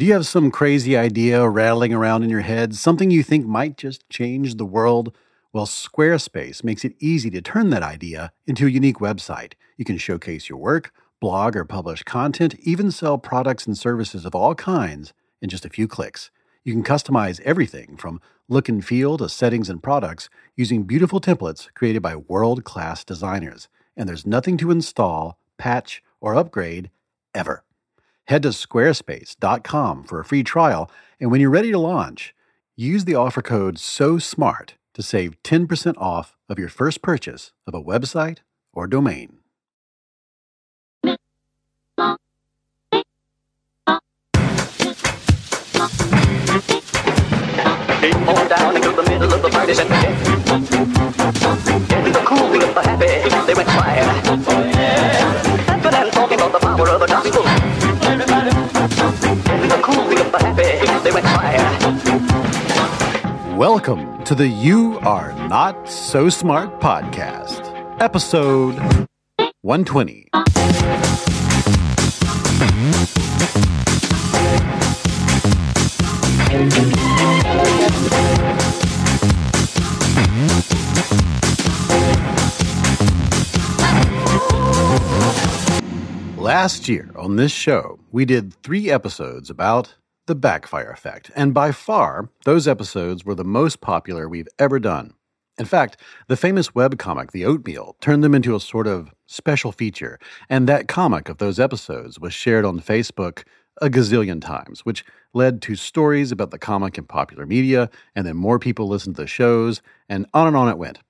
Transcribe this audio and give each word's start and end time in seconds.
Do 0.00 0.06
you 0.06 0.14
have 0.14 0.26
some 0.26 0.50
crazy 0.50 0.96
idea 0.96 1.46
rattling 1.46 1.92
around 1.92 2.22
in 2.22 2.30
your 2.30 2.40
head, 2.40 2.74
something 2.74 3.10
you 3.10 3.22
think 3.22 3.44
might 3.44 3.76
just 3.76 4.08
change 4.08 4.54
the 4.54 4.64
world? 4.64 5.14
Well, 5.52 5.66
Squarespace 5.66 6.64
makes 6.64 6.86
it 6.86 6.96
easy 7.00 7.28
to 7.28 7.42
turn 7.42 7.68
that 7.68 7.82
idea 7.82 8.32
into 8.46 8.66
a 8.66 8.70
unique 8.70 8.96
website. 8.96 9.52
You 9.76 9.84
can 9.84 9.98
showcase 9.98 10.48
your 10.48 10.56
work, 10.56 10.94
blog 11.20 11.54
or 11.54 11.66
publish 11.66 12.02
content, 12.02 12.54
even 12.60 12.90
sell 12.90 13.18
products 13.18 13.66
and 13.66 13.76
services 13.76 14.24
of 14.24 14.34
all 14.34 14.54
kinds 14.54 15.12
in 15.42 15.50
just 15.50 15.66
a 15.66 15.68
few 15.68 15.86
clicks. 15.86 16.30
You 16.64 16.72
can 16.72 16.82
customize 16.82 17.38
everything 17.42 17.98
from 17.98 18.22
look 18.48 18.70
and 18.70 18.82
feel 18.82 19.18
to 19.18 19.28
settings 19.28 19.68
and 19.68 19.82
products 19.82 20.30
using 20.56 20.84
beautiful 20.84 21.20
templates 21.20 21.68
created 21.74 22.00
by 22.00 22.16
world 22.16 22.64
class 22.64 23.04
designers. 23.04 23.68
And 23.98 24.08
there's 24.08 24.24
nothing 24.24 24.56
to 24.56 24.70
install, 24.70 25.38
patch, 25.58 26.02
or 26.22 26.36
upgrade 26.36 26.88
ever. 27.34 27.64
Head 28.26 28.42
to 28.42 28.48
squarespace.com 28.48 30.04
for 30.04 30.20
a 30.20 30.24
free 30.24 30.42
trial, 30.42 30.90
and 31.18 31.30
when 31.30 31.40
you're 31.40 31.50
ready 31.50 31.70
to 31.72 31.78
launch, 31.78 32.34
use 32.76 33.04
the 33.04 33.14
offer 33.14 33.42
code 33.42 33.78
SO 33.78 34.18
SMART 34.18 34.74
to 34.94 35.02
save 35.02 35.42
10% 35.42 35.94
off 35.98 36.36
of 36.48 36.58
your 36.58 36.68
first 36.68 37.02
purchase 37.02 37.52
of 37.66 37.74
a 37.74 37.82
website 37.82 38.38
or 38.72 38.86
domain. 38.86 39.38
Down 48.48 48.74
into 48.74 48.90
the 48.90 49.02
middle 49.08 49.32
of 49.32 49.42
the 49.42 49.48
party. 49.48 49.70
In 49.70 49.76
the 52.12 52.22
cool 52.24 52.48
the 52.48 52.82
happy, 52.82 53.06
they 53.46 53.54
went. 53.54 54.79
Welcome 63.56 64.22
to 64.24 64.36
the 64.36 64.46
You 64.46 65.00
Are 65.00 65.32
Not 65.48 65.88
So 65.88 66.28
Smart 66.28 66.80
podcast, 66.80 67.98
episode 68.00 68.76
120. 69.62 70.28
Last 86.36 86.88
year 86.88 87.10
on 87.16 87.36
this 87.36 87.52
show, 87.52 87.98
we 88.12 88.24
did 88.24 88.54
three 88.62 88.90
episodes 88.90 89.50
about 89.50 89.94
the 90.30 90.36
backfire 90.36 90.92
effect, 90.92 91.28
and 91.34 91.52
by 91.52 91.72
far, 91.72 92.30
those 92.44 92.68
episodes 92.68 93.24
were 93.24 93.34
the 93.34 93.42
most 93.42 93.80
popular 93.80 94.28
we've 94.28 94.46
ever 94.60 94.78
done. 94.78 95.12
In 95.58 95.64
fact, 95.64 95.96
the 96.28 96.36
famous 96.36 96.68
webcomic 96.68 97.32
The 97.32 97.44
Oatmeal 97.44 97.96
turned 98.00 98.22
them 98.22 98.36
into 98.36 98.54
a 98.54 98.60
sort 98.60 98.86
of 98.86 99.10
special 99.26 99.72
feature, 99.72 100.20
and 100.48 100.68
that 100.68 100.86
comic 100.86 101.28
of 101.28 101.38
those 101.38 101.58
episodes 101.58 102.20
was 102.20 102.32
shared 102.32 102.64
on 102.64 102.78
Facebook 102.78 103.42
a 103.82 103.90
gazillion 103.90 104.40
times, 104.40 104.86
which 104.86 105.04
led 105.34 105.60
to 105.62 105.74
stories 105.74 106.30
about 106.30 106.52
the 106.52 106.60
comic 106.60 106.96
in 106.96 107.06
popular 107.06 107.44
media, 107.44 107.90
and 108.14 108.24
then 108.24 108.36
more 108.36 108.60
people 108.60 108.86
listened 108.86 109.16
to 109.16 109.22
the 109.22 109.26
shows, 109.26 109.82
and 110.08 110.26
on 110.32 110.46
and 110.46 110.56
on 110.56 110.68
it 110.68 110.78
went. 110.78 111.00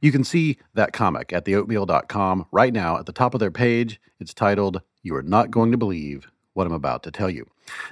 You 0.00 0.10
can 0.10 0.24
see 0.24 0.58
that 0.74 0.92
comic 0.92 1.32
at 1.32 1.44
theoatmeal.com 1.44 2.46
right 2.50 2.72
now 2.72 2.98
at 2.98 3.06
the 3.06 3.12
top 3.12 3.34
of 3.34 3.40
their 3.40 3.52
page. 3.52 4.00
It's 4.18 4.34
titled, 4.34 4.82
You 5.04 5.14
Are 5.14 5.22
Not 5.22 5.52
Going 5.52 5.70
to 5.70 5.78
Believe 5.78 6.28
What 6.54 6.66
I'm 6.66 6.72
About 6.72 7.02
to 7.02 7.10
Tell 7.10 7.28
You. 7.28 7.46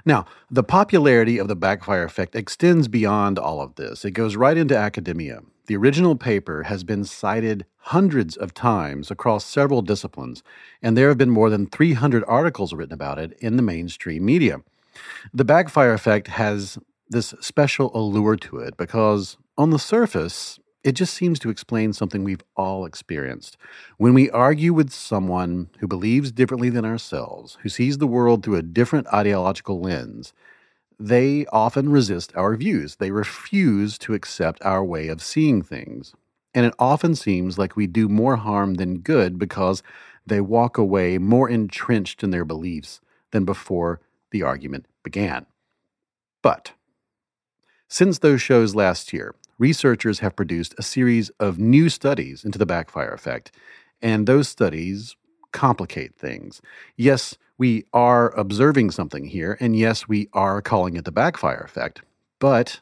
Now, 0.04 0.24
the 0.50 0.62
popularity 0.62 1.38
of 1.38 1.48
the 1.48 1.56
backfire 1.56 2.04
effect 2.04 2.34
extends 2.34 2.88
beyond 2.88 3.38
all 3.38 3.60
of 3.60 3.74
this. 3.74 4.04
It 4.04 4.12
goes 4.12 4.36
right 4.36 4.56
into 4.56 4.76
academia. 4.76 5.42
The 5.66 5.76
original 5.76 6.16
paper 6.16 6.64
has 6.64 6.84
been 6.84 7.04
cited 7.04 7.66
hundreds 7.76 8.36
of 8.36 8.54
times 8.54 9.10
across 9.10 9.44
several 9.44 9.82
disciplines, 9.82 10.42
and 10.80 10.96
there 10.96 11.08
have 11.08 11.18
been 11.18 11.30
more 11.30 11.50
than 11.50 11.66
300 11.66 12.24
articles 12.26 12.72
written 12.72 12.94
about 12.94 13.18
it 13.18 13.36
in 13.40 13.56
the 13.56 13.62
mainstream 13.62 14.24
media. 14.24 14.62
The 15.34 15.44
backfire 15.44 15.92
effect 15.92 16.28
has 16.28 16.78
this 17.08 17.34
special 17.40 17.90
allure 17.96 18.36
to 18.36 18.58
it 18.58 18.76
because, 18.76 19.36
on 19.58 19.70
the 19.70 19.78
surface, 19.78 20.58
it 20.84 20.92
just 20.92 21.14
seems 21.14 21.38
to 21.40 21.50
explain 21.50 21.92
something 21.92 22.24
we've 22.24 22.44
all 22.56 22.84
experienced. 22.84 23.56
When 23.98 24.14
we 24.14 24.30
argue 24.30 24.72
with 24.72 24.90
someone 24.90 25.70
who 25.78 25.86
believes 25.86 26.32
differently 26.32 26.70
than 26.70 26.84
ourselves, 26.84 27.58
who 27.62 27.68
sees 27.68 27.98
the 27.98 28.06
world 28.06 28.42
through 28.42 28.56
a 28.56 28.62
different 28.62 29.06
ideological 29.08 29.80
lens, 29.80 30.32
they 30.98 31.46
often 31.46 31.90
resist 31.90 32.32
our 32.36 32.56
views. 32.56 32.96
They 32.96 33.10
refuse 33.10 33.98
to 33.98 34.14
accept 34.14 34.62
our 34.62 34.84
way 34.84 35.08
of 35.08 35.22
seeing 35.22 35.62
things. 35.62 36.14
And 36.54 36.66
it 36.66 36.74
often 36.78 37.14
seems 37.14 37.58
like 37.58 37.76
we 37.76 37.86
do 37.86 38.08
more 38.08 38.36
harm 38.36 38.74
than 38.74 38.98
good 38.98 39.38
because 39.38 39.82
they 40.26 40.40
walk 40.40 40.78
away 40.78 41.18
more 41.18 41.48
entrenched 41.48 42.22
in 42.22 42.30
their 42.30 42.44
beliefs 42.44 43.00
than 43.30 43.44
before 43.44 44.00
the 44.30 44.42
argument 44.42 44.86
began. 45.02 45.46
But 46.42 46.72
since 47.92 48.20
those 48.20 48.40
shows 48.40 48.74
last 48.74 49.12
year, 49.12 49.34
researchers 49.58 50.20
have 50.20 50.34
produced 50.34 50.74
a 50.78 50.82
series 50.82 51.28
of 51.38 51.58
new 51.58 51.90
studies 51.90 52.42
into 52.42 52.58
the 52.58 52.64
backfire 52.64 53.12
effect, 53.12 53.52
and 54.00 54.26
those 54.26 54.48
studies 54.48 55.14
complicate 55.52 56.14
things. 56.14 56.62
Yes, 56.96 57.36
we 57.58 57.84
are 57.92 58.30
observing 58.30 58.92
something 58.92 59.26
here, 59.26 59.58
and 59.60 59.76
yes, 59.76 60.08
we 60.08 60.30
are 60.32 60.62
calling 60.62 60.96
it 60.96 61.04
the 61.04 61.12
backfire 61.12 61.60
effect, 61.60 62.00
but 62.38 62.80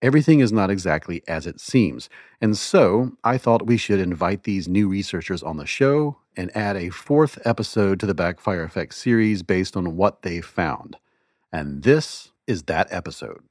everything 0.00 0.38
is 0.38 0.52
not 0.52 0.70
exactly 0.70 1.24
as 1.26 1.44
it 1.44 1.58
seems. 1.58 2.08
And 2.40 2.56
so 2.56 3.16
I 3.24 3.36
thought 3.36 3.66
we 3.66 3.76
should 3.76 3.98
invite 3.98 4.44
these 4.44 4.68
new 4.68 4.86
researchers 4.86 5.42
on 5.42 5.56
the 5.56 5.66
show 5.66 6.18
and 6.36 6.56
add 6.56 6.76
a 6.76 6.90
fourth 6.90 7.44
episode 7.44 7.98
to 7.98 8.06
the 8.06 8.14
backfire 8.14 8.62
effect 8.62 8.94
series 8.94 9.42
based 9.42 9.76
on 9.76 9.96
what 9.96 10.22
they 10.22 10.40
found. 10.40 10.98
And 11.52 11.82
this 11.82 12.30
is 12.46 12.62
that 12.64 12.86
episode. 12.92 13.42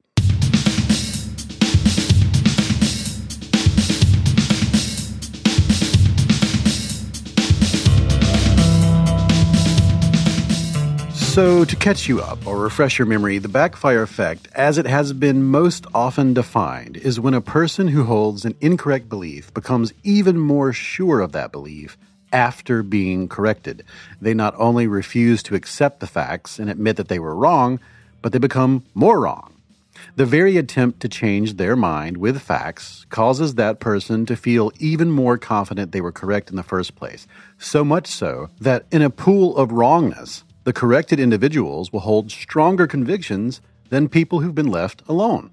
So, 11.34 11.64
to 11.64 11.74
catch 11.74 12.08
you 12.08 12.20
up 12.20 12.46
or 12.46 12.60
refresh 12.60 12.96
your 12.96 13.06
memory, 13.06 13.38
the 13.38 13.48
backfire 13.48 14.02
effect, 14.02 14.46
as 14.54 14.78
it 14.78 14.86
has 14.86 15.12
been 15.12 15.42
most 15.42 15.84
often 15.92 16.32
defined, 16.32 16.96
is 16.96 17.18
when 17.18 17.34
a 17.34 17.40
person 17.40 17.88
who 17.88 18.04
holds 18.04 18.44
an 18.44 18.54
incorrect 18.60 19.08
belief 19.08 19.52
becomes 19.52 19.92
even 20.04 20.38
more 20.38 20.72
sure 20.72 21.18
of 21.18 21.32
that 21.32 21.50
belief 21.50 21.98
after 22.32 22.84
being 22.84 23.26
corrected. 23.26 23.82
They 24.20 24.32
not 24.32 24.54
only 24.58 24.86
refuse 24.86 25.42
to 25.42 25.56
accept 25.56 25.98
the 25.98 26.06
facts 26.06 26.60
and 26.60 26.70
admit 26.70 26.94
that 26.98 27.08
they 27.08 27.18
were 27.18 27.34
wrong, 27.34 27.80
but 28.22 28.30
they 28.30 28.38
become 28.38 28.84
more 28.94 29.18
wrong. 29.18 29.54
The 30.14 30.26
very 30.26 30.56
attempt 30.56 31.00
to 31.00 31.08
change 31.08 31.54
their 31.54 31.74
mind 31.74 32.18
with 32.18 32.40
facts 32.42 33.06
causes 33.10 33.56
that 33.56 33.80
person 33.80 34.24
to 34.26 34.36
feel 34.36 34.70
even 34.78 35.10
more 35.10 35.36
confident 35.36 35.90
they 35.90 36.00
were 36.00 36.12
correct 36.12 36.50
in 36.50 36.54
the 36.54 36.62
first 36.62 36.94
place. 36.94 37.26
So 37.58 37.84
much 37.84 38.06
so 38.06 38.50
that 38.60 38.86
in 38.92 39.02
a 39.02 39.10
pool 39.10 39.56
of 39.56 39.72
wrongness, 39.72 40.44
the 40.64 40.72
corrected 40.72 41.20
individuals 41.20 41.92
will 41.92 42.00
hold 42.00 42.30
stronger 42.30 42.86
convictions 42.86 43.60
than 43.90 44.08
people 44.08 44.40
who've 44.40 44.54
been 44.54 44.70
left 44.70 45.02
alone. 45.06 45.50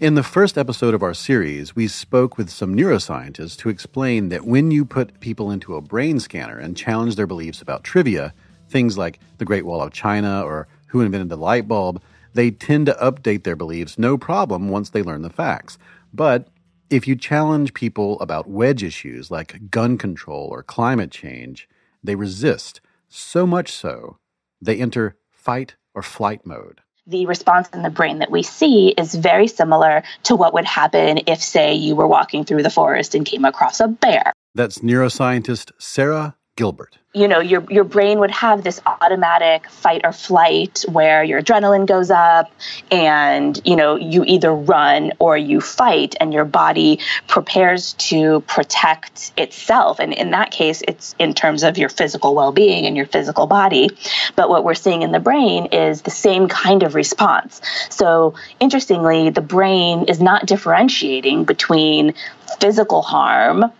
In 0.00 0.14
the 0.14 0.22
first 0.22 0.56
episode 0.56 0.94
of 0.94 1.02
our 1.02 1.12
series, 1.12 1.76
we 1.76 1.86
spoke 1.86 2.38
with 2.38 2.48
some 2.48 2.74
neuroscientists 2.74 3.58
to 3.58 3.68
explain 3.68 4.30
that 4.30 4.46
when 4.46 4.70
you 4.70 4.86
put 4.86 5.20
people 5.20 5.50
into 5.50 5.76
a 5.76 5.82
brain 5.82 6.18
scanner 6.18 6.58
and 6.58 6.76
challenge 6.76 7.16
their 7.16 7.26
beliefs 7.26 7.60
about 7.60 7.84
trivia, 7.84 8.32
things 8.70 8.96
like 8.96 9.18
the 9.36 9.44
Great 9.44 9.66
Wall 9.66 9.82
of 9.82 9.92
China 9.92 10.42
or 10.42 10.66
who 10.86 11.02
invented 11.02 11.28
the 11.28 11.36
light 11.36 11.68
bulb, 11.68 12.00
they 12.32 12.50
tend 12.50 12.86
to 12.86 12.94
update 12.94 13.44
their 13.44 13.56
beliefs 13.56 13.98
no 13.98 14.16
problem 14.16 14.70
once 14.70 14.90
they 14.90 15.02
learn 15.02 15.22
the 15.22 15.30
facts. 15.30 15.76
But 16.14 16.48
if 16.88 17.06
you 17.06 17.16
challenge 17.16 17.74
people 17.74 18.18
about 18.20 18.48
wedge 18.48 18.82
issues 18.82 19.30
like 19.30 19.70
gun 19.70 19.98
control 19.98 20.48
or 20.50 20.62
climate 20.62 21.10
change, 21.10 21.68
they 22.02 22.14
resist, 22.14 22.80
so 23.08 23.46
much 23.46 23.70
so 23.72 24.16
they 24.60 24.76
enter 24.76 25.16
fight 25.30 25.76
or 25.94 26.02
flight 26.02 26.44
mode. 26.44 26.80
The 27.06 27.26
response 27.26 27.68
in 27.70 27.82
the 27.82 27.90
brain 27.90 28.18
that 28.18 28.30
we 28.30 28.42
see 28.42 28.88
is 28.88 29.14
very 29.14 29.48
similar 29.48 30.02
to 30.24 30.36
what 30.36 30.52
would 30.52 30.66
happen 30.66 31.20
if, 31.26 31.42
say, 31.42 31.74
you 31.74 31.96
were 31.96 32.06
walking 32.06 32.44
through 32.44 32.62
the 32.62 32.70
forest 32.70 33.14
and 33.14 33.24
came 33.24 33.46
across 33.46 33.80
a 33.80 33.88
bear. 33.88 34.32
That's 34.54 34.80
neuroscientist 34.80 35.72
Sarah 35.78 36.36
Gilbert. 36.56 36.98
You 37.18 37.26
know, 37.26 37.40
your 37.40 37.64
your 37.68 37.82
brain 37.82 38.20
would 38.20 38.30
have 38.30 38.62
this 38.62 38.80
automatic 38.86 39.68
fight 39.68 40.02
or 40.04 40.12
flight 40.12 40.84
where 40.88 41.24
your 41.24 41.42
adrenaline 41.42 41.84
goes 41.84 42.12
up 42.12 42.52
and, 42.92 43.60
you 43.64 43.74
know, 43.74 43.96
you 43.96 44.22
either 44.24 44.54
run 44.54 45.12
or 45.18 45.36
you 45.36 45.60
fight 45.60 46.14
and 46.20 46.32
your 46.32 46.44
body 46.44 47.00
prepares 47.26 47.94
to 47.94 48.40
protect 48.42 49.32
itself. 49.36 49.98
And 49.98 50.12
in 50.12 50.30
that 50.30 50.52
case, 50.52 50.80
it's 50.86 51.16
in 51.18 51.34
terms 51.34 51.64
of 51.64 51.76
your 51.76 51.88
physical 51.88 52.36
well-being 52.36 52.86
and 52.86 52.96
your 52.96 53.06
physical 53.06 53.48
body. 53.48 53.90
But 54.36 54.48
what 54.48 54.62
we're 54.62 54.74
seeing 54.74 55.02
in 55.02 55.10
the 55.10 55.18
brain 55.18 55.66
is 55.72 56.02
the 56.02 56.12
same 56.12 56.46
kind 56.46 56.84
of 56.84 56.94
response. 56.94 57.60
So, 57.90 58.34
interestingly, 58.60 59.30
the 59.30 59.40
brain 59.40 60.04
is 60.04 60.20
not 60.20 60.46
differentiating 60.46 61.46
between 61.46 62.14
physical 62.60 63.02
harm 63.02 63.72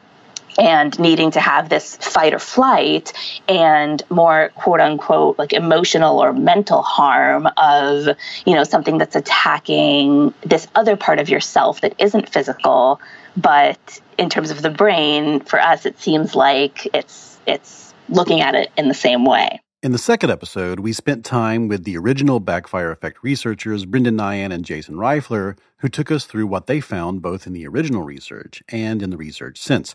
and 0.59 0.99
needing 0.99 1.31
to 1.31 1.41
have 1.41 1.69
this 1.69 1.97
fight 1.97 2.35
or 2.35 2.39
flight 2.39 3.13
and 3.49 4.03
more 4.11 4.51
quote 4.57 4.81
unquote 4.81 5.39
like 5.39 5.53
emotional 5.53 6.19
or 6.19 6.33
mental 6.33 6.83
harm 6.83 7.49
of 7.57 8.09
you 8.45 8.55
know 8.55 8.65
something 8.65 8.99
that's 8.99 9.17
attacking 9.17 10.35
this 10.43 10.67
other 10.75 10.97
part 10.97 11.19
of 11.19 11.29
yourself 11.29 11.81
that 11.81 11.95
isn't 11.99 12.29
physical 12.29 13.01
but 13.37 14.01
in 14.19 14.29
terms 14.29 14.51
of 14.51 14.61
the 14.61 14.71
brain 14.71 15.41
for 15.41 15.61
us 15.61 15.87
it 15.87 15.99
seems 16.01 16.35
like 16.35 16.89
it's 16.93 17.39
it's 17.47 17.95
looking 18.09 18.41
at 18.41 18.55
it 18.55 18.71
in 18.77 18.89
the 18.89 18.95
same 18.95 19.25
way 19.25 19.61
in 19.81 19.93
the 19.93 19.99
second 19.99 20.31
episode, 20.31 20.81
we 20.81 20.93
spent 20.93 21.25
time 21.25 21.69
with 21.69 21.85
the 21.85 21.97
original 21.97 22.41
backfire 22.41 22.91
effect 22.91 23.19
researchers, 23.23 23.85
Brendan 23.85 24.17
Nyhan 24.17 24.53
and 24.53 24.65
Jason 24.65 24.97
Reifler, 24.97 25.57
who 25.77 25.89
took 25.89 26.11
us 26.11 26.25
through 26.25 26.49
what 26.49 26.67
they 26.67 26.81
found 26.81 27.23
both 27.23 27.47
in 27.47 27.53
the 27.53 27.65
original 27.65 28.03
research 28.03 28.61
and 28.71 29.05
in 29.05 29.11
the 29.11 29.17
research 29.17 29.57
since. 29.57 29.95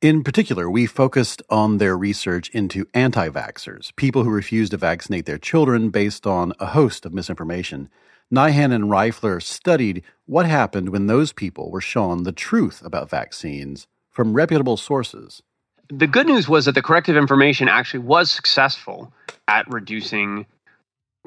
In 0.00 0.22
particular, 0.22 0.70
we 0.70 0.86
focused 0.86 1.42
on 1.50 1.78
their 1.78 1.96
research 1.96 2.50
into 2.50 2.86
anti 2.94 3.28
vaxxers, 3.28 3.94
people 3.96 4.24
who 4.24 4.30
refuse 4.30 4.70
to 4.70 4.76
vaccinate 4.76 5.26
their 5.26 5.38
children 5.38 5.90
based 5.90 6.26
on 6.26 6.52
a 6.60 6.66
host 6.66 7.04
of 7.04 7.12
misinformation. 7.12 7.88
Nyhan 8.32 8.72
and 8.72 8.84
Reifler 8.84 9.42
studied 9.42 10.04
what 10.26 10.46
happened 10.46 10.90
when 10.90 11.06
those 11.06 11.32
people 11.32 11.70
were 11.70 11.80
shown 11.80 12.22
the 12.22 12.32
truth 12.32 12.82
about 12.84 13.10
vaccines 13.10 13.86
from 14.10 14.34
reputable 14.34 14.76
sources 14.76 15.42
the 15.90 16.06
good 16.06 16.26
news 16.26 16.48
was 16.48 16.66
that 16.66 16.74
the 16.74 16.82
corrective 16.82 17.16
information 17.16 17.68
actually 17.68 18.00
was 18.00 18.30
successful 18.30 19.12
at 19.46 19.70
reducing 19.72 20.46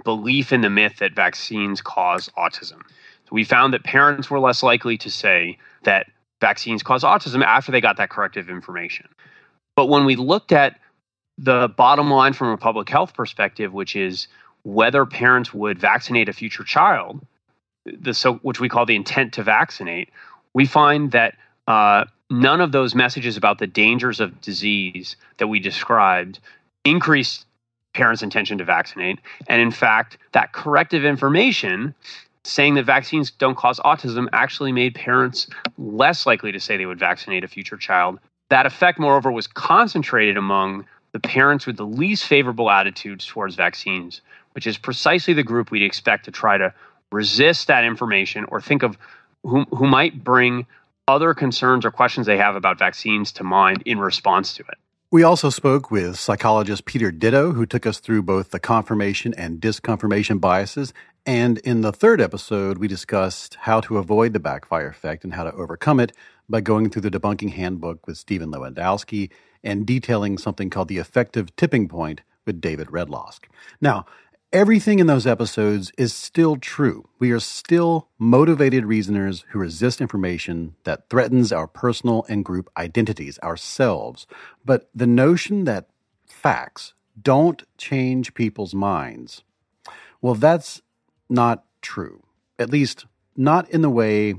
belief 0.04 0.54
in 0.54 0.62
the 0.62 0.70
myth 0.70 0.98
that 1.00 1.16
vaccines 1.16 1.82
cause 1.82 2.30
autism. 2.38 2.82
So 3.26 3.32
we 3.32 3.44
found 3.44 3.74
that 3.74 3.84
parents 3.84 4.30
were 4.30 4.40
less 4.40 4.62
likely 4.62 4.98
to 5.00 5.10
say 5.10 5.58
that 5.84 6.08
vaccines 6.42 6.84
cause 6.84 7.04
autism 7.04 7.44
after 7.44 7.72
they 7.72 7.80
got 7.80 7.98
that 7.98 8.10
corrective 8.10 8.50
information. 8.50 9.08
But 9.76 9.86
when 9.86 10.06
we 10.06 10.16
looked 10.16 10.52
at 10.52 10.80
the 11.38 11.70
bottom 11.70 12.12
line 12.12 12.34
from 12.34 12.50
a 12.50 12.58
public 12.58 12.90
health 12.90 13.14
perspective, 13.14 13.72
which 13.72 13.96
is 13.96 14.28
whether 14.64 15.06
parents 15.06 15.54
would 15.54 15.80
vaccinate 15.80 16.28
a 16.28 16.34
future 16.34 16.64
child, 16.64 17.26
the 17.86 18.14
so 18.14 18.36
which 18.36 18.60
we 18.60 18.70
call 18.70 18.86
the 18.86 18.96
intent 18.96 19.34
to 19.34 19.44
vaccinate, 19.44 20.10
we 20.54 20.66
find 20.66 21.12
that 21.12 21.36
uh, 21.68 22.06
none 22.30 22.62
of 22.62 22.72
those 22.72 22.94
messages 22.94 23.38
about 23.38 23.60
the 23.60 23.68
dangers 23.68 24.20
of 24.20 24.40
disease 24.42 25.16
that 25.38 25.48
we 25.48 25.60
described 25.60 26.40
increased 26.84 27.46
parents' 27.94 28.22
intention 28.22 28.58
to 28.58 28.66
vaccinate. 28.66 29.20
And 29.48 29.62
in 29.62 29.72
fact, 29.72 30.18
that 30.34 30.54
corrective 30.54 31.06
information 31.06 31.94
saying 32.44 32.74
that 32.76 32.84
vaccines 32.84 33.32
don't 33.32 33.58
cause 33.58 33.80
autism 33.80 34.28
actually 34.34 34.72
made 34.72 34.96
parents 34.96 35.48
less 35.78 36.26
likely 36.26 36.52
to 36.52 36.60
say 36.60 36.78
they 36.78 36.86
would 36.86 37.00
vaccinate 37.00 37.44
a 37.44 37.48
future 37.48 37.78
child. 37.78 38.20
That 38.50 38.66
effect, 38.66 39.00
moreover, 39.00 39.32
was 39.32 39.48
concentrated 39.48 40.38
among 40.38 40.86
the 41.14 41.20
parents 41.20 41.66
with 41.66 41.78
the 41.78 41.86
least 41.86 42.26
favorable 42.26 42.70
attitudes 42.70 43.26
towards 43.26 43.56
vaccines, 43.56 44.22
which 44.54 44.66
is 44.66 44.78
precisely 44.78 45.34
the 45.34 45.44
group 45.44 45.72
we'd 45.72 45.84
expect 45.84 46.26
to 46.26 46.32
try 46.32 46.58
to 46.58 46.74
resist 47.12 47.68
that 47.68 47.84
information 47.84 48.46
or 48.46 48.62
think 48.62 48.84
of 48.84 48.98
who, 49.44 49.64
who 49.66 49.88
might 49.88 50.24
bring 50.24 50.66
other 51.08 51.34
concerns 51.34 51.86
or 51.86 51.92
questions 51.92 52.26
they 52.28 52.38
have 52.38 52.56
about 52.56 52.80
vaccines 52.80 53.32
to 53.34 53.44
mind 53.44 53.84
in 53.86 54.00
response 54.00 54.54
to 54.56 54.64
it. 54.64 54.78
We 55.14 55.24
also 55.24 55.50
spoke 55.50 55.92
with 55.92 56.18
psychologist 56.18 56.86
Peter 56.86 57.12
Ditto, 57.12 57.52
who 57.52 57.66
took 57.66 57.86
us 57.86 58.00
through 58.00 58.24
both 58.24 58.52
the 58.52 58.62
confirmation 58.62 59.34
and 59.34 59.60
disconfirmation 59.60 60.40
biases. 60.40 60.94
And 61.26 61.60
in 61.60 61.82
the 61.82 61.92
third 61.92 62.20
episode, 62.20 62.80
we 62.80 62.88
discussed 62.88 63.56
how 63.62 63.80
to 63.82 63.98
avoid 63.98 64.34
the 64.34 64.40
backfire 64.40 64.88
effect 64.88 65.24
and 65.24 65.34
how 65.34 65.44
to 65.44 65.54
overcome 65.54 66.00
it 66.00 66.14
by 66.50 66.62
going 66.62 66.90
through 66.90 67.04
the 67.04 67.12
debunking 67.12 67.52
handbook 67.52 68.08
with 68.08 68.18
Stephen 68.18 68.52
Lewandowsky 68.52 69.30
and 69.64 69.86
detailing 69.86 70.38
something 70.38 70.70
called 70.70 70.88
the 70.88 70.98
affective 70.98 71.56
tipping 71.56 71.88
point 71.88 72.22
with 72.46 72.60
David 72.60 72.88
Redlawsk. 72.88 73.46
Now, 73.80 74.06
Everything 74.54 75.00
in 75.00 75.08
those 75.08 75.26
episodes 75.26 75.94
is 75.98 76.14
still 76.14 76.58
true. 76.58 77.08
We 77.20 77.32
are 77.32 77.40
still 77.40 78.10
motivated 78.20 78.84
reasoners 78.84 79.46
who 79.52 79.60
resist 79.60 80.02
information 80.02 80.76
that 80.84 81.10
threatens 81.10 81.54
our 81.54 81.68
personal 81.68 82.26
and 82.28 82.44
group 82.44 82.70
identities, 82.76 83.40
ourselves. 83.40 84.28
But 84.66 84.90
the 84.94 85.08
notion 85.08 85.64
that 85.64 85.88
facts 86.26 86.94
don't 87.22 87.64
change 87.78 88.34
people's 88.34 88.76
minds, 88.76 89.42
well, 90.22 90.36
that's 90.36 90.82
not 91.32 91.64
true. 91.82 92.24
At 92.60 92.70
least, 92.70 93.06
not 93.36 93.70
in 93.70 93.82
the 93.82 93.90
way 93.90 94.36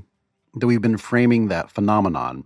that 0.55 0.67
we've 0.67 0.81
been 0.81 0.97
framing 0.97 1.47
that 1.47 1.71
phenomenon. 1.71 2.45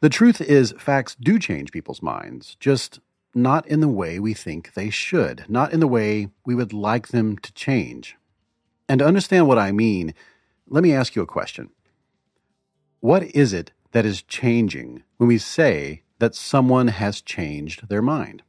The 0.00 0.08
truth 0.08 0.40
is, 0.40 0.74
facts 0.78 1.14
do 1.14 1.38
change 1.38 1.70
people's 1.70 2.02
minds, 2.02 2.56
just 2.58 2.98
not 3.34 3.66
in 3.66 3.80
the 3.80 3.88
way 3.88 4.18
we 4.18 4.34
think 4.34 4.74
they 4.74 4.90
should, 4.90 5.44
not 5.48 5.72
in 5.72 5.80
the 5.80 5.86
way 5.86 6.28
we 6.44 6.54
would 6.54 6.72
like 6.72 7.08
them 7.08 7.38
to 7.38 7.52
change. 7.52 8.16
And 8.88 8.98
to 8.98 9.06
understand 9.06 9.46
what 9.46 9.58
I 9.58 9.72
mean, 9.72 10.14
let 10.68 10.82
me 10.82 10.92
ask 10.92 11.14
you 11.14 11.22
a 11.22 11.26
question. 11.26 11.70
What 13.00 13.22
is 13.34 13.52
it 13.52 13.72
that 13.92 14.06
is 14.06 14.22
changing 14.22 15.02
when 15.16 15.28
we 15.28 15.38
say 15.38 16.02
that 16.18 16.34
someone 16.34 16.88
has 16.88 17.20
changed 17.20 17.88
their 17.88 18.02
mind? 18.02 18.42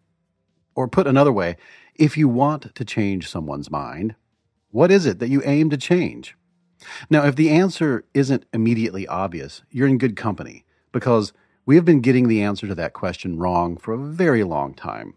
Or 0.76 0.88
put 0.88 1.08
another 1.08 1.32
way, 1.32 1.58
if 1.96 2.18
you 2.18 2.28
want 2.28 2.74
to 2.74 2.86
change 2.86 3.30
someone's 3.30 3.70
mind, 3.70 4.16
what 4.74 4.92
is 4.92 5.06
it 5.06 5.20
that 5.20 5.30
you 5.30 5.42
aim 5.46 5.70
to 5.70 5.78
change? 5.78 6.36
Now, 7.08 7.26
if 7.26 7.36
the 7.36 7.52
answer 7.52 8.06
isn't 8.16 8.46
immediately 8.52 9.08
obvious, 9.08 9.62
you're 9.70 9.88
in 9.88 10.00
good 10.00 10.16
company 10.16 10.66
because 10.92 11.32
we 11.64 11.76
have 11.76 11.86
been 11.86 12.02
getting 12.02 12.28
the 12.28 12.42
answer 12.42 12.68
to 12.68 12.74
that 12.76 12.94
question 12.94 13.38
wrong 13.38 13.78
for 13.78 13.94
a 13.94 14.00
very 14.00 14.44
long 14.44 14.74
time. 14.74 15.14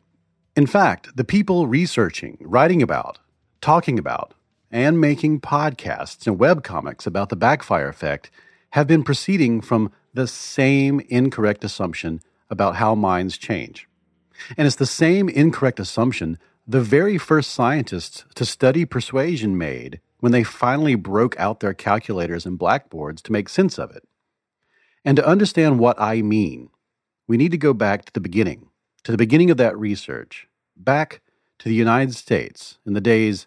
In 0.54 0.66
fact, 0.66 1.16
the 1.16 1.24
people 1.24 1.66
researching, 1.66 2.36
writing 2.40 2.82
about, 2.82 3.18
talking 3.62 3.98
about, 3.98 4.34
and 4.70 5.00
making 5.00 5.40
podcasts 5.40 6.26
and 6.26 6.38
webcomics 6.38 7.06
about 7.06 7.30
the 7.30 7.36
backfire 7.36 7.88
effect 7.88 8.30
have 8.70 8.86
been 8.86 9.02
proceeding 9.02 9.62
from 9.62 9.90
the 10.12 10.26
same 10.26 11.00
incorrect 11.08 11.64
assumption 11.64 12.20
about 12.50 12.76
how 12.76 12.94
minds 12.94 13.38
change. 13.38 13.88
And 14.58 14.66
it's 14.66 14.76
the 14.76 14.84
same 14.84 15.30
incorrect 15.30 15.80
assumption 15.80 16.38
the 16.66 16.80
very 16.80 17.16
first 17.16 17.50
scientists 17.50 18.24
to 18.34 18.44
study 18.44 18.84
persuasion 18.84 19.56
made 19.56 20.00
when 20.18 20.32
they 20.32 20.42
finally 20.42 20.96
broke 20.96 21.38
out 21.38 21.60
their 21.60 21.74
calculators 21.74 22.44
and 22.44 22.58
blackboards 22.58 23.23
to 23.23 23.32
make 23.32 23.49
sense 23.49 23.78
of 23.78 23.90
it. 23.92 24.02
And 25.04 25.16
to 25.16 25.26
understand 25.26 25.78
what 25.78 26.00
I 26.00 26.23
mean, 26.23 26.70
we 27.28 27.37
need 27.37 27.52
to 27.52 27.58
go 27.58 27.73
back 27.73 28.04
to 28.06 28.12
the 28.12 28.20
beginning, 28.20 28.68
to 29.04 29.12
the 29.12 29.18
beginning 29.18 29.50
of 29.50 29.56
that 29.58 29.78
research, 29.78 30.49
back 30.76 31.20
to 31.61 31.68
the 31.68 31.75
United 31.75 32.14
States 32.14 32.78
in 32.85 32.94
the 32.94 33.00
days 33.00 33.46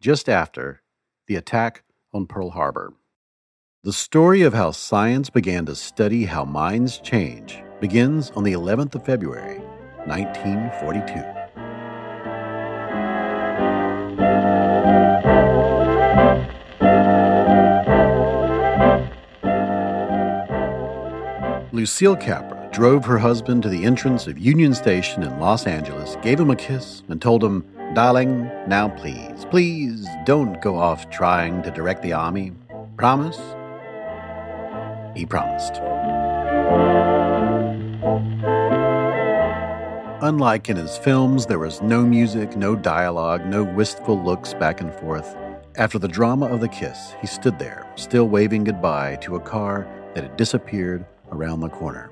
just 0.00 0.28
after 0.28 0.82
the 1.26 1.36
attack 1.36 1.82
on 2.12 2.26
Pearl 2.26 2.50
Harbor. 2.50 2.92
The 3.82 3.92
story 3.92 4.42
of 4.42 4.52
how 4.52 4.72
science 4.72 5.30
began 5.30 5.64
to 5.66 5.74
study 5.74 6.26
how 6.26 6.44
minds 6.44 6.98
change 6.98 7.62
begins 7.80 8.30
on 8.32 8.44
the 8.44 8.52
11th 8.52 8.96
of 8.96 9.06
February, 9.06 9.58
1942. 10.06 11.37
Lucille 21.78 22.16
Capra 22.16 22.68
drove 22.72 23.04
her 23.04 23.18
husband 23.18 23.62
to 23.62 23.68
the 23.68 23.84
entrance 23.84 24.26
of 24.26 24.36
Union 24.36 24.74
Station 24.74 25.22
in 25.22 25.38
Los 25.38 25.64
Angeles, 25.64 26.16
gave 26.22 26.40
him 26.40 26.50
a 26.50 26.56
kiss, 26.56 27.04
and 27.06 27.22
told 27.22 27.44
him, 27.44 27.64
Darling, 27.94 28.50
now 28.66 28.88
please, 28.88 29.44
please 29.48 30.04
don't 30.26 30.60
go 30.60 30.76
off 30.76 31.08
trying 31.08 31.62
to 31.62 31.70
direct 31.70 32.02
the 32.02 32.12
army. 32.12 32.50
Promise? 32.96 33.38
He 35.16 35.24
promised. 35.24 35.74
Unlike 40.20 40.70
in 40.70 40.76
his 40.76 40.98
films, 40.98 41.46
there 41.46 41.60
was 41.60 41.80
no 41.80 42.02
music, 42.02 42.56
no 42.56 42.74
dialogue, 42.74 43.46
no 43.46 43.62
wistful 43.62 44.20
looks 44.20 44.52
back 44.52 44.80
and 44.80 44.92
forth. 44.94 45.36
After 45.76 46.00
the 46.00 46.08
drama 46.08 46.46
of 46.46 46.60
the 46.60 46.66
kiss, 46.66 47.14
he 47.20 47.28
stood 47.28 47.60
there, 47.60 47.88
still 47.94 48.28
waving 48.28 48.64
goodbye 48.64 49.14
to 49.22 49.36
a 49.36 49.40
car 49.40 49.86
that 50.14 50.24
had 50.24 50.36
disappeared 50.36 51.06
around 51.30 51.60
the 51.60 51.68
corner. 51.68 52.10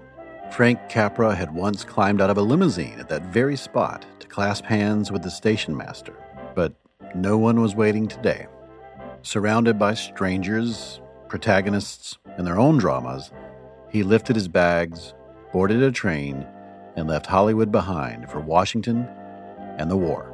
Frank 0.53 0.89
Capra 0.89 1.35
had 1.35 1.55
once 1.55 1.85
climbed 1.85 2.21
out 2.21 2.31
of 2.31 2.39
a 2.39 2.43
limousine 2.43 2.99
at 2.99 3.09
that 3.09 3.27
very 3.27 3.57
spot 3.57 4.07
to 4.21 4.29
clasp 4.29 4.65
hands 4.65 5.11
with 5.11 5.23
the 5.23 5.31
station 5.31 5.77
master, 5.77 6.15
but 6.55 6.73
no 7.15 7.37
one 7.37 7.61
was 7.61 7.75
waiting 7.75 8.07
today. 8.07 8.47
Surrounded 9.23 9.79
by 9.79 9.95
strangers, 9.95 11.01
protagonists, 11.29 12.19
and 12.37 12.47
their 12.47 12.59
own 12.59 12.79
dramas, 12.79 13.33
he 13.91 14.03
lifted 14.03 14.37
his 14.37 14.49
bags, 14.49 15.15
boarded 15.53 15.83
a 15.83 15.91
train, 15.91 16.47
and 16.97 17.09
left 17.09 17.27
Hollywood 17.27 17.73
behind 17.73 18.31
for 18.31 18.41
Washington 18.41 19.09
and 19.79 19.91
the 19.91 19.97
war. 19.97 20.33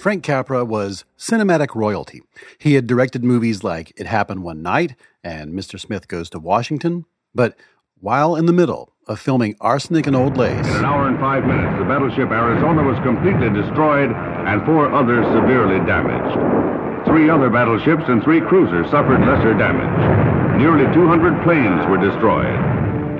Frank 0.00 0.24
Capra 0.24 0.64
was 0.64 1.04
cinematic 1.18 1.74
royalty. 1.74 2.22
He 2.56 2.72
had 2.72 2.86
directed 2.86 3.22
movies 3.22 3.62
like 3.62 3.92
It 3.98 4.06
Happened 4.06 4.42
One 4.42 4.62
Night 4.62 4.96
and 5.22 5.52
Mr. 5.52 5.78
Smith 5.78 6.08
Goes 6.08 6.30
to 6.30 6.38
Washington, 6.38 7.04
but 7.34 7.54
while 8.00 8.34
in 8.34 8.46
the 8.46 8.52
middle 8.54 8.94
of 9.06 9.20
filming 9.20 9.56
Arsenic 9.60 10.06
and 10.06 10.16
Old 10.16 10.38
Lace, 10.38 10.66
In 10.66 10.76
an 10.76 10.86
hour 10.86 11.06
and 11.06 11.20
five 11.20 11.44
minutes, 11.44 11.78
the 11.78 11.84
battleship 11.84 12.30
Arizona 12.30 12.82
was 12.82 12.96
completely 13.04 13.50
destroyed 13.52 14.08
and 14.08 14.64
four 14.64 14.90
others 14.90 15.26
severely 15.36 15.84
damaged. 15.84 17.04
Three 17.04 17.28
other 17.28 17.50
battleships 17.50 18.04
and 18.08 18.24
three 18.24 18.40
cruisers 18.40 18.88
suffered 18.88 19.20
lesser 19.20 19.52
damage. 19.52 20.56
Nearly 20.56 20.88
200 20.94 21.44
planes 21.44 21.84
were 21.92 22.00
destroyed. 22.00 22.56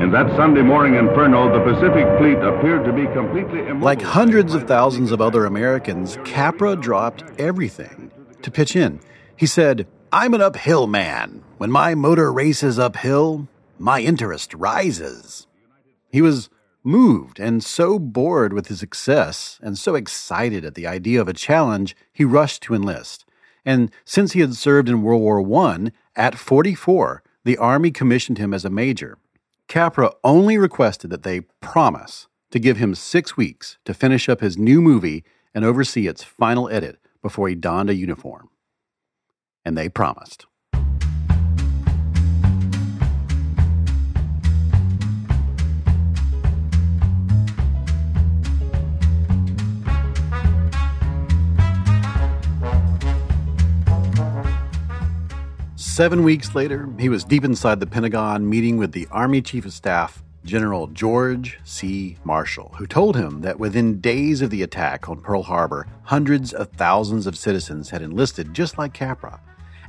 In 0.00 0.10
that 0.12 0.34
Sunday 0.34 0.62
morning 0.62 0.94
inferno, 0.94 1.52
the 1.52 1.62
Pacific 1.62 2.06
Fleet 2.16 2.38
appeared 2.38 2.86
to 2.86 2.92
be 2.92 3.04
completely 3.12 3.70
like 3.74 4.00
hundreds 4.00 4.54
of 4.54 4.66
thousands 4.66 5.12
of 5.12 5.20
other 5.20 5.44
Americans, 5.44 6.16
Capra 6.24 6.74
dropped 6.74 7.22
everything 7.38 8.10
to 8.40 8.50
pitch 8.50 8.74
in. 8.74 9.00
He 9.36 9.44
said, 9.44 9.86
I'm 10.10 10.32
an 10.32 10.40
uphill 10.40 10.86
man. 10.86 11.44
When 11.58 11.70
my 11.70 11.94
motor 11.94 12.32
races 12.32 12.78
uphill, 12.78 13.46
my 13.78 14.00
interest 14.00 14.54
rises. 14.54 15.46
He 16.10 16.22
was 16.22 16.48
moved 16.82 17.38
and 17.38 17.62
so 17.62 17.98
bored 17.98 18.54
with 18.54 18.68
his 18.68 18.80
success 18.80 19.60
and 19.62 19.76
so 19.76 19.96
excited 19.96 20.64
at 20.64 20.76
the 20.76 20.86
idea 20.86 21.20
of 21.20 21.28
a 21.28 21.34
challenge, 21.34 21.94
he 22.10 22.24
rushed 22.24 22.62
to 22.62 22.74
enlist. 22.74 23.26
And 23.66 23.90
since 24.06 24.32
he 24.32 24.40
had 24.40 24.54
served 24.54 24.88
in 24.88 25.02
World 25.02 25.20
War 25.20 25.66
I, 25.66 25.92
at 26.16 26.38
44, 26.38 27.22
the 27.44 27.58
Army 27.58 27.90
commissioned 27.90 28.38
him 28.38 28.54
as 28.54 28.64
a 28.64 28.70
major. 28.70 29.18
Capra 29.70 30.10
only 30.24 30.58
requested 30.58 31.10
that 31.10 31.22
they 31.22 31.42
promise 31.60 32.26
to 32.50 32.58
give 32.58 32.78
him 32.78 32.92
six 32.92 33.36
weeks 33.36 33.78
to 33.84 33.94
finish 33.94 34.28
up 34.28 34.40
his 34.40 34.58
new 34.58 34.82
movie 34.82 35.22
and 35.54 35.64
oversee 35.64 36.08
its 36.08 36.24
final 36.24 36.68
edit 36.70 36.98
before 37.22 37.48
he 37.48 37.54
donned 37.54 37.88
a 37.88 37.94
uniform. 37.94 38.48
And 39.64 39.78
they 39.78 39.88
promised. 39.88 40.46
Seven 56.00 56.22
weeks 56.22 56.54
later, 56.54 56.88
he 56.98 57.10
was 57.10 57.24
deep 57.24 57.44
inside 57.44 57.78
the 57.78 57.86
Pentagon 57.86 58.48
meeting 58.48 58.78
with 58.78 58.92
the 58.92 59.06
Army 59.10 59.42
Chief 59.42 59.66
of 59.66 59.74
Staff, 59.74 60.22
General 60.46 60.86
George 60.86 61.60
C. 61.62 62.16
Marshall, 62.24 62.74
who 62.78 62.86
told 62.86 63.16
him 63.16 63.42
that 63.42 63.58
within 63.58 64.00
days 64.00 64.40
of 64.40 64.48
the 64.48 64.62
attack 64.62 65.10
on 65.10 65.20
Pearl 65.20 65.42
Harbor, 65.42 65.86
hundreds 66.04 66.54
of 66.54 66.70
thousands 66.70 67.26
of 67.26 67.36
citizens 67.36 67.90
had 67.90 68.00
enlisted 68.00 68.54
just 68.54 68.78
like 68.78 68.94
Capra. 68.94 69.42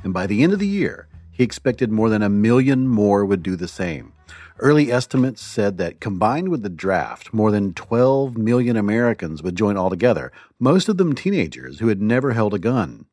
And 0.04 0.12
by 0.12 0.26
the 0.26 0.42
end 0.42 0.52
of 0.52 0.58
the 0.58 0.66
year, 0.66 1.08
he 1.30 1.42
expected 1.42 1.90
more 1.90 2.10
than 2.10 2.22
a 2.22 2.28
million 2.28 2.86
more 2.86 3.24
would 3.24 3.42
do 3.42 3.56
the 3.56 3.66
same. 3.66 4.12
Early 4.58 4.92
estimates 4.92 5.40
said 5.40 5.78
that 5.78 5.98
combined 5.98 6.50
with 6.50 6.62
the 6.62 6.68
draft, 6.68 7.32
more 7.32 7.50
than 7.50 7.72
12 7.72 8.36
million 8.36 8.76
Americans 8.76 9.42
would 9.42 9.56
join 9.56 9.78
altogether, 9.78 10.30
most 10.60 10.90
of 10.90 10.98
them 10.98 11.14
teenagers 11.14 11.78
who 11.78 11.88
had 11.88 12.02
never 12.02 12.32
held 12.32 12.52
a 12.52 12.58
gun. 12.58 13.06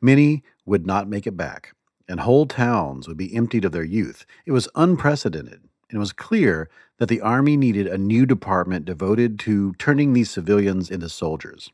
Many 0.00 0.42
would 0.66 0.84
not 0.84 1.08
make 1.08 1.28
it 1.28 1.36
back, 1.36 1.76
and 2.12 2.20
whole 2.20 2.44
towns 2.44 3.08
would 3.08 3.16
be 3.16 3.34
emptied 3.34 3.64
of 3.64 3.72
their 3.72 3.82
youth. 3.82 4.26
It 4.44 4.52
was 4.52 4.68
unprecedented, 4.74 5.62
and 5.88 5.96
it 5.96 5.98
was 5.98 6.12
clear 6.12 6.68
that 6.98 7.08
the 7.08 7.22
Army 7.22 7.56
needed 7.56 7.86
a 7.86 7.96
new 7.96 8.26
department 8.26 8.84
devoted 8.84 9.38
to 9.40 9.72
turning 9.78 10.12
these 10.12 10.30
civilians 10.30 10.90
into 10.90 11.08
soldiers. 11.08 11.70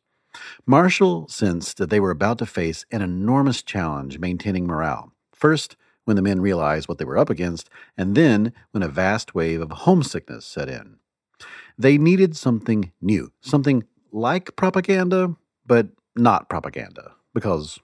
Marshall 0.65 1.27
sensed 1.27 1.79
that 1.79 1.91
they 1.91 1.99
were 1.99 2.13
about 2.13 2.39
to 2.39 2.47
face 2.47 2.87
an 2.93 3.03
enormous 3.03 3.65
challenge 3.65 4.21
maintaining 4.21 4.65
morale. 4.65 5.11
First, 5.35 5.75
when 6.05 6.15
the 6.15 6.23
men 6.23 6.41
realized 6.41 6.89
what 6.89 6.99
they 6.99 7.05
were 7.05 7.19
up 7.19 7.31
against, 7.31 7.69
and 7.97 8.15
then 8.15 8.53
when 8.71 8.85
a 8.85 8.89
vast 8.89 9.35
wave 9.35 9.61
of 9.61 9.73
homesickness 9.73 10.47
set 10.47 10.69
in. 10.69 10.99
They 11.77 11.99
needed 11.99 12.37
something 12.37 12.93
new, 13.01 13.33
something 13.41 13.83
like 14.13 14.55
propaganda, 14.55 15.35
but 15.67 15.89
not 16.15 16.49
propaganda, 16.49 17.15
because 17.35 17.81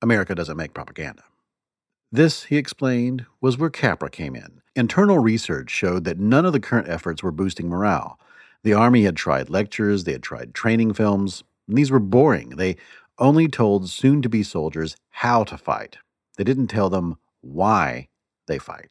America 0.00 0.36
doesn't 0.36 0.56
make 0.56 0.72
propaganda. 0.72 1.24
This, 2.12 2.44
he 2.44 2.56
explained, 2.56 3.26
was 3.40 3.56
where 3.56 3.70
Capra 3.70 4.10
came 4.10 4.34
in. 4.34 4.62
Internal 4.74 5.18
research 5.18 5.70
showed 5.70 6.04
that 6.04 6.18
none 6.18 6.44
of 6.44 6.52
the 6.52 6.60
current 6.60 6.88
efforts 6.88 7.22
were 7.22 7.30
boosting 7.30 7.68
morale. 7.68 8.18
The 8.64 8.72
Army 8.74 9.04
had 9.04 9.16
tried 9.16 9.48
lectures, 9.48 10.04
they 10.04 10.12
had 10.12 10.22
tried 10.22 10.52
training 10.52 10.94
films, 10.94 11.44
and 11.68 11.78
these 11.78 11.90
were 11.90 12.00
boring. 12.00 12.50
They 12.50 12.76
only 13.18 13.46
told 13.46 13.88
soon 13.88 14.22
to 14.22 14.28
be 14.28 14.42
soldiers 14.42 14.96
how 15.10 15.44
to 15.44 15.56
fight. 15.56 15.98
They 16.36 16.44
didn't 16.44 16.66
tell 16.66 16.90
them 16.90 17.16
why 17.42 18.08
they 18.46 18.58
fight. 18.58 18.88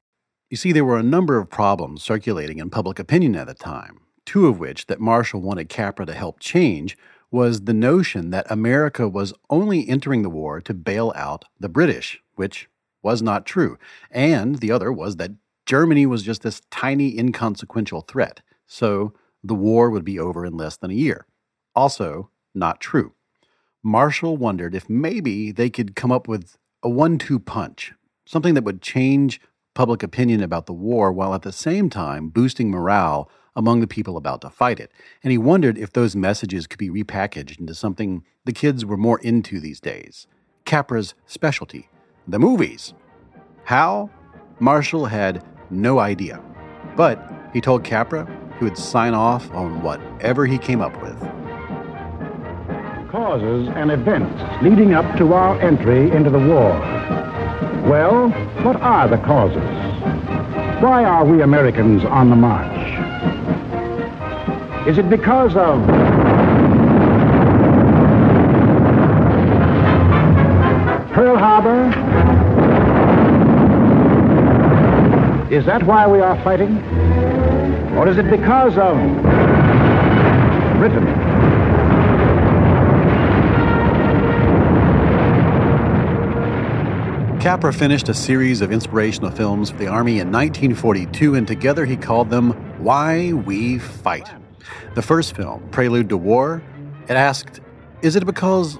You 0.49 0.57
see, 0.57 0.71
there 0.71 0.85
were 0.85 0.97
a 0.97 1.03
number 1.03 1.37
of 1.37 1.49
problems 1.49 2.01
circulating 2.01 2.57
in 2.59 2.69
public 2.69 2.99
opinion 2.99 3.35
at 3.35 3.47
the 3.47 3.53
time, 3.53 3.99
two 4.25 4.47
of 4.47 4.59
which 4.59 4.87
that 4.87 5.01
Marshall 5.01 5.41
wanted 5.41 5.67
Capra 5.67 6.05
to 6.05 6.13
help 6.13 6.39
change 6.39 6.97
was 7.31 7.61
the 7.61 7.73
notion 7.73 8.29
that 8.31 8.49
America 8.49 9.07
was 9.07 9.33
only 9.49 9.87
entering 9.87 10.23
the 10.23 10.29
war 10.29 10.61
to 10.61 10.73
bail 10.73 11.11
out 11.15 11.45
the 11.59 11.69
British, 11.69 12.21
which 12.35 12.67
was 13.01 13.21
not 13.21 13.45
true. 13.45 13.77
And 14.11 14.59
the 14.59 14.71
other 14.71 14.91
was 14.91 15.17
that 15.17 15.31
Germany 15.65 16.05
was 16.05 16.23
just 16.23 16.41
this 16.41 16.61
tiny, 16.71 17.17
inconsequential 17.17 18.01
threat, 18.01 18.41
so 18.65 19.13
the 19.43 19.55
war 19.55 19.89
would 19.89 20.03
be 20.03 20.19
over 20.19 20.45
in 20.45 20.57
less 20.57 20.77
than 20.77 20.91
a 20.91 20.95
year. 20.95 21.25
Also, 21.75 22.29
not 22.53 22.81
true. 22.81 23.13
Marshall 23.83 24.35
wondered 24.35 24.75
if 24.75 24.89
maybe 24.89 25.51
they 25.51 25.69
could 25.69 25.95
come 25.95 26.11
up 26.11 26.27
with 26.27 26.57
a 26.83 26.89
one 26.89 27.17
two 27.17 27.39
punch, 27.39 27.93
something 28.25 28.53
that 28.53 28.63
would 28.63 28.81
change 28.81 29.39
public 29.73 30.03
opinion 30.03 30.41
about 30.41 30.65
the 30.65 30.73
war 30.73 31.11
while 31.11 31.33
at 31.33 31.43
the 31.43 31.51
same 31.51 31.89
time 31.89 32.29
boosting 32.29 32.69
morale 32.69 33.29
among 33.55 33.79
the 33.79 33.87
people 33.87 34.17
about 34.17 34.41
to 34.41 34.49
fight 34.49 34.79
it. 34.79 34.91
And 35.23 35.31
he 35.31 35.37
wondered 35.37 35.77
if 35.77 35.93
those 35.93 36.15
messages 36.15 36.67
could 36.67 36.79
be 36.79 36.89
repackaged 36.89 37.59
into 37.59 37.73
something 37.73 38.23
the 38.45 38.51
kids 38.51 38.85
were 38.85 38.97
more 38.97 39.19
into 39.19 39.59
these 39.59 39.79
days 39.79 40.27
Capra's 40.65 41.13
specialty, 41.25 41.89
the 42.29 42.39
movies. 42.39 42.93
How? 43.63 44.09
Marshall 44.59 45.05
had 45.05 45.43
no 45.69 45.99
idea. 45.99 46.41
But 46.95 47.19
he 47.53 47.61
told 47.61 47.83
Capra 47.83 48.27
he 48.59 48.65
would 48.65 48.77
sign 48.77 49.13
off 49.13 49.49
on 49.51 49.81
whatever 49.81 50.45
he 50.45 50.57
came 50.57 50.81
up 50.81 50.93
with. 51.01 51.17
Causes 53.09 53.69
and 53.69 53.89
events 53.91 54.63
leading 54.63 54.93
up 54.93 55.17
to 55.17 55.33
our 55.33 55.59
entry 55.61 56.11
into 56.11 56.29
the 56.29 56.37
war. 56.37 56.79
Well, 57.89 58.29
what 58.63 58.75
are 58.75 59.07
the 59.07 59.17
causes? 59.17 59.63
Why 60.83 61.03
are 61.03 61.25
we 61.25 61.41
Americans 61.41 62.05
on 62.05 62.29
the 62.29 62.35
march? 62.35 62.77
Is 64.87 64.97
it 64.97 65.09
because 65.09 65.55
of 65.55 65.85
Pearl 71.13 71.37
Harbor? 71.37 72.08
Is 75.59 75.65
that 75.65 75.83
why 75.83 76.07
we 76.07 76.21
are 76.21 76.41
fighting? 76.41 76.77
Or 77.97 78.07
is 78.07 78.17
it 78.17 78.29
because 78.29 78.77
of 78.77 78.95
Britain? 80.79 81.05
Capra 87.41 87.73
finished 87.73 88.07
a 88.07 88.13
series 88.13 88.61
of 88.61 88.71
inspirational 88.71 89.31
films 89.31 89.71
for 89.71 89.75
the 89.75 89.87
Army 89.87 90.19
in 90.19 90.31
1942, 90.31 91.35
and 91.35 91.45
together 91.45 91.83
he 91.83 91.97
called 91.97 92.29
them 92.29 92.51
Why 92.81 93.33
We 93.33 93.79
Fight. 93.79 94.29
The 94.95 95.01
first 95.01 95.35
film, 95.35 95.67
Prelude 95.71 96.07
to 96.07 96.15
War, 96.15 96.63
it 97.09 97.17
asked, 97.17 97.59
Is 98.01 98.15
it 98.15 98.25
because 98.25 98.79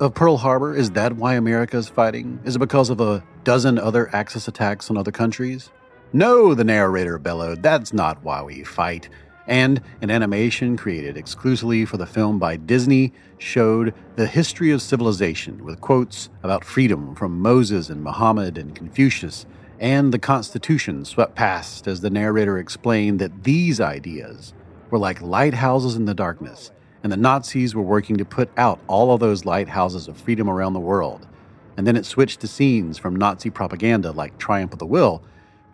of 0.00 0.14
Pearl 0.14 0.38
Harbor? 0.38 0.74
Is 0.74 0.90
that 0.90 1.12
why 1.12 1.34
America 1.34 1.76
is 1.76 1.88
fighting? 1.88 2.40
Is 2.44 2.56
it 2.56 2.58
because 2.58 2.90
of 2.90 3.00
a 3.00 3.22
dozen 3.44 3.78
other 3.78 4.12
Axis 4.12 4.48
attacks 4.48 4.90
on 4.90 4.96
other 4.96 5.12
countries? 5.12 5.70
No, 6.12 6.54
the 6.54 6.64
narrator 6.64 7.18
bellowed, 7.18 7.62
that's 7.62 7.92
not 7.92 8.22
why 8.22 8.42
we 8.42 8.62
fight. 8.62 9.08
And 9.48 9.80
an 10.00 10.10
animation 10.10 10.76
created 10.76 11.16
exclusively 11.16 11.84
for 11.84 11.96
the 11.96 12.06
film 12.06 12.38
by 12.38 12.56
Disney 12.56 13.12
showed 13.38 13.92
the 14.14 14.26
history 14.26 14.70
of 14.70 14.82
civilization 14.82 15.64
with 15.64 15.80
quotes 15.80 16.30
about 16.42 16.64
freedom 16.64 17.14
from 17.14 17.40
Moses 17.40 17.90
and 17.90 18.02
Muhammad 18.02 18.56
and 18.56 18.74
Confucius, 18.74 19.46
and 19.78 20.12
the 20.12 20.18
Constitution 20.18 21.04
swept 21.04 21.34
past 21.34 21.86
as 21.86 22.00
the 22.00 22.10
narrator 22.10 22.58
explained 22.58 23.18
that 23.20 23.44
these 23.44 23.80
ideas 23.80 24.54
were 24.90 24.98
like 24.98 25.20
lighthouses 25.20 25.96
in 25.96 26.06
the 26.06 26.14
darkness, 26.14 26.70
and 27.02 27.12
the 27.12 27.16
Nazis 27.16 27.74
were 27.74 27.82
working 27.82 28.16
to 28.16 28.24
put 28.24 28.48
out 28.56 28.80
all 28.86 29.12
of 29.12 29.20
those 29.20 29.44
lighthouses 29.44 30.08
of 30.08 30.16
freedom 30.16 30.48
around 30.48 30.72
the 30.72 30.80
world. 30.80 31.26
And 31.76 31.86
then 31.86 31.96
it 31.96 32.06
switched 32.06 32.40
to 32.40 32.48
scenes 32.48 32.96
from 32.96 33.16
Nazi 33.16 33.50
propaganda 33.50 34.12
like 34.12 34.38
Triumph 34.38 34.72
of 34.72 34.78
the 34.78 34.86
Will 34.86 35.22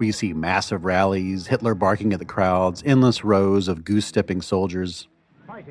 you 0.06 0.12
see 0.12 0.32
massive 0.32 0.84
rallies, 0.84 1.46
Hitler 1.46 1.74
barking 1.74 2.12
at 2.12 2.18
the 2.18 2.24
crowds, 2.24 2.82
endless 2.84 3.24
rows 3.24 3.68
of 3.68 3.84
goose 3.84 4.06
stepping 4.06 4.42
soldiers. 4.42 5.08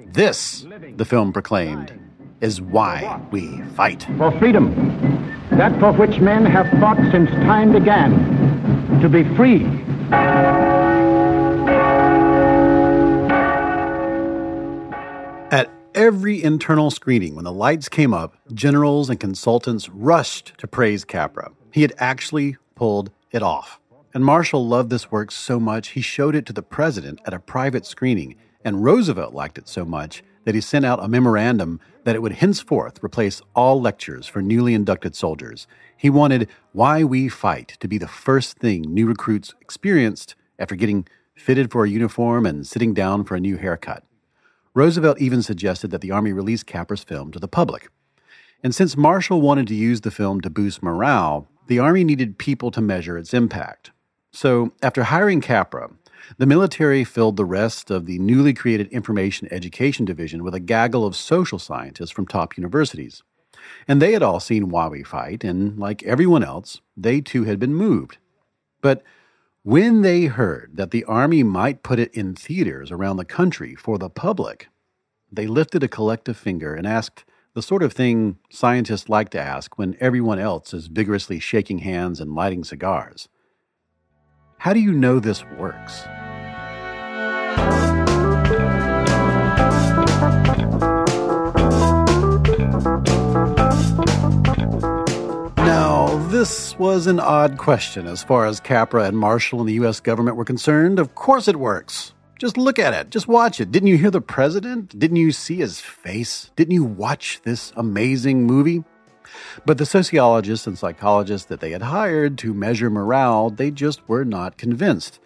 This, 0.08 0.66
the 0.96 1.06
film 1.06 1.34
proclaimed, 1.34 2.00
is 2.40 2.62
why 2.62 3.22
we 3.32 3.62
fight. 3.76 4.08
For 4.18 4.32
freedom, 4.40 4.74
that 5.52 5.78
for 5.80 5.92
which 5.92 6.20
men 6.20 6.46
have 6.46 6.70
fought 6.80 6.98
since 7.12 7.30
time 7.32 7.72
began, 7.74 9.00
to 9.02 9.10
be 9.10 9.24
free. 9.36 9.66
At 15.52 15.70
every 15.94 16.42
internal 16.42 16.92
screening, 16.92 17.36
when 17.36 17.44
the 17.44 17.52
lights 17.52 17.90
came 17.90 18.14
up, 18.14 18.38
generals 18.54 19.10
and 19.10 19.20
consultants 19.20 19.90
rushed 19.90 20.54
to 20.60 20.68
praise 20.68 21.04
Capra. 21.04 21.52
He 21.72 21.82
had 21.82 21.94
actually 21.98 22.56
pulled 22.76 23.12
it 23.32 23.44
off. 23.44 23.81
And 24.14 24.26
Marshall 24.26 24.68
loved 24.68 24.90
this 24.90 25.10
work 25.10 25.32
so 25.32 25.60
much 25.60 25.90
he 25.90 26.02
showed 26.02 26.36
it 26.36 26.46
to 26.48 26.54
the 26.54 26.62
president 26.62 27.22
at 27.26 27.34
a 27.34 27.40
private 27.40 27.86
screening, 27.86 28.36
and 28.64 28.84
Roosevelt 28.84 29.34
liked 29.34 29.58
it 29.58 29.70
so 29.70 29.86
much 29.86 30.22
that 30.44 30.56
he 30.56 30.62
sent 30.62 30.86
out 30.86 31.04
a 31.04 31.08
memorandum 31.08 31.80
that 32.04 32.16
it 32.16 32.22
would 32.22 32.34
henceforth 32.34 33.02
replace 33.04 33.42
all 33.56 33.80
lectures 33.80 34.28
for 34.28 34.42
newly 34.42 34.74
inducted 34.74 35.16
soldiers. 35.16 35.66
He 35.96 36.10
wanted 36.10 36.50
Why 36.74 37.04
We 37.04 37.30
Fight 37.30 37.78
to 37.80 37.88
be 37.88 37.98
the 37.98 38.08
first 38.08 38.58
thing 38.58 38.82
new 38.82 39.06
recruits 39.06 39.54
experienced 39.62 40.36
after 40.60 40.76
getting 40.76 41.08
fitted 41.36 41.72
for 41.72 41.86
a 41.86 41.90
uniform 41.90 42.46
and 42.46 42.68
sitting 42.68 42.94
down 42.94 43.24
for 43.24 43.36
a 43.36 43.40
new 43.40 43.58
haircut. 43.58 44.04
Roosevelt 44.74 45.20
even 45.22 45.42
suggested 45.42 45.92
that 45.92 46.02
the 46.02 46.12
Army 46.12 46.34
release 46.34 46.64
Capra's 46.64 47.04
film 47.04 47.32
to 47.32 47.40
the 47.40 47.48
public. 47.48 47.90
And 48.64 48.76
since 48.76 48.98
Marshall 48.98 49.42
wanted 49.42 49.68
to 49.68 49.76
use 49.76 50.02
the 50.02 50.12
film 50.12 50.42
to 50.42 50.50
boost 50.50 50.84
morale, 50.84 51.48
the 51.68 51.80
Army 51.80 52.04
needed 52.04 52.38
people 52.38 52.72
to 52.72 52.82
measure 52.82 53.18
its 53.18 53.34
impact. 53.34 53.92
So, 54.34 54.72
after 54.82 55.04
hiring 55.04 55.42
Capra, 55.42 55.92
the 56.38 56.46
military 56.46 57.04
filled 57.04 57.36
the 57.36 57.46
rest 57.46 57.92
of 57.92 58.06
the 58.06 58.18
newly 58.20 58.54
created 58.54 58.88
Information 58.88 59.50
Education 59.52 60.06
Division 60.06 60.44
with 60.44 60.56
a 60.56 60.60
gaggle 60.60 61.06
of 61.06 61.18
social 61.18 61.60
scientists 61.60 62.12
from 62.12 62.26
top 62.26 62.56
universities. 62.56 63.24
And 63.88 64.02
they 64.02 64.14
had 64.14 64.24
all 64.24 64.40
seen 64.40 64.70
We 64.70 65.04
Fight, 65.04 65.44
and 65.44 65.78
like 65.78 66.02
everyone 66.04 66.44
else, 66.44 66.80
they 66.96 67.20
too 67.20 67.44
had 67.44 67.60
been 67.60 67.74
moved. 67.74 68.18
But 68.82 69.04
when 69.64 70.02
they 70.02 70.26
heard 70.26 70.72
that 70.76 70.92
the 70.92 71.04
Army 71.04 71.44
might 71.44 71.84
put 71.84 72.00
it 72.00 72.14
in 72.14 72.34
theaters 72.34 72.90
around 72.90 73.18
the 73.18 73.26
country 73.26 73.76
for 73.76 73.98
the 73.98 74.10
public, 74.10 74.70
they 75.32 75.46
lifted 75.46 75.84
a 75.84 75.88
collective 75.88 76.38
finger 76.38 76.74
and 76.74 76.88
asked 76.88 77.26
the 77.54 77.62
sort 77.62 77.84
of 77.84 77.92
thing 77.92 78.38
scientists 78.50 79.10
like 79.10 79.30
to 79.32 79.42
ask 79.42 79.78
when 79.78 79.98
everyone 80.00 80.40
else 80.40 80.74
is 80.74 80.88
vigorously 80.88 81.40
shaking 81.40 81.80
hands 81.80 82.22
and 82.22 82.34
lighting 82.34 82.64
cigars. 82.64 83.28
How 84.62 84.74
do 84.74 84.80
you 84.80 84.92
know 84.92 85.20
this 85.20 85.44
works? 85.58 86.06
Now, 95.58 96.16
this 96.28 96.78
was 96.78 97.08
an 97.08 97.20
odd 97.20 97.58
question 97.58 98.06
as 98.06 98.22
far 98.22 98.46
as 98.46 98.60
Capra 98.60 99.06
and 99.06 99.18
Marshall 99.18 99.62
and 99.62 99.68
the 99.68 99.74
U.S. 99.74 100.00
government 100.00 100.38
were 100.38 100.46
concerned. 100.46 101.00
Of 101.00 101.16
course 101.16 101.48
it 101.48 101.56
works. 101.56 102.14
Just 102.38 102.56
look 102.56 102.78
at 102.78 102.94
it. 102.94 103.10
Just 103.10 103.28
watch 103.28 103.60
it. 103.60 103.72
Didn't 103.72 103.88
you 103.88 103.98
hear 103.98 104.12
the 104.12 104.22
president? 104.22 105.00
Didn't 105.00 105.18
you 105.18 105.32
see 105.32 105.56
his 105.56 105.80
face? 105.80 106.52
Didn't 106.56 106.76
you 106.76 106.84
watch 106.84 107.42
this 107.44 107.74
amazing 107.76 108.44
movie? 108.44 108.84
But 109.66 109.78
the 109.78 109.86
sociologists 109.86 110.68
and 110.68 110.78
psychologists 110.78 111.48
that 111.48 111.60
they 111.60 111.72
had 111.72 111.82
hired 111.82 112.38
to 112.40 112.54
measure 112.54 112.90
morale, 112.90 113.50
they 113.50 113.72
just 113.72 114.08
were 114.08 114.26
not 114.26 114.58
convinced. 114.58 115.20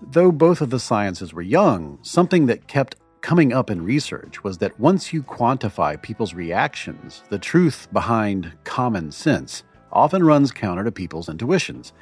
Though 0.00 0.30
both 0.30 0.60
of 0.60 0.70
the 0.70 0.78
sciences 0.78 1.32
were 1.32 1.42
young, 1.42 1.98
something 2.02 2.46
that 2.46 2.68
kept 2.68 2.96
coming 3.20 3.52
up 3.52 3.70
in 3.70 3.82
research 3.82 4.44
was 4.44 4.58
that 4.58 4.78
once 4.78 5.12
you 5.12 5.22
quantify 5.22 6.00
people's 6.00 6.34
reactions, 6.34 7.24
the 7.30 7.38
truth 7.38 7.88
behind 7.92 8.52
common 8.64 9.10
sense 9.10 9.64
often 9.90 10.22
runs 10.22 10.52
counter 10.52 10.84
to 10.84 10.92
people's 10.92 11.28
intuitions. 11.28 11.92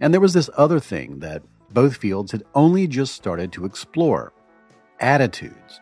And 0.00 0.12
there 0.12 0.20
was 0.20 0.32
this 0.32 0.50
other 0.56 0.80
thing 0.80 1.18
that 1.20 1.42
both 1.70 1.96
fields 1.96 2.32
had 2.32 2.44
only 2.54 2.86
just 2.86 3.14
started 3.14 3.52
to 3.52 3.64
explore 3.64 4.32
attitudes. 5.00 5.80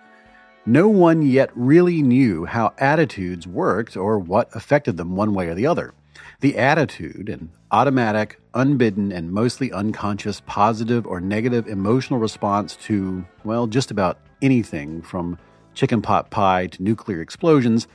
No 0.65 0.89
one 0.89 1.23
yet 1.23 1.51
really 1.57 2.03
knew 2.03 2.45
how 2.45 2.73
attitudes 2.79 3.49
worked 3.49 3.97
or 3.97 4.17
what 4.17 4.49
affected 4.55 4.97
them 4.97 5.17
one 5.17 5.35
way 5.35 5.49
or 5.49 5.57
the 5.57 5.67
other. 5.67 5.93
The 6.41 6.57
attitude, 6.57 7.29
an 7.29 7.51
automatic, 7.73 8.41
unbidden, 8.55 9.11
and 9.11 9.33
mostly 9.33 9.73
unconscious 9.73 10.41
positive 10.47 11.05
or 11.05 11.21
negative 11.21 11.67
emotional 11.67 12.21
response 12.21 12.77
to, 12.77 13.25
well, 13.43 13.67
just 13.67 13.91
about 13.91 14.21
anything 14.41 15.03
from 15.03 15.37
chicken 15.75 16.01
pot 16.01 16.31
pie 16.31 16.69
to 16.69 16.83
nuclear 16.83 17.21
explosions, 17.21 17.89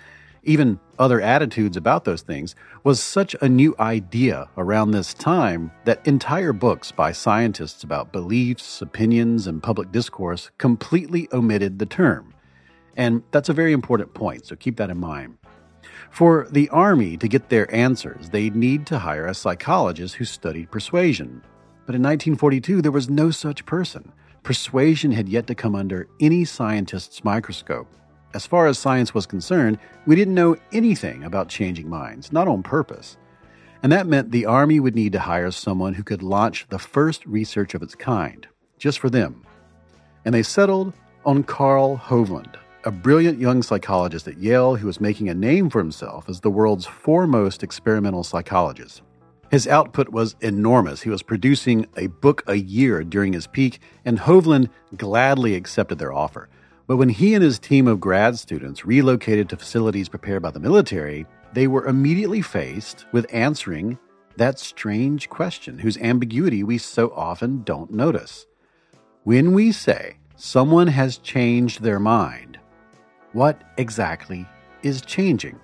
even 0.44 0.78
other 1.00 1.22
attitudes 1.22 1.78
about 1.78 2.04
those 2.04 2.22
things, 2.22 2.54
was 2.84 3.00
such 3.00 3.34
a 3.40 3.48
new 3.48 3.76
idea 3.80 4.50
around 4.58 4.92
this 4.92 5.14
time 5.14 5.72
that 5.86 6.06
entire 6.06 6.52
books 6.52 6.92
by 6.92 7.14
scientists 7.14 7.82
about 7.82 8.12
beliefs, 8.12 8.82
opinions, 8.82 9.48
and 9.48 9.64
public 9.64 9.90
discourse 9.94 10.52
completely 10.58 11.30
omitted 11.32 11.80
the 11.80 11.86
term. 11.86 12.34
And 12.98 13.24
that's 13.32 13.48
a 13.48 13.54
very 13.54 13.72
important 13.72 14.14
point, 14.14 14.46
so 14.46 14.56
keep 14.56 14.76
that 14.78 14.90
in 14.90 15.00
mind. 15.00 15.38
For 16.10 16.48
the 16.52 16.68
Army 16.70 17.16
to 17.18 17.28
get 17.28 17.50
their 17.50 17.74
answers, 17.74 18.30
they'd 18.30 18.56
need 18.56 18.86
to 18.88 19.00
hire 19.00 19.28
a 19.28 19.34
psychologist 19.34 20.16
who 20.16 20.26
studied 20.26 20.72
persuasion. 20.72 21.44
But 21.86 21.96
in 21.96 22.02
1942, 22.02 22.82
there 22.82 22.92
was 22.92 23.10
no 23.10 23.32
such 23.32 23.66
person. 23.66 24.12
Persuasion 24.44 25.12
had 25.12 25.30
yet 25.30 25.48
to 25.48 25.56
come 25.56 25.76
under 25.76 26.08
any 26.20 26.44
scientist's 26.44 27.24
microscope. 27.24 27.88
As 28.34 28.48
far 28.48 28.68
as 28.68 28.80
science 28.80 29.14
was 29.14 29.26
concerned, 29.26 29.78
we 30.06 30.16
didn't 30.16 30.34
know 30.34 30.58
anything 30.72 31.24
about 31.24 31.50
changing 31.50 31.90
minds, 31.90 32.32
not 32.32 32.48
on 32.48 32.64
purpose. 32.64 33.18
And 33.84 33.92
that 33.92 34.08
meant 34.08 34.32
the 34.32 34.46
Army 34.46 34.80
would 34.80 34.96
need 34.96 35.14
to 35.14 35.20
hire 35.20 35.52
someone 35.52 35.94
who 35.94 36.04
could 36.04 36.24
launch 36.24 36.66
the 36.70 36.80
first 36.80 37.26
research 37.26 37.74
of 37.74 37.84
its 37.84 37.96
kind, 37.96 38.48
just 38.80 39.00
for 39.00 39.10
them. 39.10 39.46
And 40.26 40.34
they 40.34 40.44
settled 40.44 40.94
on 41.26 41.44
Carl 41.44 41.98
Hovland, 41.98 42.56
a 42.84 42.92
brilliant 42.92 43.40
young 43.40 43.64
psychologist 43.64 44.28
at 44.28 44.38
Yale 44.38 44.76
who 44.76 44.88
was 44.88 45.02
making 45.02 45.30
a 45.30 45.34
name 45.34 45.70
for 45.70 45.80
himself 45.80 46.30
as 46.30 46.40
the 46.40 46.50
world's 46.50 46.86
foremost 46.86 47.64
experimental 47.64 48.24
psychologist. 48.24 49.02
His 49.50 49.68
output 49.68 50.10
was 50.10 50.36
enormous. 50.42 51.02
He 51.02 51.10
was 51.10 51.24
producing 51.24 51.88
a 51.96 52.08
book 52.08 52.44
a 52.48 52.56
year 52.56 53.04
during 53.04 53.34
his 53.34 53.48
peak, 53.48 53.80
and 54.04 54.20
Hovland 54.20 54.70
gladly 54.98 55.56
accepted 55.56 56.00
their 56.00 56.14
offer. 56.14 56.50
But 56.86 56.98
when 56.98 57.10
he 57.10 57.34
and 57.34 57.44
his 57.44 57.60
team 57.60 57.88
of 57.88 58.00
grad 58.00 58.38
students 58.38 58.86
relocated 58.86 59.50
to 59.50 59.58
facilities 59.58 60.10
prepared 60.10 60.42
by 60.42 60.52
the 60.52 60.60
military, 60.60 61.26
they 61.54 61.68
were 61.68 61.86
immediately 61.86 62.42
faced 62.42 63.06
with 63.12 63.26
answering 63.34 63.98
that 64.36 64.60
strange 64.60 65.30
question 65.30 65.80
whose 65.80 65.98
ambiguity 65.98 66.64
we 66.64 66.78
so 66.78 67.12
often 67.16 67.64
don't 67.64 67.92
notice. 67.92 68.46
When 69.24 69.54
we 69.54 69.72
say 69.72 70.18
someone 70.36 70.88
has 70.88 71.18
changed 71.18 71.82
their 71.82 72.00
mind, 72.00 72.60
what 73.34 73.62
exactly 73.78 74.46
is 74.84 75.02
changing? 75.02 75.60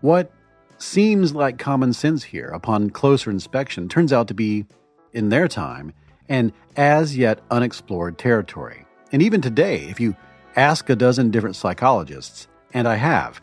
What 0.00 0.30
seems 0.78 1.34
like 1.34 1.58
common 1.58 1.92
sense 1.92 2.24
here 2.24 2.48
upon 2.48 2.90
closer 2.90 3.30
inspection 3.30 3.88
turns 3.88 4.12
out 4.12 4.28
to 4.28 4.34
be, 4.34 4.66
in 5.12 5.28
their 5.28 5.48
time, 5.48 5.92
an 6.28 6.52
as 6.76 7.16
yet 7.16 7.40
unexplored 7.50 8.18
territory. 8.18 8.86
And 9.12 9.22
even 9.22 9.40
today, 9.40 9.86
if 9.88 10.00
you 10.00 10.16
ask 10.56 10.88
a 10.90 10.96
dozen 10.96 11.30
different 11.30 11.56
psychologists, 11.56 12.48
and 12.72 12.88
I 12.88 12.96
have, 12.96 13.40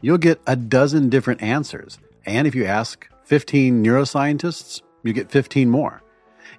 you'll 0.00 0.18
get 0.18 0.40
a 0.46 0.56
dozen 0.56 1.10
different 1.10 1.42
answers. 1.42 1.98
And 2.24 2.46
if 2.46 2.54
you 2.54 2.64
ask 2.64 3.08
15 3.24 3.84
neuroscientists, 3.84 4.80
you 5.02 5.12
get 5.12 5.30
15 5.30 5.68
more. 5.68 6.02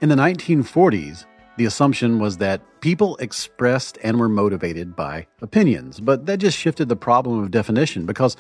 In 0.02 0.10
the 0.10 0.16
1940s, 0.16 1.26
the 1.58 1.66
assumption 1.66 2.20
was 2.20 2.38
that 2.38 2.62
people 2.82 3.18
expressed 3.18 3.98
and 4.04 4.20
were 4.20 4.30
motivated 4.30 4.96
by 4.96 5.28
opinions, 5.42 6.00
but 6.00 6.26
that 6.26 6.38
just 6.38 6.58
shifted 6.58 6.90
the 6.90 6.96
problem 6.96 7.42
of 7.42 7.52
definition 7.52 8.06
because 8.06 8.36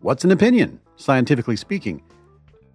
what's 0.00 0.24
an 0.24 0.30
opinion, 0.30 0.80
scientifically 0.96 1.56
speaking? 1.56 2.02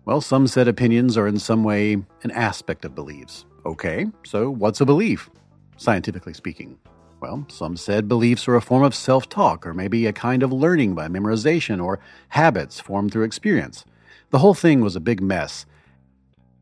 Well, 0.06 0.21
some 0.21 0.47
said 0.47 0.67
opinions 0.67 1.17
are 1.17 1.28
in 1.28 1.39
some 1.39 1.63
way 1.63 1.93
an 2.23 2.32
aspect 2.32 2.86
of 2.86 2.95
beliefs. 2.95 3.45
Okay, 3.65 4.08
so 4.25 4.49
what's 4.49 4.82
a 4.82 4.86
belief, 4.86 5.30
scientifically 5.78 6.34
speaking? 6.34 6.80
Well, 7.19 7.45
some 7.49 7.75
said 7.75 8.08
beliefs 8.08 8.47
are 8.47 8.56
a 8.56 8.62
form 8.62 8.84
of 8.84 8.95
self 8.95 9.28
talk, 9.28 9.67
or 9.67 9.73
maybe 9.73 10.06
a 10.06 10.13
kind 10.13 10.41
of 10.41 10.54
learning 10.54 10.95
by 10.95 11.08
memorization, 11.08 11.84
or 11.84 11.99
habits 12.30 12.80
formed 12.80 13.12
through 13.12 13.25
experience. 13.25 13.86
The 14.30 14.39
whole 14.39 14.54
thing 14.54 14.82
was 14.82 14.95
a 14.95 15.02
big 15.02 15.21
mess. 15.21 15.65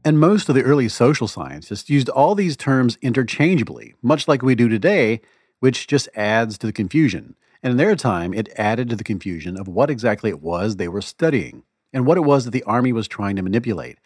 And 0.05 0.19
most 0.19 0.47
of 0.47 0.55
the 0.55 0.63
early 0.63 0.87
social 0.87 1.27
scientists 1.27 1.89
used 1.89 2.09
all 2.09 2.35
these 2.35 2.55
terms 2.55 2.97
interchangeably, 3.01 3.95
much 4.01 4.27
like 4.27 4.41
we 4.41 4.55
do 4.55 4.69
today, 4.69 5.21
which 5.59 5.87
just 5.87 6.07
adds 6.15 6.57
to 6.57 6.67
the 6.67 6.73
confusion. 6.73 7.35
And 7.63 7.71
in 7.71 7.77
their 7.77 7.95
time, 7.95 8.33
it 8.33 8.49
added 8.55 8.89
to 8.89 8.95
the 8.95 9.03
confusion 9.03 9.59
of 9.59 9.67
what 9.67 9.89
exactly 9.89 10.29
it 10.29 10.41
was 10.41 10.75
they 10.75 10.87
were 10.87 11.01
studying, 11.01 11.63
and 11.91 12.05
what 12.05 12.17
it 12.17 12.21
was 12.21 12.45
that 12.45 12.51
the 12.51 12.63
Army 12.63 12.93
was 12.93 13.07
trying 13.07 13.35
to 13.35 13.41
manipulate, 13.41 13.97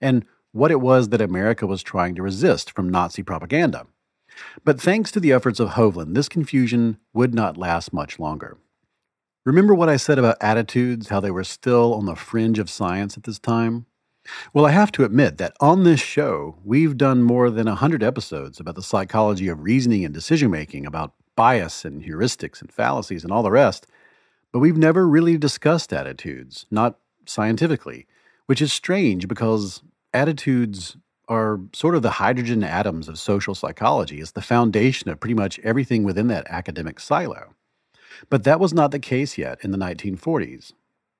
and 0.00 0.24
what 0.52 0.70
it 0.70 0.80
was 0.80 1.08
that 1.08 1.20
America 1.20 1.66
was 1.66 1.82
trying 1.82 2.14
to 2.14 2.22
resist 2.22 2.70
from 2.70 2.88
Nazi 2.88 3.22
propaganda. 3.22 3.86
But 4.64 4.80
thanks 4.80 5.10
to 5.12 5.20
the 5.20 5.32
efforts 5.32 5.58
of 5.58 5.70
Hovland, 5.70 6.14
this 6.14 6.28
confusion 6.28 6.98
would 7.12 7.34
not 7.34 7.56
last 7.56 7.92
much 7.92 8.18
longer. 8.18 8.58
Remember 9.44 9.74
what 9.74 9.88
I 9.88 9.96
said 9.96 10.18
about 10.18 10.36
attitudes, 10.40 11.08
how 11.08 11.20
they 11.20 11.30
were 11.30 11.44
still 11.44 11.94
on 11.94 12.04
the 12.04 12.14
fringe 12.14 12.58
of 12.58 12.70
science 12.70 13.16
at 13.16 13.24
this 13.24 13.38
time? 13.38 13.86
Well, 14.52 14.66
I 14.66 14.70
have 14.70 14.92
to 14.92 15.04
admit 15.04 15.38
that 15.38 15.54
on 15.60 15.84
this 15.84 16.00
show, 16.00 16.58
we've 16.64 16.96
done 16.96 17.22
more 17.22 17.50
than 17.50 17.66
100 17.66 18.02
episodes 18.02 18.60
about 18.60 18.74
the 18.74 18.82
psychology 18.82 19.48
of 19.48 19.62
reasoning 19.62 20.04
and 20.04 20.12
decision 20.12 20.50
making, 20.50 20.86
about 20.86 21.14
bias 21.36 21.84
and 21.84 22.02
heuristics 22.02 22.60
and 22.60 22.72
fallacies 22.72 23.22
and 23.22 23.32
all 23.32 23.42
the 23.42 23.50
rest, 23.50 23.86
but 24.52 24.58
we've 24.58 24.76
never 24.76 25.06
really 25.06 25.38
discussed 25.38 25.92
attitudes, 25.92 26.66
not 26.70 26.98
scientifically, 27.26 28.06
which 28.46 28.62
is 28.62 28.72
strange 28.72 29.28
because 29.28 29.82
attitudes 30.12 30.96
are 31.28 31.60
sort 31.74 31.94
of 31.94 32.02
the 32.02 32.12
hydrogen 32.12 32.64
atoms 32.64 33.08
of 33.08 33.18
social 33.18 33.54
psychology. 33.54 34.20
It's 34.20 34.32
the 34.32 34.40
foundation 34.40 35.10
of 35.10 35.20
pretty 35.20 35.34
much 35.34 35.58
everything 35.60 36.02
within 36.02 36.28
that 36.28 36.46
academic 36.48 36.98
silo. 36.98 37.54
But 38.30 38.44
that 38.44 38.58
was 38.58 38.72
not 38.72 38.90
the 38.90 38.98
case 38.98 39.38
yet 39.38 39.58
in 39.62 39.70
the 39.70 39.78
1940s. 39.78 40.72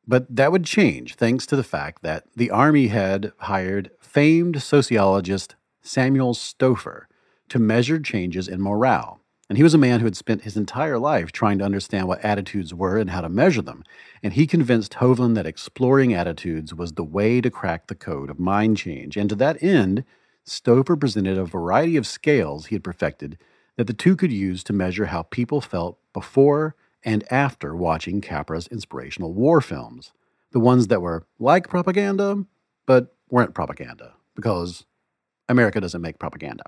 But 0.08 0.34
that 0.34 0.50
would 0.50 0.64
change 0.64 1.16
thanks 1.16 1.44
to 1.46 1.56
the 1.56 1.62
fact 1.62 2.02
that 2.02 2.24
the 2.34 2.50
Army 2.50 2.86
had 2.86 3.32
hired 3.40 3.90
famed 4.00 4.62
sociologist 4.62 5.54
Samuel 5.82 6.32
Stouffer 6.32 7.04
to 7.50 7.58
measure 7.58 8.00
changes 8.00 8.48
in 8.48 8.62
morale. 8.62 9.20
And 9.50 9.58
he 9.58 9.62
was 9.62 9.74
a 9.74 9.78
man 9.78 10.00
who 10.00 10.06
had 10.06 10.16
spent 10.16 10.42
his 10.42 10.56
entire 10.56 10.98
life 10.98 11.30
trying 11.30 11.58
to 11.58 11.64
understand 11.64 12.08
what 12.08 12.24
attitudes 12.24 12.74
were 12.74 12.96
and 12.96 13.10
how 13.10 13.20
to 13.20 13.28
measure 13.28 13.62
them. 13.62 13.84
And 14.22 14.32
he 14.32 14.46
convinced 14.46 14.94
Hovland 14.94 15.34
that 15.34 15.46
exploring 15.46 16.14
attitudes 16.14 16.74
was 16.74 16.92
the 16.92 17.04
way 17.04 17.42
to 17.42 17.50
crack 17.50 17.86
the 17.86 17.94
code 17.94 18.30
of 18.30 18.38
mind 18.38 18.78
change. 18.78 19.16
And 19.16 19.28
to 19.28 19.36
that 19.36 19.62
end, 19.62 20.04
Stouffer 20.46 20.98
presented 20.98 21.36
a 21.36 21.44
variety 21.44 21.98
of 21.98 22.06
scales 22.06 22.66
he 22.66 22.74
had 22.74 22.84
perfected 22.84 23.38
that 23.76 23.86
the 23.86 23.92
two 23.92 24.16
could 24.16 24.32
use 24.32 24.64
to 24.64 24.72
measure 24.72 25.06
how 25.06 25.22
people 25.22 25.60
felt 25.60 25.98
before 26.14 26.74
and 27.04 27.24
after 27.32 27.74
watching 27.74 28.20
Capra's 28.20 28.66
inspirational 28.68 29.32
war 29.32 29.60
films. 29.60 30.12
The 30.52 30.60
ones 30.60 30.88
that 30.88 31.02
were 31.02 31.26
like 31.38 31.68
propaganda, 31.68 32.44
but 32.86 33.14
weren't 33.30 33.54
propaganda, 33.54 34.14
because 34.34 34.86
America 35.48 35.80
doesn't 35.80 36.00
make 36.00 36.18
propaganda. 36.18 36.64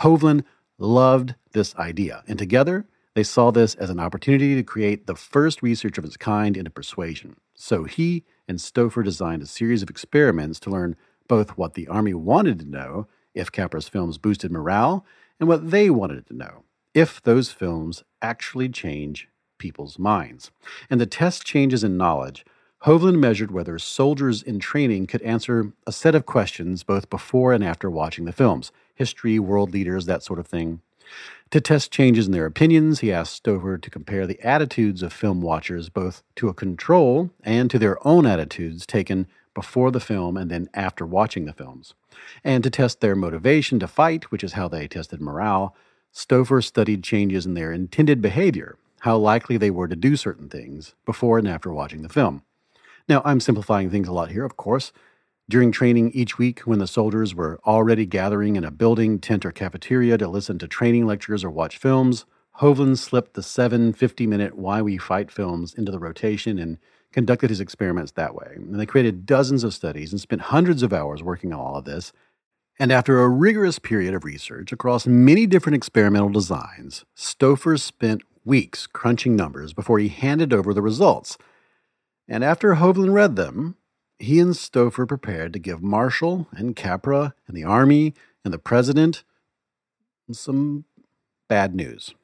Hovland 0.00 0.44
loved 0.78 1.34
this 1.52 1.74
idea, 1.76 2.24
and 2.26 2.38
together 2.38 2.86
they 3.14 3.22
saw 3.22 3.50
this 3.50 3.74
as 3.74 3.90
an 3.90 4.00
opportunity 4.00 4.54
to 4.54 4.62
create 4.62 5.06
the 5.06 5.14
first 5.14 5.62
research 5.62 5.98
of 5.98 6.04
its 6.04 6.16
kind 6.16 6.56
into 6.56 6.70
persuasion. 6.70 7.36
So 7.54 7.84
he 7.84 8.24
and 8.48 8.58
Stouffer 8.58 9.04
designed 9.04 9.42
a 9.42 9.46
series 9.46 9.82
of 9.82 9.90
experiments 9.90 10.58
to 10.60 10.70
learn 10.70 10.96
both 11.28 11.58
what 11.58 11.74
the 11.74 11.88
Army 11.88 12.14
wanted 12.14 12.58
to 12.60 12.64
know 12.64 13.08
if 13.34 13.52
Capra's 13.52 13.88
films 13.88 14.16
boosted 14.16 14.50
morale 14.50 15.04
and 15.38 15.48
what 15.48 15.70
they 15.70 15.90
wanted 15.90 16.26
to 16.28 16.34
know 16.34 16.64
if 16.94 17.22
those 17.22 17.50
films 17.50 18.02
actually 18.22 18.68
change 18.68 19.28
people's 19.58 19.98
minds. 19.98 20.50
And 20.88 21.00
the 21.00 21.06
test 21.06 21.44
changes 21.44 21.84
in 21.84 21.96
knowledge, 21.96 22.44
Hovland 22.84 23.18
measured 23.18 23.50
whether 23.50 23.78
soldiers 23.78 24.42
in 24.42 24.58
training 24.58 25.06
could 25.06 25.20
answer 25.22 25.72
a 25.86 25.92
set 25.92 26.14
of 26.14 26.24
questions 26.24 26.82
both 26.82 27.10
before 27.10 27.52
and 27.52 27.62
after 27.62 27.90
watching 27.90 28.24
the 28.24 28.32
films 28.32 28.72
history, 28.94 29.38
world 29.38 29.72
leaders, 29.72 30.04
that 30.04 30.22
sort 30.22 30.38
of 30.38 30.46
thing. 30.46 30.80
To 31.50 31.60
test 31.60 31.90
changes 31.90 32.26
in 32.26 32.32
their 32.32 32.44
opinions, 32.44 33.00
he 33.00 33.10
asked 33.10 33.42
Stouffer 33.42 33.80
to 33.80 33.90
compare 33.90 34.26
the 34.26 34.40
attitudes 34.42 35.02
of 35.02 35.12
film 35.12 35.40
watchers 35.40 35.88
both 35.88 36.22
to 36.36 36.48
a 36.48 36.54
control 36.54 37.30
and 37.42 37.70
to 37.70 37.78
their 37.78 38.06
own 38.06 38.26
attitudes 38.26 38.84
taken 38.84 39.26
before 39.54 39.90
the 39.90 40.00
film 40.00 40.36
and 40.36 40.50
then 40.50 40.68
after 40.74 41.06
watching 41.06 41.46
the 41.46 41.52
films. 41.52 41.94
And 42.44 42.62
to 42.62 42.70
test 42.70 43.00
their 43.00 43.16
motivation 43.16 43.78
to 43.80 43.88
fight, 43.88 44.30
which 44.30 44.44
is 44.44 44.52
how 44.52 44.68
they 44.68 44.86
tested 44.86 45.20
morale, 45.20 45.74
Stouffer 46.14 46.62
studied 46.62 47.04
changes 47.04 47.46
in 47.46 47.54
their 47.54 47.72
intended 47.72 48.20
behavior, 48.20 48.76
how 49.00 49.16
likely 49.16 49.56
they 49.56 49.70
were 49.70 49.88
to 49.88 49.96
do 49.96 50.16
certain 50.16 50.48
things 50.48 50.94
before 51.06 51.38
and 51.38 51.48
after 51.48 51.72
watching 51.72 52.02
the 52.02 52.08
film. 52.08 52.42
Now, 53.08 53.22
I'm 53.24 53.40
simplifying 53.40 53.90
things 53.90 54.08
a 54.08 54.12
lot 54.12 54.30
here, 54.30 54.44
of 54.44 54.56
course. 54.56 54.92
During 55.48 55.72
training 55.72 56.12
each 56.12 56.38
week, 56.38 56.60
when 56.60 56.78
the 56.78 56.86
soldiers 56.86 57.34
were 57.34 57.58
already 57.66 58.06
gathering 58.06 58.56
in 58.56 58.64
a 58.64 58.70
building, 58.70 59.18
tent, 59.18 59.44
or 59.44 59.50
cafeteria 59.50 60.16
to 60.18 60.28
listen 60.28 60.58
to 60.58 60.68
training 60.68 61.06
lectures 61.06 61.42
or 61.42 61.50
watch 61.50 61.76
films, 61.76 62.24
Hovland 62.60 62.98
slipped 62.98 63.34
the 63.34 63.42
seven 63.42 63.92
50 63.92 64.26
minute 64.26 64.56
Why 64.56 64.82
We 64.82 64.98
Fight 64.98 65.30
films 65.30 65.74
into 65.74 65.90
the 65.90 65.98
rotation 65.98 66.58
and 66.58 66.78
conducted 67.12 67.50
his 67.50 67.60
experiments 67.60 68.12
that 68.12 68.34
way. 68.34 68.52
And 68.54 68.78
they 68.78 68.86
created 68.86 69.26
dozens 69.26 69.64
of 69.64 69.74
studies 69.74 70.12
and 70.12 70.20
spent 70.20 70.42
hundreds 70.42 70.82
of 70.82 70.92
hours 70.92 71.22
working 71.22 71.52
on 71.52 71.60
all 71.60 71.76
of 71.76 71.84
this. 71.84 72.12
And 72.80 72.90
after 72.90 73.20
a 73.20 73.28
rigorous 73.28 73.78
period 73.78 74.14
of 74.14 74.24
research 74.24 74.72
across 74.72 75.06
many 75.06 75.46
different 75.46 75.76
experimental 75.76 76.30
designs, 76.30 77.04
Stouffer 77.14 77.78
spent 77.78 78.22
weeks 78.42 78.86
crunching 78.86 79.36
numbers 79.36 79.74
before 79.74 79.98
he 79.98 80.08
handed 80.08 80.54
over 80.54 80.72
the 80.72 80.80
results. 80.80 81.36
And 82.26 82.42
after 82.42 82.76
Hovland 82.76 83.12
read 83.12 83.36
them, 83.36 83.76
he 84.18 84.40
and 84.40 84.54
Stouffer 84.54 85.06
prepared 85.06 85.52
to 85.52 85.58
give 85.58 85.82
Marshall 85.82 86.48
and 86.52 86.74
Capra 86.74 87.34
and 87.46 87.54
the 87.54 87.64
Army 87.64 88.14
and 88.46 88.54
the 88.54 88.58
President 88.58 89.24
some 90.32 90.86
bad 91.50 91.74
news. 91.74 92.14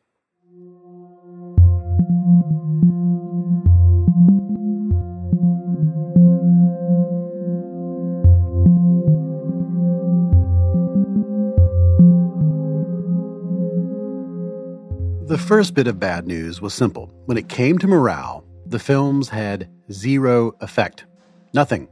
The 15.26 15.38
first 15.38 15.74
bit 15.74 15.88
of 15.88 15.98
bad 15.98 16.28
news 16.28 16.60
was 16.60 16.72
simple. 16.72 17.12
When 17.24 17.36
it 17.36 17.48
came 17.48 17.78
to 17.78 17.88
morale, 17.88 18.44
the 18.64 18.78
films 18.78 19.28
had 19.28 19.68
zero 19.90 20.52
effect. 20.60 21.04
Nothing. 21.52 21.88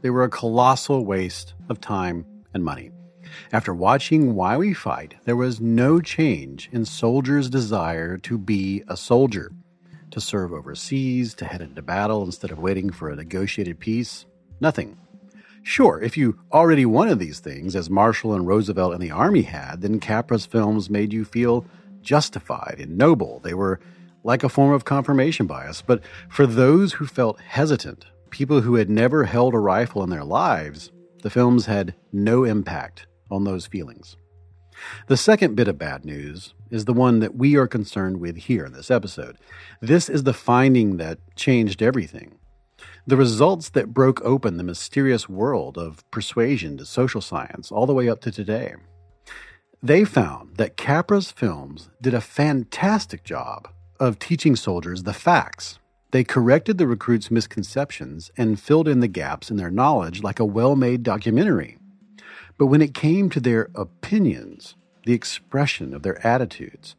They 0.00 0.10
were 0.10 0.22
a 0.22 0.30
colossal 0.30 1.04
waste 1.04 1.54
of 1.68 1.80
time 1.80 2.24
and 2.54 2.64
money. 2.64 2.92
After 3.52 3.74
watching 3.74 4.36
Why 4.36 4.56
We 4.56 4.74
Fight, 4.74 5.16
there 5.24 5.34
was 5.34 5.60
no 5.60 6.00
change 6.00 6.68
in 6.70 6.84
soldiers' 6.84 7.50
desire 7.50 8.16
to 8.18 8.38
be 8.38 8.84
a 8.86 8.96
soldier, 8.96 9.50
to 10.12 10.20
serve 10.20 10.52
overseas, 10.52 11.34
to 11.34 11.46
head 11.46 11.60
into 11.60 11.82
battle 11.82 12.22
instead 12.22 12.52
of 12.52 12.60
waiting 12.60 12.90
for 12.90 13.10
a 13.10 13.16
negotiated 13.16 13.80
peace. 13.80 14.24
Nothing. 14.60 14.96
Sure, 15.64 16.00
if 16.00 16.16
you 16.16 16.38
already 16.52 16.86
wanted 16.86 17.18
these 17.18 17.40
things, 17.40 17.74
as 17.74 17.90
Marshall 17.90 18.34
and 18.34 18.46
Roosevelt 18.46 18.94
and 18.94 19.02
the 19.02 19.10
Army 19.10 19.42
had, 19.42 19.80
then 19.80 19.98
Capra's 19.98 20.46
films 20.46 20.88
made 20.88 21.12
you 21.12 21.24
feel 21.24 21.66
justified 22.08 22.76
and 22.78 22.96
noble. 22.96 23.38
They 23.40 23.52
were 23.52 23.80
like 24.24 24.42
a 24.42 24.48
form 24.48 24.72
of 24.72 24.86
confirmation 24.86 25.46
bias. 25.46 25.82
But 25.82 26.02
for 26.30 26.46
those 26.46 26.94
who 26.94 27.06
felt 27.06 27.38
hesitant, 27.38 28.06
people 28.30 28.62
who 28.62 28.76
had 28.76 28.88
never 28.88 29.24
held 29.24 29.52
a 29.52 29.58
rifle 29.58 30.02
in 30.02 30.08
their 30.08 30.24
lives, 30.24 30.90
the 31.22 31.28
films 31.28 31.66
had 31.66 31.94
no 32.10 32.44
impact 32.44 33.06
on 33.30 33.44
those 33.44 33.66
feelings. 33.66 34.16
The 35.08 35.18
second 35.18 35.54
bit 35.54 35.68
of 35.68 35.76
bad 35.76 36.06
news 36.06 36.54
is 36.70 36.86
the 36.86 36.94
one 36.94 37.18
that 37.18 37.34
we 37.34 37.56
are 37.56 37.66
concerned 37.66 38.20
with 38.20 38.36
here 38.36 38.64
in 38.64 38.72
this 38.72 38.90
episode. 38.90 39.36
This 39.82 40.08
is 40.08 40.22
the 40.22 40.32
finding 40.32 40.96
that 40.96 41.18
changed 41.36 41.82
everything. 41.82 42.38
The 43.06 43.18
results 43.18 43.68
that 43.70 43.92
broke 43.92 44.24
open 44.24 44.56
the 44.56 44.64
mysterious 44.64 45.28
world 45.28 45.76
of 45.76 46.10
persuasion 46.10 46.78
to 46.78 46.86
social 46.86 47.20
science 47.20 47.70
all 47.70 47.84
the 47.84 47.92
way 47.92 48.08
up 48.08 48.22
to 48.22 48.30
today. 48.30 48.76
They 49.82 50.04
found 50.04 50.56
that 50.56 50.76
Capra's 50.76 51.30
films 51.30 51.88
did 52.02 52.12
a 52.12 52.20
fantastic 52.20 53.22
job 53.22 53.68
of 54.00 54.18
teaching 54.18 54.56
soldiers 54.56 55.04
the 55.04 55.12
facts. 55.12 55.78
They 56.10 56.24
corrected 56.24 56.78
the 56.78 56.88
recruits' 56.88 57.30
misconceptions 57.30 58.32
and 58.36 58.58
filled 58.58 58.88
in 58.88 58.98
the 58.98 59.06
gaps 59.06 59.52
in 59.52 59.56
their 59.56 59.70
knowledge 59.70 60.20
like 60.20 60.40
a 60.40 60.44
well 60.44 60.74
made 60.74 61.04
documentary. 61.04 61.78
But 62.58 62.66
when 62.66 62.82
it 62.82 62.92
came 62.92 63.30
to 63.30 63.38
their 63.38 63.70
opinions, 63.76 64.74
the 65.06 65.12
expression 65.12 65.94
of 65.94 66.02
their 66.02 66.26
attitudes, 66.26 66.96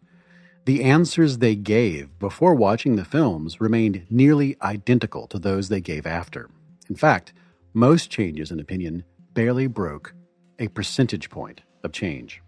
the 0.64 0.86
answers 0.86 1.40
they 1.40 1.56
gave 1.56 2.18
before 2.18 2.56
watching 2.56 2.96
the 2.96 3.04
films 3.04 3.60
remained 3.60 4.06
nearly 4.10 4.56
identical 4.62 5.28
to 5.28 5.40
those 5.40 5.68
they 5.68 5.82
gave 5.82 6.08
after. 6.08 6.50
In 6.90 6.96
fact, 6.96 7.34
most 7.74 8.10
changes 8.10 8.52
in 8.52 8.60
opinion 8.62 9.04
barely 9.34 9.68
broke 9.68 10.14
a 10.60 10.70
percentage 10.70 11.30
point 11.30 11.62
of 11.84 11.92
change. 11.92 12.42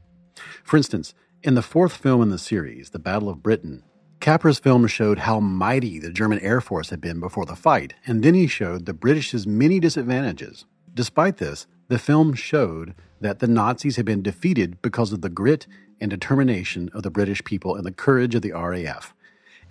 For 0.63 0.77
instance, 0.77 1.13
In 1.43 1.55
the 1.55 1.63
fourth 1.63 1.93
film 1.93 2.21
in 2.21 2.29
the 2.29 2.37
series, 2.37 2.91
The 2.91 2.99
Battle 2.99 3.27
of 3.27 3.41
Britain, 3.41 3.83
Capra's 4.19 4.59
film 4.59 4.85
showed 4.85 5.19
how 5.19 5.39
mighty 5.39 5.97
the 5.97 6.11
German 6.11 6.37
Air 6.39 6.61
Force 6.61 6.91
had 6.91 7.01
been 7.01 7.19
before 7.19 7.45
the 7.45 7.55
fight, 7.55 7.95
and 8.05 8.21
then 8.21 8.35
he 8.35 8.45
showed 8.45 8.85
the 8.85 8.93
British's 8.93 9.47
many 9.47 9.79
disadvantages. 9.79 10.65
Despite 10.93 11.37
this, 11.37 11.65
the 11.87 11.97
film 11.97 12.35
showed 12.35 12.93
that 13.19 13.39
the 13.39 13.47
Nazis 13.47 13.95
had 13.95 14.05
been 14.05 14.21
defeated 14.21 14.79
because 14.83 15.11
of 15.11 15.21
the 15.21 15.29
grit 15.29 15.65
and 15.99 16.11
determination 16.11 16.89
of 16.93 17.01
the 17.01 17.09
British 17.09 17.43
people 17.43 17.75
and 17.75 17.83
the 17.83 17.91
courage 17.91 18.35
of 18.35 18.43
the 18.43 18.51
RAF. 18.51 19.15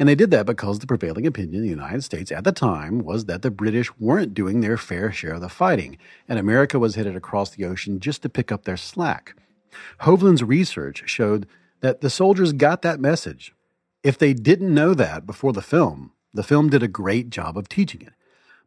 And 0.01 0.09
they 0.09 0.17
did 0.17 0.33
that 0.33 0.47
because 0.47 0.79
the 0.79 0.87
prevailing 0.87 1.27
opinion 1.27 1.57
in 1.57 1.63
the 1.63 1.69
United 1.69 2.03
States 2.03 2.33
at 2.33 2.43
the 2.43 2.53
time 2.53 3.05
was 3.05 3.27
that 3.27 3.43
the 3.43 3.51
British 3.51 3.97
weren't 3.99 4.35
doing 4.35 4.61
their 4.61 4.77
fair 4.77 5.13
share 5.13 5.35
of 5.35 5.43
the 5.43 5.49
fighting, 5.49 5.99
and 6.29 6.39
America 6.39 6.79
was 6.79 6.97
headed 6.97 7.15
across 7.15 7.51
the 7.51 7.67
ocean 7.67 8.01
just 8.01 8.23
to 8.23 8.29
pick 8.29 8.51
up 8.51 8.65
their 8.65 8.77
slack. 8.77 9.37
Hovland's 10.01 10.43
research 10.43 11.05
showed 11.07 11.47
that 11.81 12.01
the 12.01 12.11
soldiers 12.11 12.53
got 12.53 12.83
that 12.83 13.01
message. 13.01 13.55
If 14.03 14.19
they 14.19 14.33
didn't 14.33 14.75
know 14.75 14.95
that 14.95 15.27
before 15.27 15.53
the 15.53 15.63
film, 15.63 16.13
the 16.33 16.43
film 16.43 16.71
did 16.71 16.83
a 16.83 16.89
great 16.89 17.31
job 17.31 17.59
of 17.59 17.69
teaching 17.69 18.03
it. 18.03 18.13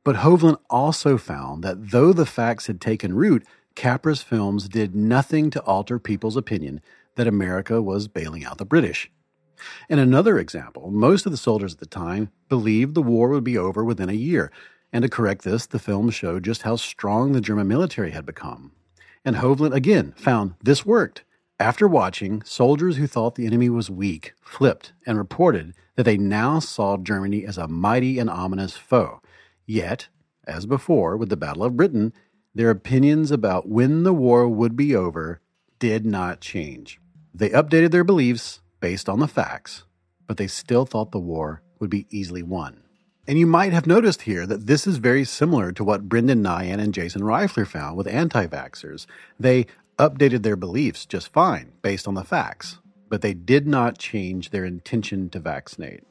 But 0.04 0.18
Hovland 0.18 0.58
also 0.70 1.18
found 1.18 1.64
that 1.64 1.92
though 1.92 2.14
the 2.14 2.26
facts 2.26 2.68
had 2.68 2.82
taken 2.82 3.16
root, 3.16 3.46
Capra's 3.76 4.22
films 4.22 4.68
did 4.70 4.96
nothing 4.96 5.50
to 5.52 5.62
alter 5.64 5.98
people's 5.98 6.38
opinion 6.38 6.82
that 7.16 7.28
America 7.28 7.82
was 7.82 8.08
bailing 8.08 8.46
out 8.46 8.58
the 8.58 8.66
British. 8.66 9.10
In 9.90 10.00
another 10.00 10.40
example, 10.40 10.92
most 10.92 11.26
of 11.26 11.32
the 11.32 11.38
soldiers 11.38 11.74
at 11.74 11.80
the 11.80 11.86
time 11.86 12.30
believed 12.50 12.96
the 12.96 13.02
war 13.02 13.30
would 13.30 13.44
be 13.44 13.58
over 13.58 13.84
within 13.84 14.10
a 14.10 14.14
year, 14.14 14.52
and 14.92 15.04
to 15.04 15.10
correct 15.10 15.44
this, 15.44 15.66
the 15.66 15.80
film 15.80 16.10
showed 16.10 16.44
just 16.44 16.64
how 16.64 16.76
strong 16.76 17.32
the 17.32 17.42
German 17.42 17.68
military 17.68 18.12
had 18.12 18.26
become. 18.26 18.74
And 19.26 19.38
Hovland 19.38 19.74
again 19.74 20.14
found 20.18 20.56
this 20.62 20.86
worked. 20.86 21.24
After 21.60 21.88
watching, 21.88 22.42
soldiers 22.44 22.98
who 22.98 23.08
thought 23.08 23.36
the 23.36 23.46
enemy 23.46 23.70
was 23.70 23.90
weak 23.90 24.34
flipped 24.42 24.92
and 25.06 25.18
reported 25.18 25.74
that 25.96 26.04
they 26.04 26.18
now 26.18 26.60
saw 26.60 26.98
Germany 26.98 27.46
as 27.46 27.58
a 27.58 27.68
mighty 27.68 28.20
and 28.20 28.30
ominous 28.30 28.76
foe. 28.76 29.22
Yet, 29.66 30.10
as 30.46 30.66
before 30.66 31.16
with 31.16 31.30
the 31.30 31.38
Battle 31.38 31.64
of 31.64 31.78
Britain, 31.78 32.12
their 32.54 32.70
opinions 32.70 33.32
about 33.32 33.70
when 33.70 34.04
the 34.04 34.14
war 34.14 34.48
would 34.48 34.76
be 34.76 34.96
over 34.96 35.40
did 35.80 36.06
not 36.06 36.42
change. 36.42 37.00
They 37.34 37.50
updated 37.50 37.92
their 37.92 38.04
beliefs 38.04 38.62
based 38.80 39.08
on 39.08 39.20
the 39.20 39.28
facts, 39.28 39.86
but 40.28 40.38
they 40.38 40.48
still 40.48 40.86
thought 40.86 41.12
the 41.12 41.20
war 41.20 41.62
would 41.80 41.90
be 41.90 42.08
easily 42.10 42.44
won. 42.44 42.83
And 43.26 43.40
you 43.40 43.48
might 43.48 43.72
have 43.72 43.88
noticed 43.88 44.24
here 44.24 44.46
that 44.46 44.68
this 44.68 44.86
is 44.86 44.98
very 44.98 45.24
similar 45.24 45.72
to 45.72 45.84
what 45.84 46.10
Brendan 46.10 46.44
Nyhan 46.44 46.80
and 46.80 46.94
Jason 46.94 47.22
Reifler 47.22 47.66
found 47.66 47.96
with 47.96 48.08
anti 48.08 48.48
vaxxers. 48.48 49.06
They 49.40 49.66
updated 49.98 50.44
their 50.44 50.58
beliefs 50.58 51.06
just 51.06 51.32
fine 51.32 51.72
based 51.82 52.08
on 52.08 52.16
the 52.16 52.24
facts, 52.26 52.80
but 53.08 53.22
they 53.22 53.34
did 53.34 53.66
not 53.66 53.98
change 53.98 54.50
their 54.50 54.66
intention 54.66 55.30
to 55.30 55.40
vaccinate. 55.40 56.04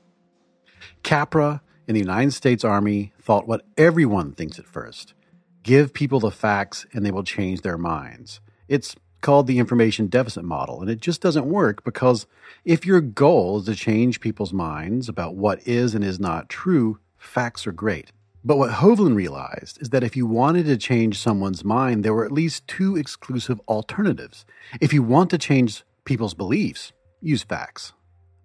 Capra 1.02 1.60
in 1.86 1.94
the 1.94 2.00
United 2.00 2.32
States 2.32 2.64
Army 2.64 3.12
thought 3.20 3.46
what 3.46 3.66
everyone 3.76 4.32
thinks 4.32 4.58
at 4.58 4.66
first 4.66 5.14
give 5.62 5.94
people 5.94 6.18
the 6.18 6.30
facts 6.30 6.86
and 6.92 7.06
they 7.06 7.10
will 7.10 7.22
change 7.22 7.60
their 7.60 7.78
minds. 7.78 8.40
It's 8.66 8.96
called 9.20 9.46
the 9.46 9.58
information 9.58 10.08
deficit 10.08 10.44
model, 10.44 10.80
and 10.80 10.90
it 10.90 11.00
just 11.00 11.20
doesn't 11.20 11.46
work 11.46 11.84
because 11.84 12.26
if 12.64 12.84
your 12.84 13.00
goal 13.00 13.60
is 13.60 13.66
to 13.66 13.74
change 13.74 14.20
people's 14.20 14.52
minds 14.52 15.08
about 15.08 15.36
what 15.36 15.66
is 15.66 15.94
and 15.94 16.04
is 16.04 16.18
not 16.18 16.48
true, 16.48 16.98
facts 17.22 17.66
are 17.66 17.72
great. 17.72 18.12
But 18.44 18.56
what 18.58 18.72
Hovland 18.72 19.14
realized 19.14 19.80
is 19.80 19.90
that 19.90 20.02
if 20.02 20.16
you 20.16 20.26
wanted 20.26 20.66
to 20.66 20.76
change 20.76 21.18
someone's 21.18 21.64
mind, 21.64 22.04
there 22.04 22.12
were 22.12 22.24
at 22.24 22.32
least 22.32 22.66
two 22.66 22.96
exclusive 22.96 23.60
alternatives. 23.68 24.44
If 24.80 24.92
you 24.92 25.02
want 25.02 25.30
to 25.30 25.38
change 25.38 25.84
people's 26.04 26.34
beliefs, 26.34 26.92
use 27.20 27.44
facts. 27.44 27.92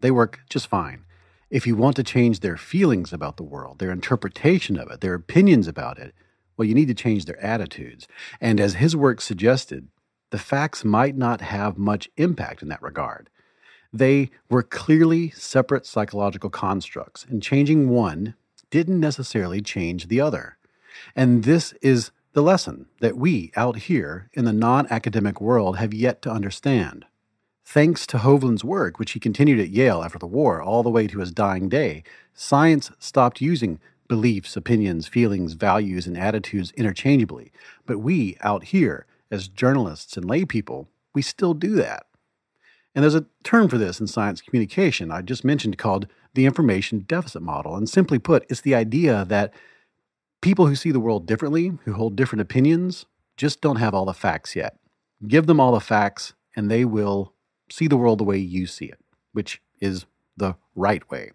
They 0.01 0.11
work 0.11 0.39
just 0.49 0.67
fine. 0.67 1.03
If 1.49 1.65
you 1.65 1.75
want 1.75 1.95
to 1.95 2.03
change 2.03 2.41
their 2.41 2.57
feelings 2.57 3.11
about 3.11 3.37
the 3.37 3.43
world, 3.43 3.79
their 3.79 3.91
interpretation 3.91 4.77
of 4.77 4.91
it, 4.91 5.01
their 5.01 5.15
opinions 5.15 5.67
about 5.67 5.97
it, 5.97 6.13
well, 6.55 6.67
you 6.67 6.75
need 6.75 6.89
to 6.89 6.93
change 6.93 7.25
their 7.25 7.43
attitudes. 7.43 8.07
And 8.39 8.59
as 8.59 8.75
his 8.75 8.95
work 8.95 9.21
suggested, 9.21 9.87
the 10.29 10.37
facts 10.37 10.83
might 10.83 11.15
not 11.15 11.41
have 11.41 11.77
much 11.77 12.09
impact 12.17 12.61
in 12.61 12.67
that 12.67 12.81
regard. 12.81 13.29
They 13.93 14.29
were 14.49 14.63
clearly 14.63 15.31
separate 15.31 15.85
psychological 15.85 16.49
constructs, 16.49 17.25
and 17.29 17.41
changing 17.41 17.89
one 17.89 18.35
didn't 18.69 18.99
necessarily 18.99 19.61
change 19.61 20.07
the 20.07 20.21
other. 20.21 20.57
And 21.15 21.43
this 21.43 21.73
is 21.81 22.11
the 22.33 22.41
lesson 22.41 22.87
that 22.99 23.17
we 23.17 23.51
out 23.55 23.77
here 23.77 24.29
in 24.33 24.45
the 24.45 24.53
non 24.53 24.87
academic 24.89 25.41
world 25.41 25.77
have 25.77 25.93
yet 25.93 26.21
to 26.23 26.31
understand. 26.31 27.05
Thanks 27.65 28.07
to 28.07 28.19
Hovland's 28.19 28.63
work, 28.63 28.97
which 28.99 29.11
he 29.11 29.19
continued 29.19 29.59
at 29.59 29.69
Yale 29.69 30.03
after 30.03 30.19
the 30.19 30.27
war 30.27 30.61
all 30.61 30.83
the 30.83 30.89
way 30.89 31.07
to 31.07 31.19
his 31.19 31.31
dying 31.31 31.67
day, 31.67 32.03
science 32.33 32.91
stopped 32.99 33.41
using 33.41 33.79
beliefs, 34.07 34.55
opinions, 34.55 35.07
feelings, 35.07 35.53
values, 35.53 36.07
and 36.07 36.17
attitudes 36.17 36.71
interchangeably. 36.77 37.51
But 37.85 37.99
we 37.99 38.37
out 38.41 38.65
here, 38.65 39.05
as 39.29 39.47
journalists 39.47 40.15
and 40.15 40.25
lay 40.25 40.45
people, 40.45 40.87
we 41.13 41.21
still 41.21 41.53
do 41.53 41.71
that. 41.75 42.05
And 42.95 43.03
there's 43.03 43.15
a 43.15 43.25
term 43.43 43.67
for 43.67 43.77
this 43.77 43.99
in 43.99 44.07
science 44.07 44.41
communication 44.41 45.11
I 45.11 45.21
just 45.21 45.43
mentioned 45.43 45.77
called 45.77 46.07
the 46.33 46.45
information 46.45 46.99
deficit 47.07 47.41
model. 47.41 47.75
And 47.75 47.89
simply 47.89 48.19
put, 48.19 48.45
it's 48.49 48.61
the 48.61 48.75
idea 48.75 49.25
that 49.25 49.53
people 50.41 50.67
who 50.67 50.75
see 50.75 50.91
the 50.91 50.99
world 50.99 51.25
differently, 51.25 51.73
who 51.85 51.93
hold 51.93 52.15
different 52.15 52.41
opinions, 52.41 53.05
just 53.35 53.61
don't 53.61 53.77
have 53.77 53.93
all 53.93 54.05
the 54.05 54.13
facts 54.13 54.55
yet. 54.55 54.77
Give 55.27 55.47
them 55.47 55.59
all 55.59 55.73
the 55.73 55.79
facts, 55.79 56.33
and 56.55 56.69
they 56.69 56.85
will 56.85 57.33
see 57.69 57.87
the 57.87 57.97
world 57.97 58.19
the 58.19 58.23
way 58.23 58.37
you 58.37 58.65
see 58.67 58.85
it, 58.85 58.99
which 59.33 59.61
is 59.79 60.05
the 60.35 60.55
right 60.75 61.09
way. 61.09 61.31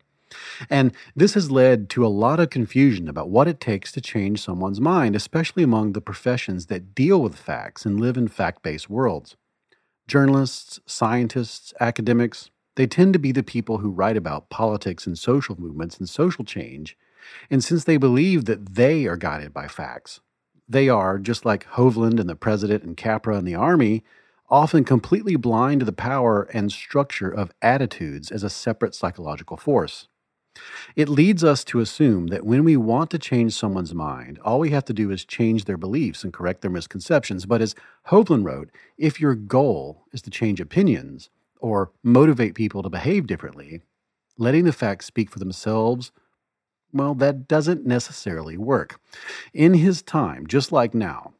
And 0.70 0.92
this 1.14 1.34
has 1.34 1.50
led 1.50 1.90
to 1.90 2.06
a 2.06 2.08
lot 2.08 2.40
of 2.40 2.50
confusion 2.50 3.08
about 3.08 3.28
what 3.28 3.48
it 3.48 3.60
takes 3.60 3.92
to 3.92 4.00
change 4.00 4.40
someone's 4.40 4.80
mind, 4.80 5.14
especially 5.14 5.62
among 5.62 5.92
the 5.92 6.00
professions 6.00 6.66
that 6.66 6.94
deal 6.94 7.20
with 7.20 7.36
facts 7.36 7.84
and 7.84 8.00
live 8.00 8.16
in 8.16 8.28
fact 8.28 8.62
based 8.62 8.88
worlds. 8.88 9.36
Journalists, 10.08 10.80
scientists, 10.86 11.72
academics, 11.80 12.50
they 12.76 12.86
tend 12.86 13.12
to 13.12 13.18
be 13.18 13.32
the 13.32 13.42
people 13.42 13.78
who 13.78 13.90
write 13.90 14.16
about 14.16 14.50
politics 14.50 15.06
and 15.06 15.18
social 15.18 15.60
movements 15.60 15.98
and 15.98 16.08
social 16.08 16.44
change. 16.44 16.96
And 17.50 17.62
since 17.62 17.84
they 17.84 17.96
believe 17.96 18.46
that 18.46 18.74
they 18.74 19.06
are 19.06 19.16
guided 19.16 19.52
by 19.52 19.68
facts, 19.68 20.20
they 20.68 20.88
are, 20.88 21.18
just 21.18 21.44
like 21.44 21.66
Hovland 21.66 22.18
and 22.18 22.28
the 22.28 22.36
president 22.36 22.82
and 22.82 22.96
Capra 22.96 23.36
and 23.36 23.46
the 23.46 23.54
army, 23.54 24.02
often 24.48 24.84
completely 24.84 25.36
blind 25.36 25.80
to 25.80 25.86
the 25.86 25.92
power 25.92 26.42
and 26.52 26.70
structure 26.70 27.30
of 27.30 27.52
attitudes 27.62 28.30
as 28.30 28.42
a 28.42 28.50
separate 28.50 28.94
psychological 28.94 29.56
force. 29.56 30.08
It 30.96 31.08
leads 31.08 31.42
us 31.42 31.64
to 31.64 31.80
assume 31.80 32.26
that 32.26 32.44
when 32.44 32.62
we 32.62 32.76
want 32.76 33.10
to 33.10 33.18
change 33.18 33.54
someone's 33.54 33.94
mind, 33.94 34.38
all 34.44 34.60
we 34.60 34.70
have 34.70 34.84
to 34.86 34.92
do 34.92 35.10
is 35.10 35.24
change 35.24 35.64
their 35.64 35.78
beliefs 35.78 36.24
and 36.24 36.32
correct 36.32 36.60
their 36.60 36.70
misconceptions. 36.70 37.46
But 37.46 37.62
as 37.62 37.74
Hovland 38.08 38.44
wrote, 38.44 38.70
if 38.98 39.18
your 39.18 39.34
goal 39.34 40.04
is 40.12 40.20
to 40.22 40.30
change 40.30 40.60
opinions, 40.60 41.30
or 41.62 41.92
motivate 42.02 42.54
people 42.54 42.82
to 42.82 42.90
behave 42.90 43.26
differently, 43.26 43.80
letting 44.36 44.64
the 44.64 44.72
facts 44.72 45.06
speak 45.06 45.30
for 45.30 45.38
themselves, 45.38 46.12
well, 46.92 47.14
that 47.14 47.48
doesn't 47.48 47.86
necessarily 47.86 48.58
work. 48.58 49.00
In 49.54 49.74
his 49.74 50.02
time, 50.02 50.46
just 50.46 50.72
like 50.72 50.92
now, 50.92 51.32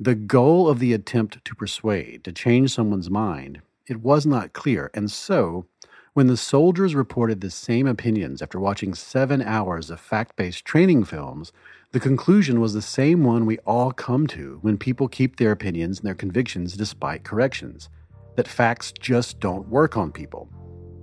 the 0.00 0.14
goal 0.14 0.68
of 0.68 0.78
the 0.78 0.92
attempt 0.94 1.44
to 1.44 1.54
persuade, 1.54 2.24
to 2.24 2.32
change 2.32 2.72
someone's 2.72 3.10
mind, 3.10 3.60
it 3.86 4.00
was 4.00 4.24
not 4.24 4.54
clear. 4.54 4.90
And 4.94 5.10
so, 5.10 5.66
when 6.14 6.28
the 6.28 6.36
soldiers 6.36 6.94
reported 6.94 7.40
the 7.40 7.50
same 7.50 7.86
opinions 7.86 8.40
after 8.40 8.58
watching 8.60 8.94
seven 8.94 9.42
hours 9.42 9.90
of 9.90 10.00
fact 10.00 10.36
based 10.36 10.64
training 10.64 11.04
films, 11.04 11.52
the 11.92 12.00
conclusion 12.00 12.60
was 12.60 12.72
the 12.72 12.82
same 12.82 13.24
one 13.24 13.46
we 13.46 13.58
all 13.58 13.92
come 13.92 14.26
to 14.28 14.58
when 14.62 14.78
people 14.78 15.08
keep 15.08 15.36
their 15.36 15.50
opinions 15.50 15.98
and 15.98 16.06
their 16.06 16.14
convictions 16.14 16.76
despite 16.76 17.24
corrections 17.24 17.88
that 18.36 18.48
facts 18.48 18.92
just 18.92 19.40
don't 19.40 19.68
work 19.68 19.96
on 19.96 20.12
people. 20.12 20.48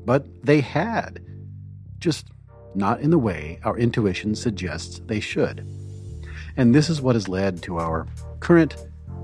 But 0.05 0.25
they 0.43 0.61
had, 0.61 1.23
just 1.99 2.31
not 2.75 3.01
in 3.01 3.11
the 3.11 3.17
way 3.17 3.59
our 3.63 3.77
intuition 3.77 4.35
suggests 4.35 5.01
they 5.05 5.19
should. 5.19 5.67
And 6.57 6.73
this 6.73 6.89
is 6.89 7.01
what 7.01 7.15
has 7.15 7.27
led 7.27 7.61
to 7.63 7.79
our 7.79 8.07
current 8.39 8.75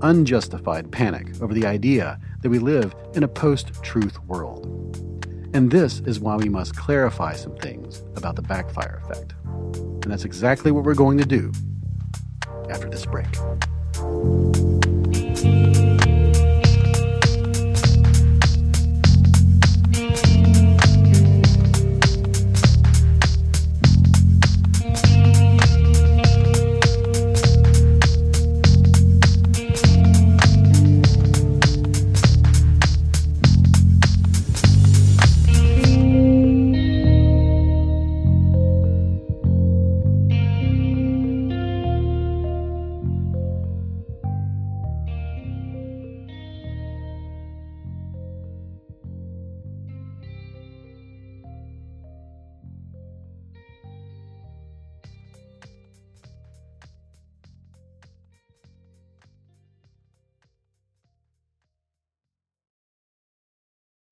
unjustified 0.02 0.90
panic 0.92 1.40
over 1.42 1.52
the 1.52 1.66
idea 1.66 2.20
that 2.42 2.50
we 2.50 2.58
live 2.58 2.94
in 3.14 3.22
a 3.22 3.28
post 3.28 3.72
truth 3.82 4.18
world. 4.24 4.66
And 5.54 5.70
this 5.70 6.00
is 6.00 6.20
why 6.20 6.36
we 6.36 6.48
must 6.48 6.76
clarify 6.76 7.34
some 7.34 7.56
things 7.56 8.04
about 8.16 8.36
the 8.36 8.42
backfire 8.42 9.02
effect. 9.04 9.34
And 9.44 10.12
that's 10.12 10.24
exactly 10.24 10.70
what 10.70 10.84
we're 10.84 10.94
going 10.94 11.18
to 11.18 11.24
do 11.24 11.52
after 12.70 12.88
this 12.88 13.06
break. 13.06 13.26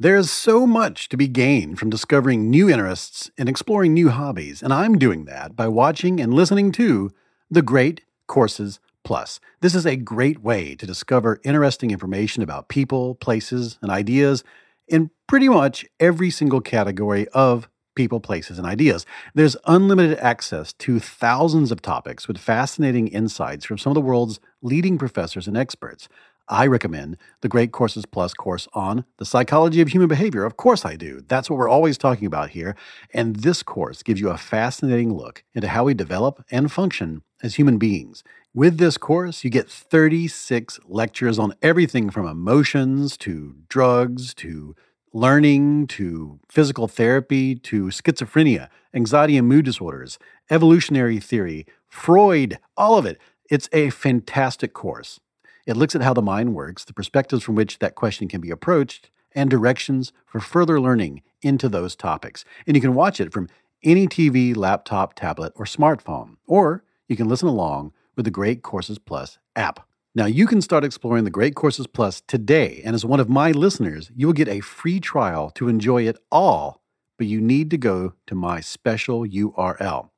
There's 0.07 0.31
so 0.31 0.69
much 0.69 1.09
to 1.09 1.17
be 1.17 1.27
gained 1.27 1.81
from 1.81 1.91
discovering 1.91 2.49
new 2.49 2.71
interests 2.71 3.29
and 3.37 3.49
exploring 3.49 3.93
new 3.93 4.11
hobbies, 4.11 4.63
and 4.63 4.73
I'm 4.73 4.99
doing 4.99 5.25
that 5.25 5.57
by 5.57 5.67
watching 5.67 6.21
and 6.21 6.33
listening 6.33 6.71
to 6.79 7.11
The 7.51 7.61
Great 7.61 8.03
Courses 8.29 8.79
Plus. 9.03 9.41
This 9.63 9.75
is 9.75 9.85
a 9.85 9.97
great 9.97 10.45
way 10.45 10.77
to 10.77 10.87
discover 10.87 11.41
interesting 11.43 11.91
information 11.91 12.45
about 12.45 12.69
people, 12.69 13.17
places, 13.17 13.81
and 13.83 13.91
ideas 13.91 14.45
in 14.87 15.11
pretty 15.27 15.49
much 15.49 15.85
every 15.99 16.31
single 16.31 16.61
category 16.61 17.27
of 17.31 17.69
people, 17.97 18.21
places, 18.21 18.59
and 18.59 18.67
ideas. 18.67 19.05
There's 19.35 19.57
unlimited 19.67 20.19
access 20.21 20.73
to 20.75 21.01
thousands 21.01 21.73
of 21.73 21.83
topics 21.83 22.29
with 22.29 22.39
fascinating 22.39 23.09
insights 23.09 23.65
from 23.65 23.79
some 23.79 23.91
of 23.91 23.97
the 23.97 24.01
world's 24.01 24.39
leading 24.63 24.99
professors 24.99 25.49
and 25.49 25.57
experts. 25.57 26.09
I 26.49 26.67
recommend 26.67 27.17
the 27.41 27.49
Great 27.49 27.73
Courses 27.73 28.07
Plus 28.07 28.33
course 28.33 28.69
on 28.73 29.05
the 29.19 29.25
psychology 29.25 29.81
of 29.81 29.89
human 29.89 30.09
behavior. 30.09 30.45
Of 30.45 30.57
course, 30.57 30.85
I 30.85 30.95
do. 30.95 31.23
That's 31.27 31.51
what 31.51 31.59
we're 31.59 31.69
always 31.69 31.99
talking 31.99 32.27
about 32.27 32.51
here. 32.51 32.77
And 33.13 33.37
this 33.37 33.63
course 33.63 34.03
gives 34.03 34.21
you 34.21 34.31
a 34.31 34.37
fascinating 34.37 35.13
look 35.13 35.43
into 35.55 35.69
how 35.69 35.85
we 35.85 35.95
develop 35.95 36.45
and 36.51 36.71
function 36.71 37.23
as 37.43 37.57
human 37.57 37.79
beings. 37.79 38.23
With 38.55 38.79
this 38.79 38.97
course, 38.97 39.45
you 39.45 39.51
get 39.51 39.69
36 39.69 40.79
lectures 40.87 41.39
on 41.39 41.55
everything 41.63 42.11
from 42.11 42.27
emotions 42.27 43.17
to 43.19 43.57
drugs 43.69 44.33
to 44.35 44.77
learning 45.13 45.87
to 45.87 46.39
physical 46.49 46.89
therapy 46.89 47.55
to 47.55 47.87
schizophrenia, 47.87 48.69
anxiety 48.95 49.37
and 49.37 49.49
mood 49.49 49.65
disorders, 49.65 50.19
evolutionary 50.51 51.19
theory, 51.19 51.67
Freud, 51.89 52.59
all 52.77 52.99
of 52.99 53.07
it. 53.07 53.19
It's 53.51 53.69
a 53.73 53.91
fantastic 53.91 54.73
course. 54.73 55.21
It 55.67 55.77
looks 55.77 55.97
at 55.97 56.03
how 56.03 56.15
the 56.15 56.23
mind 56.23 56.55
works, 56.55 56.85
the 56.85 56.93
perspectives 56.93 57.43
from 57.43 57.57
which 57.57 57.81
that 57.81 57.97
question 57.97 58.29
can 58.29 58.41
be 58.41 58.51
approached, 58.51 59.11
and 59.33 59.51
directions 59.51 60.13
for 60.25 60.39
further 60.39 60.81
learning 60.81 61.23
into 61.43 61.69
those 61.69 61.97
topics. 61.97 62.45
And 62.67 62.77
you 62.77 62.81
can 62.81 62.95
watch 62.95 63.21
it 63.21 63.33
from 63.33 63.49
any 63.83 64.07
TV, 64.07 64.57
laptop, 64.57 65.15
tablet, 65.15 65.53
or 65.57 65.65
smartphone, 65.65 66.37
or 66.47 66.85
you 67.09 67.17
can 67.17 67.29
listen 67.29 67.49
along 67.49 67.93
with 68.15 68.25
the 68.25 68.31
Great 68.31 68.63
Courses 68.63 68.99
Plus 68.99 69.39
app. 69.57 69.87
Now, 70.15 70.27
you 70.27 70.47
can 70.47 70.63
start 70.63 70.85
exploring 70.85 71.25
the 71.25 71.31
Great 71.31 71.57
Courses 71.57 71.89
Plus 71.89 72.23
today, 72.23 72.81
and 72.85 72.95
as 72.95 73.05
one 73.05 73.21
of 73.21 73.29
my 73.29 73.51
listeners, 73.51 74.11
you 74.15 74.27
will 74.27 74.35
get 74.35 74.49
a 74.49 74.61
free 74.61 75.01
trial 75.01 75.51
to 75.57 75.69
enjoy 75.69 76.07
it 76.07 76.17
all, 76.31 76.81
but 77.19 77.27
you 77.27 77.41
need 77.41 77.71
to 77.71 77.77
go 77.77 78.15
to 78.29 78.35
my 78.35 78.61
special 78.61 79.27
URL. 79.27 80.11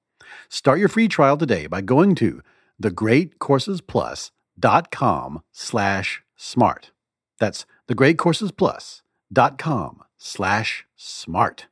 Start 0.50 0.78
your 0.78 0.88
free 0.88 1.08
trial 1.08 1.38
today 1.38 1.66
by 1.66 1.80
going 1.80 2.14
to 2.16 2.42
thegreatcoursesplus.com 2.80 4.37
dot 4.58 4.90
com 4.90 5.42
slash 5.52 6.22
smart. 6.36 6.90
That's 7.38 7.66
thegreatcoursesplus.com 7.88 10.02
slash 10.16 10.86
smart. 10.96 11.66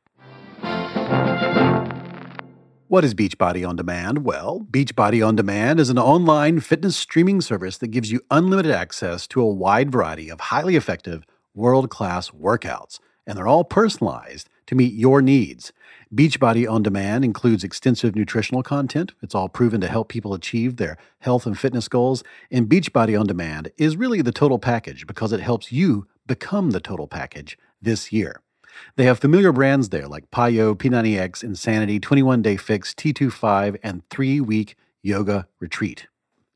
What 2.89 3.03
is 3.03 3.13
Beachbody 3.13 3.67
On 3.67 3.75
Demand? 3.75 4.23
Well, 4.23 4.65
Beachbody 4.71 5.27
On 5.27 5.35
Demand 5.35 5.81
is 5.81 5.89
an 5.89 5.99
online 5.99 6.61
fitness 6.61 6.95
streaming 6.95 7.41
service 7.41 7.77
that 7.79 7.89
gives 7.89 8.13
you 8.13 8.21
unlimited 8.31 8.71
access 8.71 9.27
to 9.27 9.41
a 9.41 9.53
wide 9.53 9.91
variety 9.91 10.29
of 10.29 10.39
highly 10.39 10.77
effective, 10.77 11.25
world 11.53 11.89
class 11.89 12.29
workouts, 12.29 13.01
and 13.25 13.37
they're 13.37 13.45
all 13.45 13.65
personalized 13.65 14.47
to 14.67 14.75
meet 14.75 14.93
your 14.93 15.21
needs. 15.21 15.73
Beachbody 16.13 16.69
On 16.69 16.83
Demand 16.83 17.25
includes 17.25 17.63
extensive 17.63 18.15
nutritional 18.15 18.63
content. 18.63 19.13
It's 19.21 19.35
all 19.35 19.49
proven 19.49 19.81
to 19.81 19.87
help 19.87 20.07
people 20.07 20.33
achieve 20.33 20.77
their 20.77 20.97
health 21.19 21.45
and 21.45 21.57
fitness 21.57 21.87
goals. 21.87 22.23
And 22.49 22.69
Beachbody 22.69 23.19
On 23.19 23.27
Demand 23.27 23.71
is 23.77 23.97
really 23.97 24.21
the 24.21 24.31
total 24.31 24.59
package 24.59 25.05
because 25.05 25.33
it 25.33 25.41
helps 25.41 25.71
you 25.71 26.07
become 26.25 26.71
the 26.71 26.79
total 26.79 27.07
package 27.07 27.57
this 27.81 28.13
year. 28.13 28.41
They 28.95 29.05
have 29.05 29.19
familiar 29.19 29.51
brands 29.51 29.89
there 29.89 30.07
like 30.07 30.29
PiYo, 30.31 30.75
P90X, 30.75 31.43
Insanity, 31.43 31.99
21 31.99 32.41
Day 32.41 32.57
Fix, 32.57 32.93
T25, 32.93 33.77
and 33.83 34.07
3 34.09 34.39
Week 34.41 34.75
Yoga 35.01 35.47
Retreat. 35.59 36.07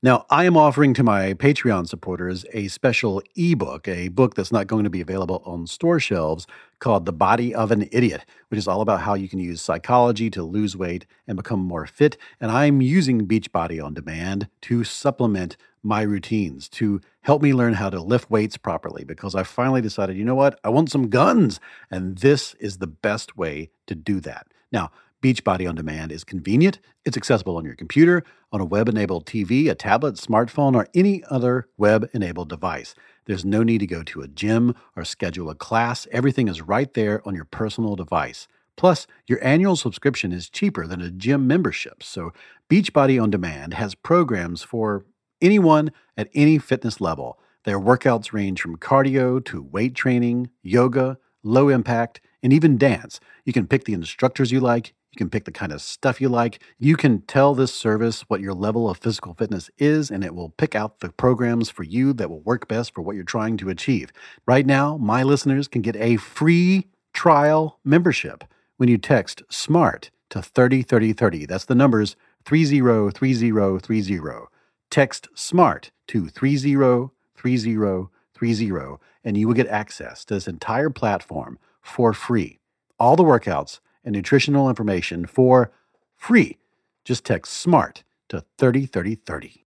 Now, 0.03 0.25
I 0.31 0.45
am 0.45 0.57
offering 0.57 0.95
to 0.95 1.03
my 1.03 1.35
Patreon 1.35 1.87
supporters 1.87 2.43
a 2.53 2.69
special 2.69 3.21
ebook, 3.35 3.87
a 3.87 4.07
book 4.07 4.33
that's 4.33 4.51
not 4.51 4.65
going 4.65 4.83
to 4.83 4.89
be 4.89 4.99
available 4.99 5.43
on 5.45 5.67
store 5.67 5.99
shelves 5.99 6.47
called 6.79 7.05
The 7.05 7.13
Body 7.13 7.53
of 7.53 7.69
an 7.69 7.87
Idiot, 7.91 8.25
which 8.47 8.57
is 8.57 8.67
all 8.67 8.81
about 8.81 9.01
how 9.01 9.13
you 9.13 9.29
can 9.29 9.37
use 9.37 9.61
psychology 9.61 10.31
to 10.31 10.41
lose 10.41 10.75
weight 10.75 11.05
and 11.27 11.37
become 11.37 11.59
more 11.59 11.85
fit. 11.85 12.17
And 12.39 12.49
I'm 12.49 12.81
using 12.81 13.27
Beachbody 13.27 13.83
on 13.83 13.93
demand 13.93 14.47
to 14.61 14.83
supplement 14.83 15.55
my 15.83 16.01
routines, 16.01 16.67
to 16.69 16.99
help 17.21 17.43
me 17.43 17.53
learn 17.53 17.75
how 17.75 17.91
to 17.91 18.01
lift 18.01 18.31
weights 18.31 18.57
properly, 18.57 19.03
because 19.03 19.35
I 19.35 19.43
finally 19.43 19.81
decided, 19.81 20.17
you 20.17 20.25
know 20.25 20.33
what? 20.33 20.59
I 20.63 20.69
want 20.69 20.89
some 20.89 21.09
guns. 21.09 21.59
And 21.91 22.17
this 22.17 22.55
is 22.55 22.79
the 22.79 22.87
best 22.87 23.37
way 23.37 23.69
to 23.85 23.93
do 23.93 24.19
that. 24.21 24.47
Now, 24.71 24.89
Beachbody 25.21 25.69
on 25.69 25.75
Demand 25.75 26.11
is 26.11 26.23
convenient. 26.23 26.79
It's 27.05 27.15
accessible 27.15 27.57
on 27.57 27.65
your 27.65 27.75
computer, 27.75 28.23
on 28.51 28.59
a 28.59 28.65
web 28.65 28.89
enabled 28.89 29.27
TV, 29.27 29.69
a 29.69 29.75
tablet, 29.75 30.15
smartphone, 30.15 30.75
or 30.75 30.87
any 30.95 31.23
other 31.29 31.67
web 31.77 32.09
enabled 32.11 32.49
device. 32.49 32.95
There's 33.25 33.45
no 33.45 33.61
need 33.61 33.79
to 33.79 33.87
go 33.87 34.01
to 34.01 34.21
a 34.21 34.27
gym 34.27 34.75
or 34.95 35.05
schedule 35.05 35.51
a 35.51 35.55
class. 35.55 36.07
Everything 36.11 36.47
is 36.47 36.63
right 36.63 36.91
there 36.95 37.21
on 37.27 37.35
your 37.35 37.45
personal 37.45 37.95
device. 37.95 38.47
Plus, 38.75 39.05
your 39.27 39.43
annual 39.43 39.75
subscription 39.75 40.31
is 40.31 40.49
cheaper 40.49 40.87
than 40.87 41.01
a 41.01 41.11
gym 41.11 41.45
membership. 41.45 42.01
So, 42.01 42.33
Beachbody 42.67 43.21
on 43.21 43.29
Demand 43.29 43.75
has 43.75 43.93
programs 43.93 44.63
for 44.63 45.05
anyone 45.39 45.91
at 46.17 46.29
any 46.33 46.57
fitness 46.57 46.99
level. 46.99 47.37
Their 47.63 47.79
workouts 47.79 48.33
range 48.33 48.59
from 48.59 48.77
cardio 48.77 49.43
to 49.45 49.61
weight 49.61 49.93
training, 49.93 50.49
yoga, 50.63 51.19
low 51.43 51.69
impact, 51.69 52.21
and 52.41 52.51
even 52.51 52.77
dance. 52.79 53.19
You 53.45 53.53
can 53.53 53.67
pick 53.67 53.83
the 53.83 53.93
instructors 53.93 54.51
you 54.51 54.59
like 54.59 54.93
you 55.11 55.17
can 55.17 55.29
pick 55.29 55.43
the 55.43 55.51
kind 55.51 55.73
of 55.73 55.81
stuff 55.81 56.21
you 56.21 56.29
like. 56.29 56.63
You 56.79 56.95
can 56.95 57.23
tell 57.23 57.53
this 57.53 57.73
service 57.73 58.21
what 58.29 58.39
your 58.39 58.53
level 58.53 58.89
of 58.89 58.97
physical 58.97 59.33
fitness 59.33 59.69
is, 59.77 60.09
and 60.09 60.23
it 60.23 60.33
will 60.33 60.49
pick 60.49 60.73
out 60.73 61.01
the 61.01 61.09
programs 61.09 61.69
for 61.69 61.83
you 61.83 62.13
that 62.13 62.29
will 62.29 62.39
work 62.39 62.69
best 62.69 62.93
for 62.93 63.01
what 63.01 63.15
you're 63.15 63.25
trying 63.25 63.57
to 63.57 63.69
achieve. 63.69 64.13
Right 64.45 64.65
now, 64.65 64.95
my 64.95 65.23
listeners 65.23 65.67
can 65.67 65.81
get 65.81 65.97
a 65.97 66.15
free 66.15 66.87
trial 67.13 67.77
membership 67.83 68.45
when 68.77 68.87
you 68.87 68.97
text 68.97 69.43
SMART 69.49 70.11
to 70.29 70.41
303030. 70.41 71.45
That's 71.45 71.65
the 71.65 71.75
numbers 71.75 72.15
303030. 72.45 74.47
Text 74.89 75.27
SMART 75.35 75.91
to 76.07 76.29
303030, 76.29 78.97
and 79.23 79.37
you 79.37 79.47
will 79.47 79.53
get 79.53 79.67
access 79.67 80.25
to 80.25 80.33
this 80.35 80.47
entire 80.47 80.89
platform 80.89 81.59
for 81.81 82.13
free. 82.13 82.59
All 82.97 83.17
the 83.17 83.23
workouts 83.23 83.79
and 84.03 84.13
nutritional 84.13 84.69
information 84.69 85.25
for 85.25 85.71
free. 86.15 86.57
Just 87.05 87.25
text 87.25 87.53
SMART 87.53 88.03
to 88.29 88.45
303030. 88.57 89.65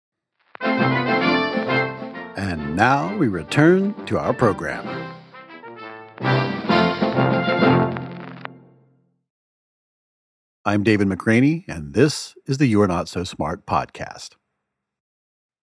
And 2.37 2.75
now 2.75 3.15
we 3.17 3.27
return 3.27 3.93
to 4.05 4.17
our 4.17 4.33
program. 4.33 4.85
I'm 10.65 10.83
David 10.83 11.07
McRaney, 11.07 11.63
and 11.69 11.93
this 11.93 12.35
is 12.45 12.57
the 12.57 12.67
You're 12.67 12.87
Not 12.87 13.07
So 13.07 13.23
Smart 13.23 13.65
podcast. 13.65 14.31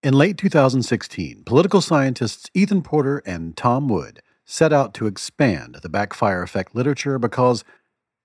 In 0.01 0.15
late 0.15 0.37
2016, 0.37 1.43
political 1.45 1.79
scientists 1.79 2.49
Ethan 2.53 2.81
Porter 2.81 3.21
and 3.25 3.55
Tom 3.55 3.87
Wood 3.87 4.21
set 4.45 4.73
out 4.73 4.93
to 4.95 5.07
expand 5.07 5.77
the 5.81 5.89
backfire 5.89 6.41
effect 6.41 6.75
literature 6.75 7.19
because 7.19 7.63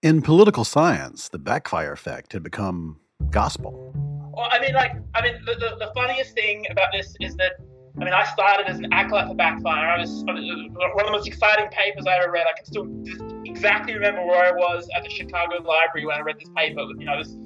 in 0.02 0.22
political 0.22 0.64
science, 0.64 1.28
the 1.28 1.38
backfire 1.38 1.92
effect 1.92 2.32
had 2.32 2.42
become 2.42 2.98
gospel. 3.30 3.92
Well, 4.34 4.48
I 4.50 4.58
mean, 4.60 4.74
like, 4.74 4.92
I 5.14 5.22
mean, 5.22 5.34
the, 5.44 5.54
the, 5.54 5.76
the 5.86 5.92
funniest 5.94 6.34
thing 6.34 6.66
about 6.70 6.88
this 6.92 7.14
is 7.20 7.36
that, 7.36 7.52
I 8.00 8.04
mean, 8.04 8.14
I 8.14 8.24
started 8.24 8.66
as 8.66 8.78
an 8.78 8.92
acolyte 8.92 9.28
for 9.28 9.34
backfire. 9.34 9.88
I 9.88 9.98
was, 9.98 10.10
was 10.10 10.24
one 10.24 11.00
of 11.00 11.06
the 11.06 11.12
most 11.12 11.26
exciting 11.26 11.68
papers 11.68 12.06
I 12.06 12.16
ever 12.16 12.32
read. 12.32 12.46
I 12.46 12.56
can 12.56 12.64
still 12.64 13.42
exactly 13.44 13.94
remember 13.94 14.24
where 14.24 14.46
I 14.46 14.52
was 14.52 14.88
at 14.96 15.02
the 15.02 15.10
Chicago 15.10 15.56
Library 15.62 16.06
when 16.06 16.16
I 16.16 16.20
read 16.20 16.36
this 16.38 16.48
paper. 16.56 16.80
You 16.98 17.04
know, 17.04 17.22
this 17.22 17.36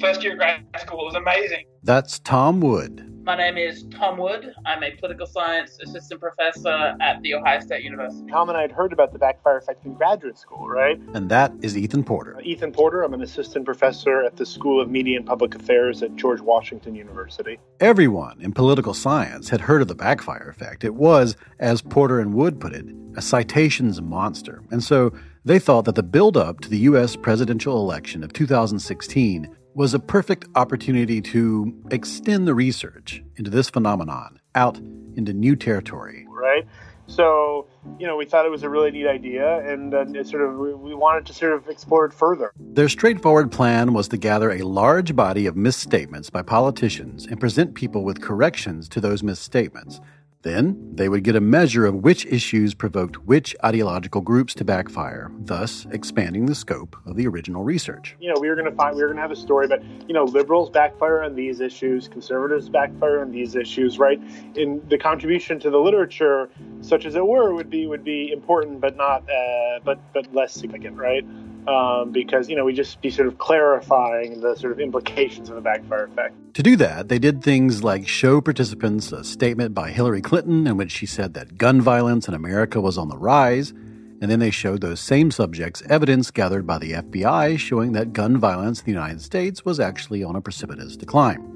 first 0.00 0.22
year 0.22 0.32
of 0.32 0.38
grad 0.38 0.64
school. 0.78 1.02
It 1.02 1.06
was 1.06 1.14
amazing. 1.14 1.64
That's 1.84 2.18
Tom 2.18 2.60
Wood, 2.60 3.17
my 3.28 3.36
name 3.36 3.58
is 3.58 3.84
Tom 3.90 4.16
Wood. 4.16 4.54
I'm 4.64 4.82
a 4.82 4.90
political 4.92 5.26
science 5.26 5.78
assistant 5.82 6.18
professor 6.18 6.96
at 6.98 7.20
The 7.20 7.34
Ohio 7.34 7.60
State 7.60 7.84
University. 7.84 8.24
Tom 8.30 8.48
and 8.48 8.56
I 8.56 8.62
had 8.62 8.72
heard 8.72 8.90
about 8.90 9.12
the 9.12 9.18
backfire 9.18 9.58
effect 9.58 9.84
in 9.84 9.92
graduate 9.92 10.38
school, 10.38 10.66
right? 10.66 10.98
And 11.12 11.28
that 11.28 11.52
is 11.60 11.76
Ethan 11.76 12.04
Porter. 12.04 12.38
Uh, 12.38 12.40
Ethan 12.42 12.72
Porter. 12.72 13.02
I'm 13.02 13.12
an 13.12 13.20
assistant 13.20 13.66
professor 13.66 14.24
at 14.24 14.36
the 14.36 14.46
School 14.46 14.80
of 14.80 14.88
Media 14.88 15.18
and 15.18 15.26
Public 15.26 15.54
Affairs 15.54 16.02
at 16.02 16.16
George 16.16 16.40
Washington 16.40 16.94
University. 16.94 17.58
Everyone 17.80 18.40
in 18.40 18.52
political 18.52 18.94
science 18.94 19.50
had 19.50 19.60
heard 19.60 19.82
of 19.82 19.88
the 19.88 19.94
backfire 19.94 20.48
effect. 20.48 20.82
It 20.82 20.94
was, 20.94 21.36
as 21.58 21.82
Porter 21.82 22.20
and 22.20 22.32
Wood 22.32 22.58
put 22.58 22.72
it, 22.72 22.86
a 23.14 23.20
citations 23.20 24.00
monster. 24.00 24.62
And 24.70 24.82
so 24.82 25.12
they 25.44 25.58
thought 25.58 25.84
that 25.84 25.96
the 25.96 26.02
buildup 26.02 26.60
to 26.60 26.70
the 26.70 26.78
U.S. 26.78 27.14
presidential 27.14 27.76
election 27.76 28.24
of 28.24 28.32
2016 28.32 29.54
was 29.74 29.94
a 29.94 29.98
perfect 29.98 30.46
opportunity 30.54 31.20
to 31.20 31.74
extend 31.90 32.46
the 32.48 32.54
research 32.54 33.22
into 33.36 33.50
this 33.50 33.70
phenomenon 33.70 34.40
out 34.54 34.78
into 35.16 35.32
new 35.32 35.56
territory. 35.56 36.26
Right? 36.28 36.66
So, 37.08 37.66
you 37.98 38.06
know, 38.06 38.16
we 38.16 38.26
thought 38.26 38.44
it 38.44 38.50
was 38.50 38.62
a 38.62 38.68
really 38.68 38.90
neat 38.90 39.06
idea, 39.06 39.66
and 39.66 39.94
uh, 39.94 40.04
it 40.08 40.26
sort 40.26 40.42
of 40.42 40.56
we 40.58 40.94
wanted 40.94 41.24
to 41.26 41.32
sort 41.32 41.54
of 41.54 41.66
explore 41.68 42.04
it 42.04 42.12
further. 42.12 42.52
Their 42.58 42.88
straightforward 42.88 43.50
plan 43.50 43.94
was 43.94 44.08
to 44.08 44.18
gather 44.18 44.50
a 44.50 44.58
large 44.58 45.16
body 45.16 45.46
of 45.46 45.56
misstatements 45.56 46.28
by 46.28 46.42
politicians 46.42 47.24
and 47.24 47.40
present 47.40 47.74
people 47.74 48.04
with 48.04 48.20
corrections 48.20 48.90
to 48.90 49.00
those 49.00 49.22
misstatements. 49.22 50.00
Then 50.42 50.94
they 50.94 51.08
would 51.08 51.24
get 51.24 51.34
a 51.34 51.40
measure 51.40 51.84
of 51.84 51.96
which 51.96 52.24
issues 52.26 52.72
provoked 52.72 53.24
which 53.26 53.56
ideological 53.64 54.20
groups 54.20 54.54
to 54.54 54.64
backfire, 54.64 55.32
thus 55.40 55.86
expanding 55.90 56.46
the 56.46 56.54
scope 56.54 56.96
of 57.06 57.16
the 57.16 57.26
original 57.26 57.64
research. 57.64 58.16
You 58.20 58.32
know, 58.32 58.40
we 58.40 58.48
were 58.48 58.54
going 58.54 58.70
to 58.70 58.76
find 58.76 58.94
we 58.94 59.02
were 59.02 59.08
going 59.08 59.16
to 59.16 59.22
have 59.22 59.32
a 59.32 59.36
story 59.36 59.66
about 59.66 59.82
you 60.06 60.14
know 60.14 60.24
liberals 60.24 60.70
backfire 60.70 61.22
on 61.22 61.34
these 61.34 61.60
issues, 61.60 62.06
conservatives 62.06 62.68
backfire 62.68 63.20
on 63.20 63.32
these 63.32 63.56
issues, 63.56 63.98
right? 63.98 64.20
In 64.54 64.80
the 64.88 64.98
contribution 64.98 65.58
to 65.60 65.70
the 65.70 65.78
literature, 65.78 66.48
such 66.82 67.04
as 67.04 67.16
it 67.16 67.26
were, 67.26 67.52
would 67.54 67.70
be 67.70 67.86
would 67.86 68.04
be 68.04 68.30
important, 68.32 68.80
but 68.80 68.96
not 68.96 69.28
uh, 69.28 69.80
but 69.84 69.98
but 70.12 70.32
less 70.32 70.52
significant, 70.52 70.96
right? 70.96 71.24
Um, 71.68 72.10
because 72.12 72.48
you 72.48 72.56
know 72.56 72.64
we 72.64 72.72
just 72.72 73.00
be 73.02 73.10
sort 73.10 73.28
of 73.28 73.38
clarifying 73.38 74.40
the 74.40 74.56
sort 74.56 74.72
of 74.72 74.80
implications 74.80 75.50
of 75.50 75.54
the 75.54 75.60
backfire 75.60 76.04
effect. 76.04 76.34
To 76.54 76.62
do 76.62 76.76
that, 76.76 77.08
they 77.08 77.18
did 77.18 77.44
things 77.44 77.84
like 77.84 78.08
show 78.08 78.40
participants 78.40 79.12
a 79.12 79.22
statement 79.22 79.74
by 79.74 79.90
Hillary 79.90 80.22
Clinton 80.22 80.66
in 80.66 80.76
which 80.78 80.90
she 80.90 81.04
said 81.04 81.34
that 81.34 81.58
gun 81.58 81.80
violence 81.80 82.26
in 82.26 82.34
America 82.34 82.80
was 82.80 82.96
on 82.96 83.08
the 83.08 83.18
rise, 83.18 83.70
and 83.70 84.30
then 84.30 84.38
they 84.38 84.50
showed 84.50 84.80
those 84.80 84.98
same 84.98 85.30
subjects 85.30 85.82
evidence 85.82 86.30
gathered 86.30 86.66
by 86.66 86.78
the 86.78 86.92
FBI 86.92 87.58
showing 87.58 87.92
that 87.92 88.14
gun 88.14 88.38
violence 88.38 88.80
in 88.80 88.86
the 88.86 88.92
United 88.92 89.20
States 89.20 89.64
was 89.64 89.78
actually 89.78 90.24
on 90.24 90.36
a 90.36 90.40
precipitous 90.40 90.96
decline. 90.96 91.54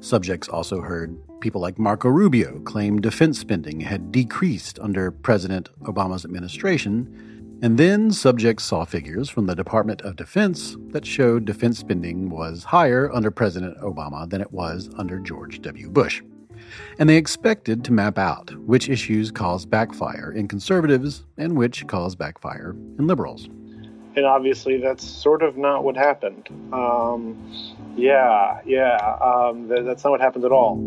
Subjects 0.00 0.48
also 0.48 0.80
heard 0.80 1.16
people 1.40 1.60
like 1.60 1.78
Marco 1.78 2.08
Rubio 2.08 2.58
claim 2.60 3.00
defense 3.00 3.38
spending 3.38 3.80
had 3.80 4.10
decreased 4.10 4.80
under 4.80 5.12
President 5.12 5.70
Obama's 5.82 6.24
administration 6.24 7.31
and 7.62 7.78
then 7.78 8.10
subjects 8.10 8.64
saw 8.64 8.84
figures 8.84 9.30
from 9.30 9.46
the 9.46 9.54
Department 9.54 10.02
of 10.02 10.16
Defense 10.16 10.76
that 10.88 11.06
showed 11.06 11.44
defense 11.44 11.78
spending 11.78 12.28
was 12.28 12.64
higher 12.64 13.08
under 13.12 13.30
President 13.30 13.78
Obama 13.78 14.28
than 14.28 14.40
it 14.40 14.52
was 14.52 14.90
under 14.98 15.20
George 15.20 15.62
W. 15.62 15.88
Bush. 15.88 16.22
And 16.98 17.08
they 17.08 17.16
expected 17.16 17.84
to 17.84 17.92
map 17.92 18.18
out 18.18 18.52
which 18.66 18.88
issues 18.88 19.30
caused 19.30 19.70
backfire 19.70 20.32
in 20.32 20.48
conservatives 20.48 21.24
and 21.38 21.56
which 21.56 21.86
caused 21.86 22.18
backfire 22.18 22.74
in 22.98 23.06
liberals. 23.06 23.48
And 24.16 24.26
obviously, 24.26 24.78
that's 24.78 25.06
sort 25.06 25.42
of 25.42 25.56
not 25.56 25.84
what 25.84 25.96
happened. 25.96 26.48
Um, 26.72 27.38
yeah, 27.96 28.60
yeah, 28.66 28.96
um, 29.22 29.68
that's 29.68 30.02
not 30.02 30.10
what 30.10 30.20
happened 30.20 30.44
at 30.44 30.52
all. 30.52 30.78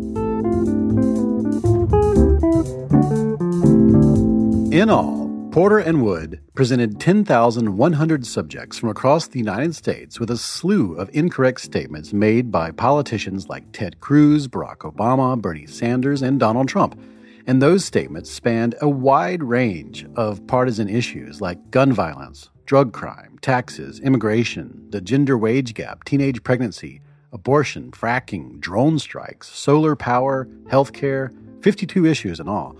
In 4.72 4.90
all, 4.90 5.25
Porter 5.56 5.78
and 5.78 6.02
Wood 6.02 6.42
presented 6.52 7.00
10,100 7.00 8.26
subjects 8.26 8.76
from 8.76 8.90
across 8.90 9.26
the 9.26 9.38
United 9.38 9.74
States 9.74 10.20
with 10.20 10.30
a 10.30 10.36
slew 10.36 10.94
of 10.96 11.08
incorrect 11.14 11.62
statements 11.62 12.12
made 12.12 12.52
by 12.52 12.70
politicians 12.70 13.48
like 13.48 13.72
Ted 13.72 13.98
Cruz, 14.00 14.48
Barack 14.48 14.80
Obama, 14.80 15.40
Bernie 15.40 15.66
Sanders, 15.66 16.20
and 16.20 16.38
Donald 16.38 16.68
Trump. 16.68 17.00
And 17.46 17.62
those 17.62 17.86
statements 17.86 18.30
spanned 18.30 18.74
a 18.82 18.88
wide 18.90 19.42
range 19.42 20.04
of 20.14 20.46
partisan 20.46 20.90
issues 20.90 21.40
like 21.40 21.70
gun 21.70 21.90
violence, 21.90 22.50
drug 22.66 22.92
crime, 22.92 23.38
taxes, 23.40 23.98
immigration, 24.00 24.88
the 24.90 25.00
gender 25.00 25.38
wage 25.38 25.72
gap, 25.72 26.04
teenage 26.04 26.42
pregnancy, 26.42 27.00
abortion, 27.32 27.92
fracking, 27.92 28.60
drone 28.60 28.98
strikes, 28.98 29.48
solar 29.48 29.96
power, 29.96 30.46
healthcare, 30.64 31.30
52 31.62 32.04
issues 32.04 32.40
in 32.40 32.46
all. 32.46 32.76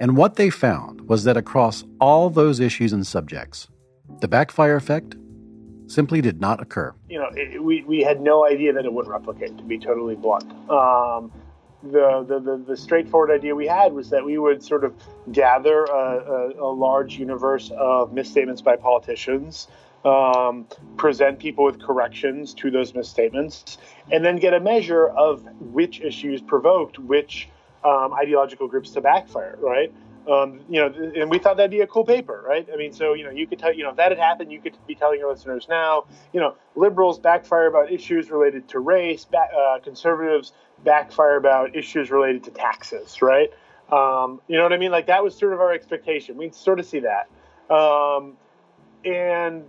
And 0.00 0.16
what 0.16 0.36
they 0.36 0.48
found 0.48 1.02
was 1.02 1.24
that 1.24 1.36
across 1.36 1.84
all 2.00 2.30
those 2.30 2.58
issues 2.58 2.94
and 2.94 3.06
subjects, 3.06 3.68
the 4.20 4.28
backfire 4.28 4.76
effect 4.76 5.14
simply 5.88 6.22
did 6.22 6.40
not 6.40 6.62
occur. 6.62 6.94
You 7.10 7.18
know, 7.18 7.28
it, 7.34 7.62
we, 7.62 7.82
we 7.82 8.00
had 8.00 8.22
no 8.22 8.46
idea 8.46 8.72
that 8.72 8.86
it 8.86 8.92
would 8.92 9.06
replicate, 9.06 9.58
to 9.58 9.62
be 9.62 9.78
totally 9.78 10.14
blunt. 10.14 10.50
Um, 10.70 11.30
the, 11.82 12.24
the, 12.26 12.40
the, 12.40 12.64
the, 12.68 12.76
straightforward 12.76 13.30
idea 13.30 13.54
we 13.54 13.66
had 13.66 13.92
was 13.92 14.08
that 14.10 14.24
we 14.24 14.38
would 14.38 14.62
sort 14.62 14.84
of 14.84 14.94
gather 15.32 15.84
a, 15.84 16.52
a, 16.58 16.62
a 16.62 16.72
large 16.72 17.18
universe 17.18 17.70
of 17.76 18.12
misstatements 18.12 18.62
by 18.62 18.76
politicians, 18.76 19.68
um, 20.04 20.66
present 20.96 21.38
people 21.38 21.64
with 21.64 21.80
corrections 21.82 22.54
to 22.54 22.70
those 22.70 22.94
misstatements, 22.94 23.78
and 24.10 24.24
then 24.24 24.36
get 24.36 24.54
a 24.54 24.60
measure 24.60 25.08
of 25.08 25.42
which 25.60 26.00
issues 26.00 26.40
provoked 26.40 26.98
which 26.98 27.48
um, 27.84 28.12
ideological 28.14 28.68
groups 28.68 28.90
to 28.90 29.00
backfire, 29.00 29.56
right? 29.60 29.92
Um, 30.30 30.60
you 30.68 30.80
know, 30.80 30.86
and 31.16 31.30
we 31.30 31.38
thought 31.38 31.56
that'd 31.56 31.70
be 31.70 31.80
a 31.80 31.86
cool 31.86 32.04
paper, 32.04 32.44
right? 32.46 32.68
I 32.72 32.76
mean, 32.76 32.92
so 32.92 33.14
you 33.14 33.24
know, 33.24 33.30
you 33.30 33.46
could 33.46 33.58
tell, 33.58 33.72
you 33.72 33.82
know, 33.82 33.90
if 33.90 33.96
that 33.96 34.12
had 34.12 34.18
happened, 34.18 34.52
you 34.52 34.60
could 34.60 34.76
be 34.86 34.94
telling 34.94 35.18
your 35.18 35.30
listeners 35.30 35.66
now, 35.68 36.04
you 36.32 36.40
know, 36.40 36.56
liberals 36.76 37.18
backfire 37.18 37.66
about 37.66 37.90
issues 37.90 38.30
related 38.30 38.68
to 38.68 38.80
race, 38.80 39.24
back, 39.24 39.50
uh, 39.58 39.78
conservatives 39.82 40.52
backfire 40.84 41.36
about 41.36 41.74
issues 41.74 42.10
related 42.10 42.44
to 42.44 42.50
taxes, 42.50 43.22
right? 43.22 43.50
Um, 43.90 44.40
you 44.46 44.56
know 44.56 44.62
what 44.62 44.72
I 44.72 44.76
mean? 44.76 44.92
Like 44.92 45.06
that 45.06 45.24
was 45.24 45.34
sort 45.36 45.52
of 45.52 45.60
our 45.60 45.72
expectation. 45.72 46.36
We 46.36 46.50
sort 46.50 46.78
of 46.78 46.86
see 46.86 47.00
that, 47.00 47.28
um, 47.74 48.36
and 49.04 49.64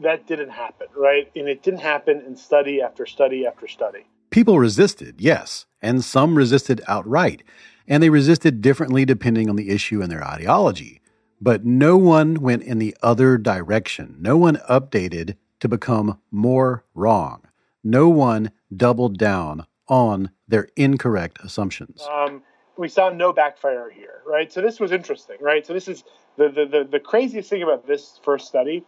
that 0.00 0.26
didn't 0.26 0.50
happen, 0.50 0.86
right? 0.96 1.30
And 1.34 1.48
it 1.48 1.62
didn't 1.62 1.80
happen 1.80 2.22
in 2.26 2.36
study 2.36 2.80
after 2.80 3.04
study 3.04 3.46
after 3.46 3.66
study. 3.66 4.06
People 4.30 4.58
resisted, 4.58 5.20
yes, 5.20 5.66
and 5.82 6.04
some 6.04 6.36
resisted 6.36 6.80
outright, 6.88 7.42
and 7.86 8.02
they 8.02 8.10
resisted 8.10 8.60
differently 8.60 9.04
depending 9.04 9.48
on 9.48 9.56
the 9.56 9.70
issue 9.70 10.02
and 10.02 10.10
their 10.10 10.24
ideology. 10.24 11.00
But 11.40 11.64
no 11.64 11.96
one 11.96 12.40
went 12.40 12.64
in 12.64 12.78
the 12.78 12.96
other 13.02 13.38
direction. 13.38 14.16
No 14.18 14.36
one 14.36 14.56
updated 14.68 15.36
to 15.60 15.68
become 15.68 16.18
more 16.30 16.84
wrong. 16.94 17.42
No 17.84 18.08
one 18.08 18.50
doubled 18.76 19.18
down 19.18 19.66
on 19.88 20.30
their 20.46 20.68
incorrect 20.76 21.38
assumptions. 21.42 22.06
Um, 22.10 22.42
we 22.76 22.88
saw 22.88 23.10
no 23.10 23.32
backfire 23.32 23.90
here, 23.90 24.20
right? 24.26 24.52
So 24.52 24.60
this 24.60 24.80
was 24.80 24.92
interesting, 24.92 25.36
right? 25.40 25.66
So 25.66 25.72
this 25.72 25.88
is 25.88 26.04
the, 26.36 26.48
the, 26.48 26.66
the, 26.66 26.88
the 26.90 27.00
craziest 27.00 27.48
thing 27.48 27.62
about 27.62 27.86
this 27.86 28.20
first 28.22 28.46
study 28.46 28.84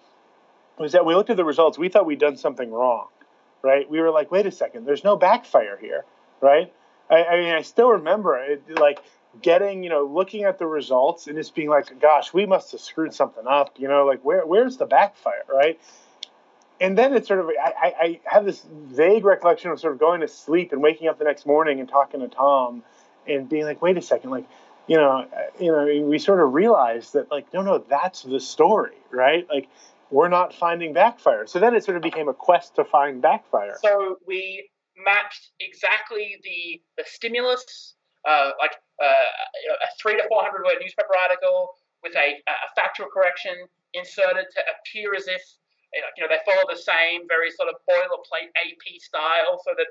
was 0.79 0.93
that 0.93 1.07
we 1.07 1.15
looked 1.15 1.31
at 1.31 1.37
the 1.37 1.45
results. 1.45 1.79
We 1.79 1.89
thought 1.89 2.07
we'd 2.07 2.21
done 2.21 2.37
something 2.37 2.71
wrong 2.71 3.09
right? 3.63 3.89
We 3.89 4.01
were 4.01 4.11
like, 4.11 4.31
wait 4.31 4.47
a 4.47 4.51
second, 4.51 4.87
there's 4.87 5.05
no 5.05 5.17
backfire 5.17 5.79
here, 5.81 6.05
right? 6.41 6.73
I, 7.11 7.25
I 7.25 7.37
mean, 7.41 7.55
I 7.55 7.63
still 7.63 7.91
remember 7.91 8.39
it, 8.39 8.63
like 8.79 9.01
getting, 9.43 9.83
you 9.83 9.91
know, 9.91 10.05
looking 10.05 10.45
at 10.45 10.59
the 10.59 10.67
results 10.67 11.27
and 11.27 11.37
just 11.37 11.55
being 11.55 11.69
like, 11.69 12.01
gosh, 12.01 12.33
we 12.33 12.47
must 12.47 12.73
have 12.73 12.81
screwed 12.81 13.15
something 13.15 13.47
up, 13.47 13.75
you 13.79 13.89
know, 13.89 14.07
like 14.07 14.25
where 14.25 14.47
where's 14.47 14.77
the 14.77 14.87
backfire, 14.87 15.43
right? 15.53 15.81
And 16.81 16.97
then 16.97 17.13
it's 17.13 17.29
sort 17.29 17.41
of, 17.41 17.51
I, 17.63 17.95
I 18.01 18.21
have 18.25 18.47
this 18.47 18.65
vague 18.73 19.25
recollection 19.25 19.71
of 19.71 19.79
sort 19.79 19.93
of 19.93 19.99
going 20.01 20.23
to 20.23 20.29
sleep 20.29 20.73
and 20.73 20.83
waking 20.83 21.09
up 21.09 21.19
the 21.19 21.25
next 21.25 21.45
morning 21.45 21.79
and 21.79 21.87
talking 21.87 22.21
to 22.21 22.29
Tom 22.29 22.83
and 23.29 23.51
being 23.51 23.65
like, 23.65 23.83
wait 23.83 23.99
a 23.99 24.03
second, 24.03 24.31
like, 24.31 24.47
you 24.87 24.97
know, 24.97 25.27
you 25.61 25.71
know, 25.71 26.09
we 26.09 26.19
sort 26.19 26.41
of 26.41 26.55
realized 26.55 27.13
that 27.13 27.31
like, 27.31 27.53
no, 27.53 27.61
no, 27.61 27.79
that's 27.79 28.23
the 28.23 28.41
story, 28.41 28.97
right? 29.11 29.47
Like, 29.51 29.69
we're 30.11 30.29
not 30.29 30.55
finding 30.55 30.93
backfire. 30.95 31.47
So 31.47 31.61
then 31.61 31.75
it 31.75 31.85
sort 31.85 31.99
of 31.99 32.03
became 32.03 32.29
a 32.29 32.35
quest 32.35 32.77
to 32.77 32.85
find 32.85 33.21
backfire. 33.21 33.77
So 33.83 34.19
we 34.27 34.71
mapped 35.05 35.53
exactly 35.61 36.39
the 36.43 36.81
the 36.97 37.05
stimulus, 37.07 37.95
uh, 38.29 38.53
like 38.59 38.75
uh, 39.03 39.85
a 39.85 39.89
three 40.01 40.17
to 40.17 40.25
four 40.29 40.43
hundred 40.43 40.65
word 40.65 40.79
newspaper 40.81 41.15
article 41.17 41.71
with 42.03 42.17
a, 42.17 42.41
a 42.49 42.69
factual 42.75 43.09
correction 43.13 43.55
inserted 43.95 44.47
to 44.53 44.61
appear 44.73 45.15
as 45.15 45.27
if 45.27 45.43
you 46.17 46.23
know 46.23 46.29
they 46.31 46.39
follow 46.47 46.63
the 46.71 46.79
same 46.79 47.27
very 47.27 47.51
sort 47.51 47.69
of 47.69 47.77
boilerplate 47.89 48.51
AP 48.55 49.01
style, 49.01 49.61
so 49.65 49.73
that 49.77 49.87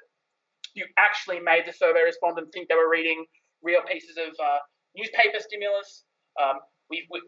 you 0.75 0.85
actually 0.97 1.39
made 1.39 1.65
the 1.65 1.73
survey 1.73 2.01
respondent 2.05 2.51
think 2.53 2.69
they 2.69 2.75
were 2.75 2.89
reading 2.89 3.25
real 3.61 3.81
pieces 3.83 4.17
of 4.17 4.31
uh, 4.39 4.59
newspaper 4.95 5.39
stimulus. 5.39 6.05
Um, 6.39 6.61
we, 6.89 7.05
we, 7.13 7.21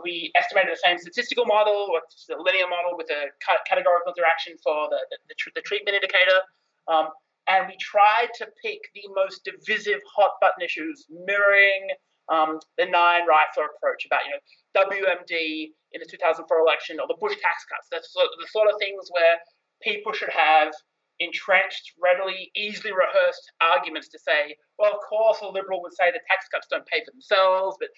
we, 0.00 0.32
estimated 0.40 0.72
the 0.72 0.80
same 0.80 0.96
statistical 0.96 1.44
model, 1.44 1.92
or 1.92 2.00
the 2.28 2.36
linear 2.40 2.64
model 2.64 2.96
with 2.96 3.10
a 3.12 3.28
categorical 3.68 4.08
interaction 4.16 4.56
for 4.64 4.88
the, 4.88 4.96
the, 5.28 5.36
the 5.54 5.60
treatment 5.60 5.94
indicator. 5.94 6.40
Um, 6.88 7.08
and 7.48 7.68
we 7.68 7.76
tried 7.78 8.30
to 8.38 8.46
pick 8.62 8.80
the 8.94 9.06
most 9.14 9.46
divisive 9.46 10.00
hot 10.14 10.32
button 10.40 10.62
issues, 10.64 11.06
mirroring 11.10 11.94
um, 12.28 12.58
the 12.76 12.84
Nyhan 12.84 13.22
Reifler 13.22 13.70
approach 13.70 14.04
about, 14.06 14.26
you 14.26 14.34
know, 14.34 14.42
WMD 14.74 15.70
in 15.92 15.98
the 16.02 16.06
2004 16.10 16.42
election 16.58 16.98
or 16.98 17.06
the 17.06 17.16
Bush 17.20 17.38
tax 17.38 17.62
cuts. 17.70 17.86
That's 17.90 18.12
the, 18.12 18.26
the 18.42 18.48
sort 18.50 18.66
of 18.66 18.78
things 18.78 19.06
where 19.14 19.38
people 19.82 20.12
should 20.12 20.34
have 20.34 20.74
entrenched, 21.20 21.94
readily, 22.02 22.50
easily 22.56 22.92
rehearsed 22.92 23.46
arguments 23.62 24.08
to 24.10 24.18
say, 24.18 24.56
well, 24.78 24.92
of 24.92 25.00
course, 25.08 25.38
a 25.40 25.48
liberal 25.48 25.80
would 25.82 25.94
say 25.94 26.10
the 26.10 26.20
tax 26.28 26.50
cuts 26.52 26.66
don't 26.68 26.84
pay 26.86 27.00
for 27.06 27.12
themselves, 27.12 27.76
but 27.80 27.88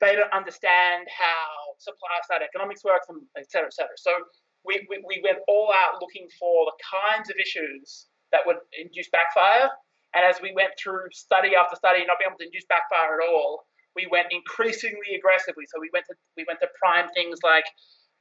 they 0.00 0.16
don't 0.16 0.32
understand 0.32 1.06
how 1.12 1.76
supply 1.78 2.18
side 2.26 2.42
economics 2.42 2.82
works, 2.82 3.06
and 3.08 3.20
et 3.38 3.50
cetera, 3.50 3.68
et 3.68 3.74
cetera. 3.74 3.94
So 3.96 4.10
we, 4.64 4.82
we, 4.88 5.04
we 5.06 5.20
went 5.22 5.38
all 5.46 5.70
out 5.70 6.00
looking 6.00 6.26
for 6.40 6.66
the 6.66 6.76
kinds 6.82 7.30
of 7.30 7.36
issues 7.36 8.08
that 8.34 8.42
would 8.44 8.58
induce 8.74 9.08
backfire. 9.14 9.70
And 10.14 10.26
as 10.26 10.42
we 10.42 10.50
went 10.54 10.74
through 10.78 11.10
study 11.14 11.54
after 11.54 11.78
study, 11.78 12.02
not 12.06 12.18
being 12.18 12.30
able 12.30 12.38
to 12.42 12.46
induce 12.50 12.66
backfire 12.66 13.18
at 13.18 13.22
all, 13.22 13.66
we 13.94 14.06
went 14.10 14.34
increasingly 14.34 15.14
aggressively. 15.14 15.70
So 15.70 15.78
we 15.78 15.90
went 15.94 16.06
to 16.10 16.14
we 16.36 16.44
went 16.46 16.58
to 16.60 16.68
prime 16.78 17.08
things 17.14 17.38
like 17.46 17.66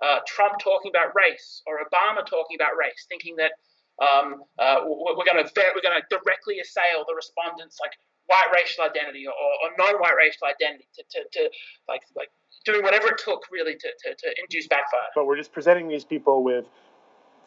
uh, 0.02 0.22
Trump 0.30 0.62
talking 0.62 0.94
about 0.94 1.14
race 1.18 1.62
or 1.66 1.82
Obama 1.82 2.22
talking 2.26 2.58
about 2.58 2.78
race, 2.78 3.06
thinking 3.10 3.38
that 3.42 3.54
um, 4.02 4.42
uh, 4.58 4.86
we're 4.86 5.26
going 5.26 5.42
to 5.42 5.50
we're 5.74 5.86
going 5.86 5.98
to 5.98 6.06
directly 6.10 6.62
assail 6.62 7.06
the 7.10 7.14
respondents 7.14 7.78
like 7.82 7.94
white 8.26 8.50
racial 8.56 8.86
identity 8.86 9.26
or, 9.28 9.34
or 9.34 9.70
non-white 9.78 10.16
racial 10.16 10.48
identity 10.48 10.88
to, 10.96 11.04
to, 11.12 11.20
to 11.34 11.42
like 11.90 12.02
like 12.16 12.30
doing 12.66 12.82
whatever 12.82 13.08
it 13.10 13.18
took 13.18 13.44
really 13.52 13.74
to, 13.74 13.90
to, 14.02 14.16
to 14.16 14.28
induce 14.42 14.68
backfire. 14.68 15.14
But 15.14 15.26
we're 15.26 15.38
just 15.38 15.52
presenting 15.52 15.88
these 15.90 16.06
people 16.06 16.44
with 16.44 16.66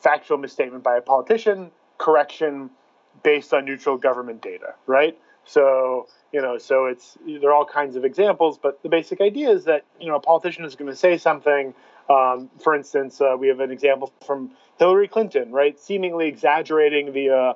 factual 0.01 0.39
misstatement 0.39 0.85
by 0.85 0.99
a 0.99 1.01
politician, 1.01 1.71
correction 1.99 2.71
based 3.23 3.53
on 3.55 3.65
neutral 3.65 3.97
government 3.97 4.43
data, 4.43 4.75
right? 4.87 5.19
So 5.45 6.09
you 6.33 6.43
know, 6.43 6.59
so 6.59 6.87
it's 6.87 7.17
there 7.25 7.51
are 7.51 7.55
all 7.55 7.65
kinds 7.65 7.97
of 7.97 8.05
examples, 8.05 8.59
but 8.59 8.83
the 8.83 8.89
basic 8.89 9.21
idea 9.21 9.51
is 9.51 9.65
that 9.65 9.85
you 10.01 10.09
know 10.09 10.17
a 10.17 10.21
politician 10.21 10.65
is 10.65 10.75
going 10.75 10.91
to 10.91 10.97
say 10.97 11.17
something. 11.19 11.75
Um, 12.11 12.51
for 12.63 12.75
instance, 12.75 13.21
uh, 13.21 13.37
we 13.39 13.49
have 13.49 13.61
an 13.61 13.71
example 13.71 14.13
from 14.25 14.53
Hillary 14.79 15.09
Clinton, 15.09 15.51
right, 15.51 15.79
seemingly 15.79 16.29
exaggerating 16.29 17.13
the 17.13 17.31
uh, 17.31 17.53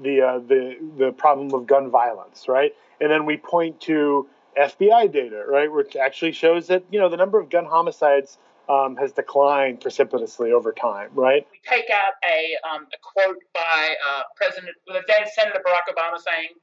the 0.00 0.22
uh, 0.22 0.38
the 0.38 0.76
the 0.96 1.12
problem 1.12 1.52
of 1.52 1.66
gun 1.66 1.90
violence, 1.90 2.46
right, 2.48 2.74
and 3.00 3.10
then 3.10 3.26
we 3.26 3.36
point 3.36 3.80
to 3.82 4.28
FBI 4.56 5.12
data, 5.12 5.44
right, 5.48 5.70
which 5.70 5.96
actually 5.96 6.32
shows 6.32 6.68
that 6.68 6.84
you 6.90 6.98
know 6.98 7.08
the 7.08 7.16
number 7.16 7.40
of 7.40 7.50
gun 7.50 7.64
homicides 7.64 8.38
um, 8.72 8.96
has 8.96 9.12
declined 9.12 9.80
precipitously 9.80 10.52
over 10.52 10.72
time, 10.72 11.10
right? 11.12 11.46
We 11.52 11.60
take 11.68 11.90
out 11.90 12.16
a, 12.24 12.56
um, 12.64 12.88
a 12.88 12.98
quote 13.04 13.36
by 13.52 13.94
uh, 14.08 14.22
President, 14.36 14.72
the 14.86 15.04
then 15.06 15.28
Senator 15.34 15.60
Barack 15.60 15.92
Obama 15.92 16.16
saying, 16.16 16.56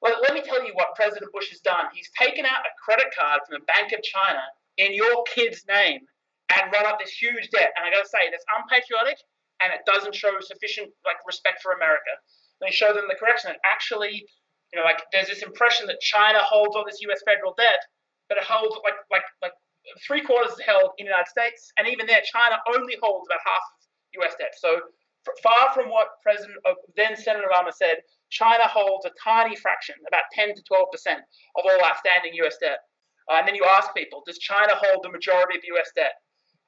well, 0.00 0.20
let 0.22 0.32
me 0.32 0.40
tell 0.40 0.64
you 0.64 0.72
what 0.74 0.96
President 0.96 1.30
Bush 1.32 1.50
has 1.50 1.60
done. 1.60 1.86
He's 1.92 2.08
taken 2.16 2.44
out 2.44 2.64
a 2.64 2.72
credit 2.80 3.12
card 3.12 3.40
from 3.44 3.60
the 3.60 3.64
Bank 3.68 3.92
of 3.92 4.02
China 4.02 4.40
in 4.76 4.94
your 4.94 5.24
kid's 5.34 5.64
name 5.68 6.00
and 6.48 6.72
run 6.72 6.86
up 6.86 6.98
this 6.98 7.12
huge 7.12 7.48
debt. 7.50 7.72
And 7.76 7.84
I 7.84 7.90
got 7.92 8.04
to 8.04 8.08
say, 8.08 8.28
that's 8.30 8.44
unpatriotic 8.56 9.20
and 9.62 9.72
it 9.72 9.84
doesn't 9.86 10.14
show 10.14 10.32
sufficient 10.40 10.90
like 11.04 11.20
respect 11.26 11.62
for 11.62 11.72
America. 11.72 12.12
Let 12.60 12.68
me 12.68 12.72
show 12.72 12.92
them 12.92 13.04
the 13.08 13.16
correction. 13.16 13.52
That 13.52 13.60
actually, 13.64 14.24
you 14.72 14.76
know, 14.76 14.84
like 14.84 15.04
there's 15.12 15.28
this 15.28 15.42
impression 15.42 15.86
that 15.88 16.00
China 16.00 16.40
holds 16.40 16.76
all 16.76 16.84
this 16.84 17.00
U.S. 17.08 17.20
federal 17.24 17.54
debt, 17.56 17.80
but 18.28 18.38
it 18.38 18.44
holds 18.44 18.76
like 18.84 18.98
like 19.10 19.26
like 19.42 19.56
three 20.06 20.22
quarters 20.22 20.52
is 20.52 20.60
held 20.60 20.90
in 20.98 21.06
the 21.06 21.10
United 21.10 21.28
States, 21.28 21.72
and 21.78 21.88
even 21.88 22.06
there, 22.06 22.20
China 22.24 22.56
only 22.74 22.96
holds 23.02 23.28
about 23.28 23.40
half 23.44 23.62
of 23.62 24.22
U.S. 24.22 24.34
debt. 24.38 24.54
So 24.56 24.80
far 25.42 25.72
from 25.72 25.88
what 25.88 26.20
President 26.22 26.58
then 26.96 27.16
Senator 27.16 27.46
Obama 27.48 27.72
said, 27.72 28.04
China 28.30 28.66
holds 28.66 29.06
a 29.06 29.10
tiny 29.22 29.56
fraction, 29.56 29.94
about 30.08 30.24
10 30.32 30.54
to 30.54 30.62
12 30.62 30.88
percent 30.90 31.20
of 31.56 31.64
all 31.64 31.80
outstanding 31.84 32.34
U.S. 32.44 32.56
debt. 32.60 32.78
Uh, 33.30 33.36
and 33.38 33.48
then 33.48 33.54
you 33.54 33.64
ask 33.64 33.94
people, 33.94 34.22
does 34.26 34.38
China 34.38 34.72
hold 34.74 35.02
the 35.02 35.10
majority 35.10 35.56
of 35.56 35.64
U.S. 35.76 35.90
debt? 35.96 36.12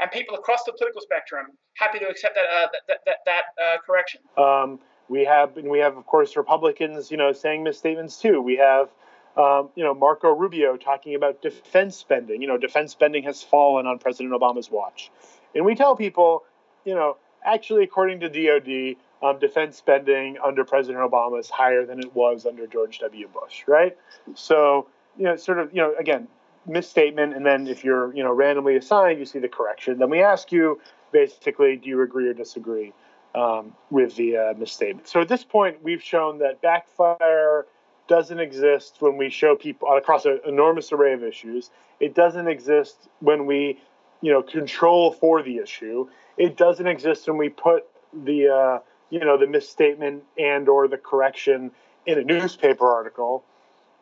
And 0.00 0.10
people 0.10 0.36
across 0.36 0.64
the 0.64 0.72
political 0.76 1.00
spectrum 1.00 1.46
happy 1.76 1.98
to 1.98 2.08
accept 2.08 2.34
that 2.34 2.44
uh, 2.44 2.68
that 2.88 3.00
that, 3.06 3.18
that 3.24 3.44
uh, 3.56 3.76
correction. 3.84 4.20
Um, 4.36 4.78
we 5.08 5.24
have, 5.24 5.56
and 5.56 5.68
we 5.68 5.78
have, 5.78 5.96
of 5.96 6.04
course, 6.06 6.36
Republicans, 6.36 7.10
you 7.10 7.16
know, 7.16 7.32
saying 7.32 7.62
misstatements 7.62 8.20
too. 8.20 8.42
We 8.42 8.56
have 8.56 8.90
um, 9.36 9.68
you 9.74 9.84
know, 9.84 9.94
Marco 9.94 10.30
Rubio 10.30 10.76
talking 10.76 11.14
about 11.14 11.42
defense 11.42 11.96
spending. 11.96 12.40
You 12.40 12.48
know, 12.48 12.56
defense 12.56 12.92
spending 12.92 13.24
has 13.24 13.42
fallen 13.42 13.86
on 13.86 13.98
President 13.98 14.32
Obama's 14.32 14.70
watch. 14.70 15.10
And 15.54 15.64
we 15.64 15.74
tell 15.74 15.96
people, 15.96 16.44
you 16.84 16.94
know, 16.94 17.16
actually, 17.44 17.84
according 17.84 18.20
to 18.20 18.28
DOD, 18.28 18.96
um, 19.22 19.38
defense 19.38 19.76
spending 19.76 20.36
under 20.44 20.64
President 20.64 20.98
Obama 21.10 21.38
is 21.38 21.50
higher 21.50 21.84
than 21.84 22.00
it 22.00 22.14
was 22.14 22.46
under 22.46 22.66
George 22.66 22.98
W. 22.98 23.28
Bush, 23.28 23.64
right? 23.66 23.96
So, 24.34 24.88
you 25.18 25.24
know, 25.24 25.36
sort 25.36 25.58
of, 25.58 25.70
you 25.72 25.80
know, 25.80 25.94
again, 25.98 26.28
misstatement. 26.66 27.34
And 27.34 27.44
then 27.44 27.66
if 27.66 27.84
you're, 27.84 28.14
you 28.14 28.22
know, 28.22 28.32
randomly 28.32 28.76
assigned, 28.76 29.18
you 29.18 29.24
see 29.24 29.38
the 29.38 29.48
correction. 29.48 29.98
Then 29.98 30.10
we 30.10 30.22
ask 30.22 30.50
you 30.50 30.80
basically, 31.12 31.76
do 31.76 31.88
you 31.88 32.02
agree 32.02 32.28
or 32.28 32.34
disagree 32.34 32.92
um, 33.34 33.74
with 33.90 34.16
the 34.16 34.36
uh, 34.36 34.54
misstatement? 34.58 35.08
So 35.08 35.20
at 35.20 35.28
this 35.28 35.44
point, 35.44 35.82
we've 35.82 36.02
shown 36.02 36.38
that 36.38 36.60
backfire 36.60 37.66
doesn't 38.08 38.38
exist 38.38 38.96
when 39.00 39.16
we 39.16 39.30
show 39.30 39.56
people 39.56 39.88
across 39.96 40.24
an 40.24 40.40
enormous 40.46 40.92
array 40.92 41.12
of 41.12 41.22
issues. 41.22 41.70
It 42.00 42.14
doesn't 42.14 42.48
exist 42.48 43.08
when 43.20 43.46
we, 43.46 43.78
you 44.20 44.32
know, 44.32 44.42
control 44.42 45.12
for 45.12 45.42
the 45.42 45.58
issue. 45.58 46.08
It 46.36 46.56
doesn't 46.56 46.86
exist 46.86 47.26
when 47.26 47.36
we 47.36 47.48
put 47.48 47.84
the, 48.12 48.48
uh, 48.48 48.78
you 49.10 49.20
know, 49.20 49.38
the 49.38 49.46
misstatement 49.46 50.24
and 50.38 50.68
or 50.68 50.88
the 50.88 50.98
correction 50.98 51.70
in 52.06 52.18
a 52.18 52.24
newspaper 52.24 52.90
article. 52.90 53.44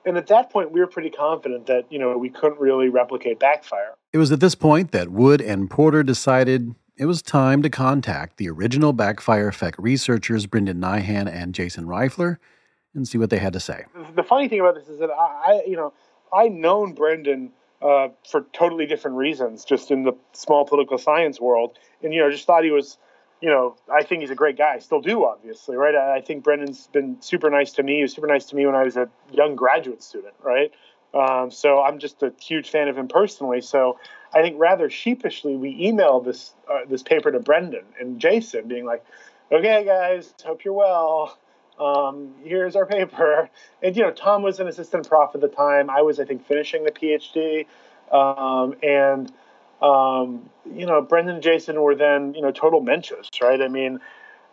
And 0.06 0.18
at 0.18 0.26
that 0.26 0.50
point, 0.50 0.70
we 0.70 0.80
were 0.80 0.86
pretty 0.86 1.10
confident 1.10 1.66
that 1.66 1.86
you 1.90 1.98
know 1.98 2.16
we 2.18 2.28
couldn't 2.28 2.60
really 2.60 2.88
replicate 2.88 3.38
backfire. 3.38 3.94
It 4.12 4.18
was 4.18 4.30
at 4.30 4.40
this 4.40 4.54
point 4.54 4.92
that 4.92 5.10
Wood 5.10 5.40
and 5.40 5.70
Porter 5.70 6.02
decided 6.02 6.74
it 6.96 7.06
was 7.06 7.22
time 7.22 7.62
to 7.62 7.70
contact 7.70 8.36
the 8.36 8.48
original 8.50 8.92
backfire 8.92 9.48
effect 9.48 9.78
researchers 9.78 10.46
Brendan 10.46 10.80
Nyhan 10.80 11.32
and 11.32 11.54
Jason 11.54 11.86
Reifler 11.86 12.36
and 12.94 13.06
see 13.06 13.18
what 13.18 13.30
they 13.30 13.38
had 13.38 13.52
to 13.52 13.60
say. 13.60 13.84
The 14.14 14.22
funny 14.22 14.48
thing 14.48 14.60
about 14.60 14.74
this 14.74 14.88
is 14.88 14.98
that 15.00 15.10
I, 15.10 15.62
you 15.66 15.76
know, 15.76 15.92
I 16.32 16.48
known 16.48 16.92
Brendan 16.92 17.52
uh, 17.82 18.08
for 18.28 18.46
totally 18.52 18.86
different 18.86 19.16
reasons, 19.16 19.64
just 19.64 19.90
in 19.90 20.04
the 20.04 20.12
small 20.32 20.64
political 20.64 20.98
science 20.98 21.40
world, 21.40 21.78
and 22.02 22.14
you 22.14 22.20
know, 22.20 22.30
just 22.30 22.46
thought 22.46 22.64
he 22.64 22.70
was, 22.70 22.96
you 23.40 23.48
know, 23.48 23.76
I 23.92 24.04
think 24.04 24.22
he's 24.22 24.30
a 24.30 24.36
great 24.36 24.56
guy. 24.56 24.74
I 24.74 24.78
still 24.78 25.00
do, 25.00 25.24
obviously, 25.24 25.76
right? 25.76 25.94
I, 25.94 26.20
think 26.20 26.44
Brendan's 26.44 26.86
been 26.88 27.20
super 27.20 27.50
nice 27.50 27.72
to 27.72 27.82
me. 27.82 27.96
He 27.96 28.02
was 28.02 28.12
super 28.12 28.26
nice 28.26 28.46
to 28.46 28.56
me 28.56 28.64
when 28.64 28.74
I 28.74 28.84
was 28.84 28.96
a 28.96 29.08
young 29.32 29.54
graduate 29.54 30.02
student, 30.02 30.34
right? 30.42 30.72
Um, 31.12 31.50
so 31.50 31.80
I'm 31.82 31.98
just 31.98 32.22
a 32.22 32.32
huge 32.40 32.70
fan 32.70 32.88
of 32.88 32.96
him 32.96 33.06
personally. 33.06 33.60
So 33.60 33.98
I 34.32 34.40
think 34.40 34.56
rather 34.58 34.88
sheepishly 34.88 35.56
we 35.56 35.74
emailed 35.74 36.24
this 36.24 36.54
uh, 36.70 36.80
this 36.88 37.02
paper 37.02 37.30
to 37.30 37.38
Brendan 37.38 37.84
and 38.00 38.18
Jason, 38.18 38.66
being 38.66 38.84
like, 38.84 39.04
"Okay, 39.52 39.84
guys, 39.84 40.34
hope 40.44 40.64
you're 40.64 40.74
well 40.74 41.38
um, 41.78 42.34
here's 42.42 42.76
our 42.76 42.86
paper. 42.98 43.48
And, 43.82 43.96
you 43.96 44.02
know, 44.02 44.10
Tom 44.10 44.42
was 44.42 44.60
an 44.60 44.68
assistant 44.68 45.08
prof 45.08 45.30
at 45.34 45.40
the 45.40 45.48
time. 45.48 45.90
I 45.90 46.02
was, 46.02 46.20
I 46.20 46.24
think, 46.24 46.46
finishing 46.46 46.84
the 46.84 46.92
PhD. 46.92 47.66
Um, 48.12 48.74
and, 48.82 49.32
um, 49.82 50.50
you 50.72 50.86
know, 50.86 51.02
Brendan 51.02 51.36
and 51.36 51.42
Jason 51.42 51.80
were 51.80 51.94
then, 51.94 52.34
you 52.34 52.42
know, 52.42 52.52
total 52.52 52.82
mensches, 52.82 53.28
right? 53.42 53.60
I 53.60 53.68
mean, 53.68 54.00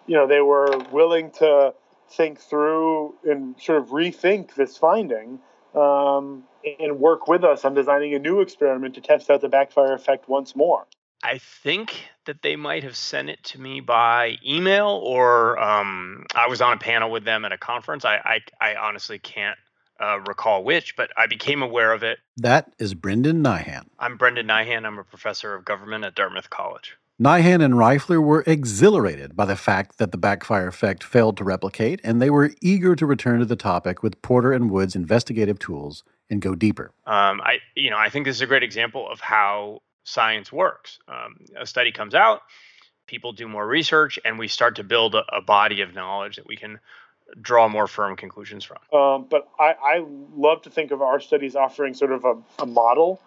you 0.07 0.15
know, 0.15 0.27
they 0.27 0.41
were 0.41 0.77
willing 0.91 1.31
to 1.31 1.73
think 2.09 2.39
through 2.39 3.15
and 3.23 3.55
sort 3.59 3.77
of 3.77 3.89
rethink 3.89 4.55
this 4.55 4.77
finding 4.77 5.39
um, 5.75 6.43
and 6.79 6.99
work 6.99 7.27
with 7.27 7.43
us 7.43 7.63
on 7.63 7.73
designing 7.73 8.13
a 8.13 8.19
new 8.19 8.41
experiment 8.41 8.95
to 8.95 9.01
test 9.01 9.29
out 9.29 9.41
the 9.41 9.49
backfire 9.49 9.93
effect 9.93 10.27
once 10.27 10.55
more. 10.55 10.85
I 11.23 11.37
think 11.37 12.09
that 12.25 12.41
they 12.41 12.55
might 12.55 12.83
have 12.83 12.95
sent 12.95 13.29
it 13.29 13.43
to 13.45 13.61
me 13.61 13.79
by 13.79 14.37
email 14.45 14.87
or 15.03 15.59
um, 15.59 16.25
I 16.35 16.47
was 16.47 16.61
on 16.61 16.73
a 16.73 16.77
panel 16.77 17.11
with 17.11 17.25
them 17.25 17.45
at 17.45 17.51
a 17.51 17.57
conference. 17.57 18.05
I, 18.05 18.39
I, 18.61 18.71
I 18.73 18.75
honestly 18.75 19.19
can't 19.19 19.57
uh, 19.99 20.19
recall 20.27 20.63
which, 20.63 20.95
but 20.95 21.11
I 21.15 21.27
became 21.27 21.61
aware 21.61 21.93
of 21.93 22.03
it. 22.03 22.19
That 22.37 22.73
is 22.79 22.93
Brendan 22.93 23.43
Nyhan. 23.43 23.85
I'm 23.99 24.17
Brendan 24.17 24.47
Nyhan. 24.47 24.85
I'm 24.85 24.97
a 24.97 25.03
professor 25.03 25.53
of 25.53 25.63
government 25.63 26.03
at 26.05 26.15
Dartmouth 26.15 26.49
College. 26.49 26.97
Nyhan 27.21 27.63
and 27.63 27.75
Reifler 27.75 28.19
were 28.19 28.43
exhilarated 28.47 29.35
by 29.35 29.45
the 29.45 29.55
fact 29.55 29.99
that 29.99 30.11
the 30.11 30.17
backfire 30.17 30.67
effect 30.67 31.03
failed 31.03 31.37
to 31.37 31.43
replicate, 31.43 32.01
and 32.03 32.19
they 32.19 32.31
were 32.31 32.51
eager 32.61 32.95
to 32.95 33.05
return 33.05 33.37
to 33.37 33.45
the 33.45 33.55
topic 33.55 34.01
with 34.01 34.19
Porter 34.23 34.51
and 34.53 34.71
Wood's 34.71 34.95
investigative 34.95 35.59
tools 35.59 36.03
and 36.31 36.41
go 36.41 36.55
deeper. 36.55 36.93
Um, 37.05 37.39
I, 37.41 37.59
you 37.75 37.91
know, 37.91 37.97
I 37.97 38.09
think 38.09 38.25
this 38.25 38.37
is 38.37 38.41
a 38.41 38.47
great 38.47 38.63
example 38.63 39.07
of 39.07 39.19
how 39.19 39.81
science 40.03 40.51
works. 40.51 40.99
Um, 41.07 41.37
a 41.59 41.65
study 41.65 41.91
comes 41.91 42.15
out, 42.15 42.41
people 43.07 43.33
do 43.33 43.47
more 43.47 43.65
research, 43.65 44.19
and 44.25 44.39
we 44.39 44.47
start 44.47 44.77
to 44.77 44.83
build 44.83 45.15
a, 45.15 45.23
a 45.31 45.41
body 45.41 45.81
of 45.81 45.93
knowledge 45.93 46.37
that 46.37 46.47
we 46.47 46.55
can 46.55 46.79
draw 47.39 47.67
more 47.67 47.87
firm 47.87 48.15
conclusions 48.15 48.65
from. 48.65 48.77
Um, 48.97 49.25
but 49.29 49.47
I, 49.59 49.75
I, 49.81 50.05
love 50.35 50.63
to 50.63 50.69
think 50.69 50.91
of 50.91 51.01
our 51.01 51.19
studies 51.19 51.55
offering 51.55 51.93
sort 51.93 52.11
of 52.11 52.25
a, 52.25 52.35
a 52.59 52.65
model 52.65 53.21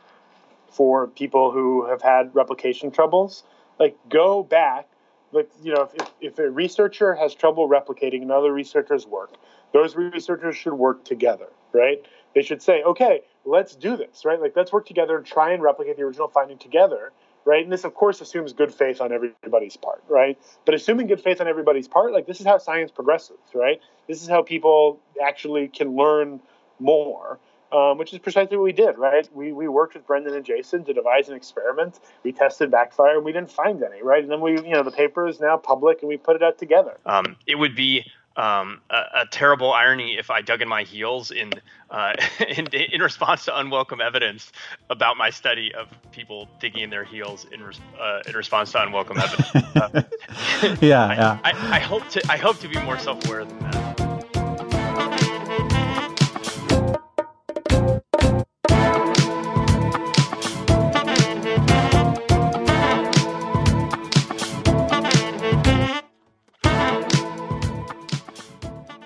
for 0.68 1.06
people 1.06 1.50
who 1.50 1.86
have 1.86 2.02
had 2.02 2.34
replication 2.34 2.90
troubles. 2.90 3.44
Like, 3.78 3.96
go 4.08 4.42
back. 4.42 4.88
Like, 5.32 5.48
you 5.62 5.74
know, 5.74 5.88
if, 5.94 6.10
if 6.20 6.38
a 6.38 6.50
researcher 6.50 7.14
has 7.14 7.34
trouble 7.34 7.68
replicating 7.68 8.22
another 8.22 8.52
researcher's 8.52 9.06
work, 9.06 9.34
those 9.72 9.96
researchers 9.96 10.56
should 10.56 10.74
work 10.74 11.04
together, 11.04 11.48
right? 11.72 12.04
They 12.34 12.42
should 12.42 12.62
say, 12.62 12.82
okay, 12.82 13.22
let's 13.44 13.74
do 13.74 13.96
this, 13.96 14.24
right? 14.24 14.40
Like, 14.40 14.54
let's 14.56 14.72
work 14.72 14.86
together 14.86 15.16
and 15.16 15.26
try 15.26 15.52
and 15.52 15.62
replicate 15.62 15.96
the 15.96 16.02
original 16.02 16.28
finding 16.28 16.58
together, 16.58 17.12
right? 17.44 17.62
And 17.62 17.72
this, 17.72 17.84
of 17.84 17.94
course, 17.94 18.20
assumes 18.20 18.52
good 18.52 18.72
faith 18.72 19.00
on 19.00 19.12
everybody's 19.12 19.76
part, 19.76 20.02
right? 20.08 20.38
But 20.64 20.74
assuming 20.74 21.06
good 21.06 21.20
faith 21.20 21.40
on 21.40 21.48
everybody's 21.48 21.88
part, 21.88 22.12
like, 22.12 22.26
this 22.26 22.40
is 22.40 22.46
how 22.46 22.58
science 22.58 22.90
progresses, 22.90 23.38
right? 23.54 23.80
This 24.08 24.22
is 24.22 24.28
how 24.28 24.42
people 24.42 25.00
actually 25.22 25.68
can 25.68 25.96
learn 25.96 26.40
more. 26.78 27.38
Um, 27.72 27.98
which 27.98 28.12
is 28.12 28.20
precisely 28.20 28.56
what 28.56 28.62
we 28.62 28.72
did, 28.72 28.98
right? 28.98 29.28
We, 29.34 29.50
we 29.50 29.66
worked 29.66 29.94
with 29.94 30.06
Brendan 30.06 30.34
and 30.34 30.44
Jason 30.44 30.84
to 30.84 30.92
devise 30.92 31.28
an 31.28 31.34
experiment. 31.34 31.98
We 32.22 32.30
tested 32.30 32.70
backfire, 32.70 33.16
and 33.16 33.24
we 33.24 33.32
didn't 33.32 33.50
find 33.50 33.82
any, 33.82 34.00
right? 34.00 34.22
And 34.22 34.30
then 34.30 34.40
we, 34.40 34.52
you 34.52 34.70
know, 34.70 34.84
the 34.84 34.92
paper 34.92 35.26
is 35.26 35.40
now 35.40 35.56
public, 35.56 36.00
and 36.00 36.08
we 36.08 36.16
put 36.16 36.36
it 36.36 36.42
out 36.42 36.56
together. 36.56 36.98
Um, 37.04 37.34
it 37.48 37.56
would 37.56 37.74
be 37.74 38.04
um, 38.36 38.80
a, 38.90 39.22
a, 39.22 39.26
terrible 39.30 39.72
irony 39.72 40.16
if 40.18 40.30
I 40.30 40.40
dug 40.40 40.60
in 40.60 40.68
my 40.68 40.82
heels 40.82 41.30
in, 41.30 41.52
uh, 41.90 42.14
in, 42.48 42.66
in 42.66 43.00
response 43.00 43.44
to 43.44 43.56
unwelcome 43.56 44.00
evidence 44.00 44.50
about 44.90 45.16
my 45.16 45.30
study 45.30 45.72
of 45.74 45.88
people 46.10 46.48
digging 46.60 46.82
in 46.82 46.90
their 46.90 47.04
heels 47.04 47.46
in 47.52 47.62
uh, 47.62 48.22
in 48.26 48.34
response 48.34 48.72
to 48.72 48.82
unwelcome 48.82 49.18
evidence. 49.18 49.50
Uh, 49.74 49.88
yeah, 50.80 51.06
I, 51.06 51.14
yeah. 51.14 51.38
I, 51.42 51.76
I, 51.76 51.78
hope 51.80 52.08
to 52.10 52.22
I 52.30 52.36
hope 52.36 52.60
to 52.60 52.68
be 52.68 52.80
more 52.82 52.96
self 52.96 53.26
aware 53.26 53.44
than 53.44 53.58
that. 53.58 53.83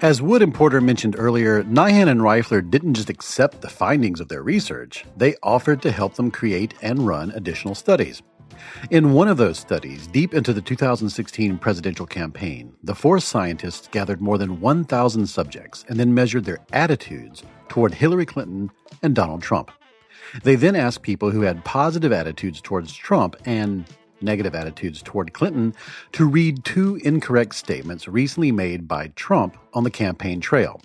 As 0.01 0.23
Wood 0.23 0.43
and 0.43 0.55
Porter 0.55 0.81
mentioned 0.81 1.17
earlier, 1.19 1.65
Nyhan 1.65 2.09
and 2.09 2.21
Reifler 2.21 2.63
didn't 2.71 2.95
just 2.95 3.11
accept 3.11 3.61
the 3.61 3.69
findings 3.69 4.21
of 4.21 4.29
their 4.29 4.45
research, 4.45 5.05
they 5.17 5.35
offered 5.43 5.83
to 5.83 5.91
help 5.91 6.15
them 6.15 6.31
create 6.31 6.73
and 6.83 7.05
run 7.05 7.33
additional 7.33 7.75
studies. 7.75 8.23
In 8.93 9.13
one 9.13 9.27
of 9.27 9.39
those 9.39 9.59
studies, 9.59 10.07
deep 10.07 10.35
into 10.35 10.53
the 10.53 10.61
2016 10.61 11.59
presidential 11.59 12.07
campaign, 12.07 12.73
the 12.85 12.95
four 12.95 13.19
scientists 13.19 13.89
gathered 13.89 14.21
more 14.21 14.39
than 14.39 14.61
1,000 14.61 15.27
subjects 15.27 15.85
and 15.89 15.99
then 15.99 16.15
measured 16.15 16.45
their 16.45 16.61
attitudes 16.73 17.43
toward 17.69 17.93
Hillary 17.93 18.25
Clinton 18.25 18.71
and 19.03 19.17
Donald 19.17 19.43
Trump. 19.43 19.73
They 20.45 20.55
then 20.55 20.77
asked 20.77 21.03
people 21.03 21.33
who 21.33 21.41
had 21.41 21.65
positive 21.65 22.13
attitudes 22.13 22.61
towards 22.61 22.95
Trump 22.95 23.35
and 23.45 23.85
negative 24.21 24.55
attitudes 24.55 25.03
toward 25.03 25.33
Clinton 25.33 25.75
to 26.13 26.27
read 26.27 26.65
two 26.65 26.97
incorrect 27.05 27.55
statements 27.55 28.09
recently 28.09 28.53
made 28.53 28.89
by 28.89 29.09
Trump 29.09 29.57
on 29.75 29.85
the 29.85 29.91
campaign 29.91 30.41
trail. 30.41 30.81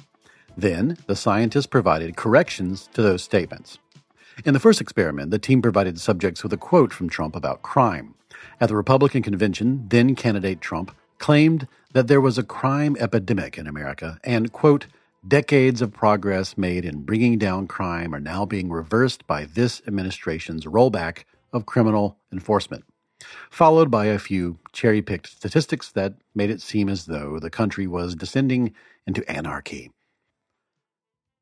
Then, 0.55 0.97
the 1.07 1.15
scientists 1.15 1.65
provided 1.65 2.15
corrections 2.15 2.89
to 2.93 3.01
those 3.01 3.23
statements. 3.23 3.79
In 4.45 4.53
the 4.53 4.59
first 4.59 4.81
experiment, 4.81 5.31
the 5.31 5.39
team 5.39 5.61
provided 5.61 5.99
subjects 5.99 6.43
with 6.43 6.53
a 6.53 6.57
quote 6.57 6.93
from 6.93 7.09
Trump 7.09 7.35
about 7.35 7.61
crime. 7.61 8.15
At 8.59 8.69
the 8.69 8.75
Republican 8.75 9.21
convention, 9.23 9.85
then 9.89 10.15
candidate 10.15 10.61
Trump 10.61 10.95
claimed 11.17 11.67
that 11.93 12.07
there 12.07 12.21
was 12.21 12.37
a 12.37 12.43
crime 12.43 12.97
epidemic 12.99 13.57
in 13.57 13.67
America 13.67 14.19
and, 14.23 14.51
quote, 14.51 14.87
decades 15.25 15.81
of 15.81 15.93
progress 15.93 16.57
made 16.57 16.83
in 16.83 17.03
bringing 17.03 17.37
down 17.37 17.67
crime 17.67 18.13
are 18.13 18.19
now 18.19 18.45
being 18.45 18.69
reversed 18.69 19.25
by 19.25 19.45
this 19.45 19.81
administration's 19.87 20.65
rollback 20.65 21.23
of 21.53 21.65
criminal 21.65 22.17
enforcement 22.31 22.83
followed 23.49 23.89
by 23.89 24.05
a 24.05 24.19
few 24.19 24.59
cherry 24.71 25.01
picked 25.01 25.27
statistics 25.27 25.91
that 25.91 26.15
made 26.35 26.49
it 26.49 26.61
seem 26.61 26.89
as 26.89 27.05
though 27.05 27.39
the 27.39 27.49
country 27.49 27.87
was 27.87 28.15
descending 28.15 28.73
into 29.05 29.29
anarchy. 29.29 29.91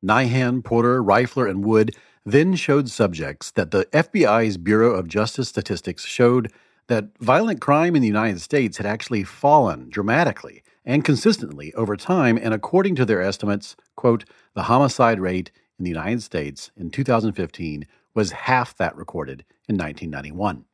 Nyhan, 0.04 0.64
Porter, 0.64 1.02
Reifler, 1.02 1.48
and 1.48 1.64
Wood 1.64 1.94
then 2.24 2.54
showed 2.54 2.88
subjects 2.88 3.50
that 3.52 3.70
the 3.70 3.84
FBI's 3.86 4.56
Bureau 4.56 4.94
of 4.94 5.08
Justice 5.08 5.48
Statistics 5.48 6.04
showed 6.04 6.52
that 6.88 7.16
violent 7.20 7.60
crime 7.60 7.94
in 7.94 8.02
the 8.02 8.08
United 8.08 8.40
States 8.40 8.76
had 8.76 8.86
actually 8.86 9.24
fallen 9.24 9.88
dramatically 9.88 10.62
and 10.84 11.04
consistently 11.04 11.72
over 11.74 11.96
time, 11.96 12.36
and 12.36 12.52
according 12.52 12.96
to 12.96 13.04
their 13.04 13.22
estimates, 13.22 13.76
quote, 13.96 14.24
the 14.54 14.64
homicide 14.64 15.20
rate 15.20 15.50
in 15.78 15.84
the 15.84 15.90
United 15.90 16.22
States 16.22 16.70
in 16.76 16.90
2015 16.90 17.86
was 18.14 18.32
half 18.32 18.76
that 18.76 18.96
recorded 18.96 19.44
in 19.68 19.76
1991. 19.76 20.64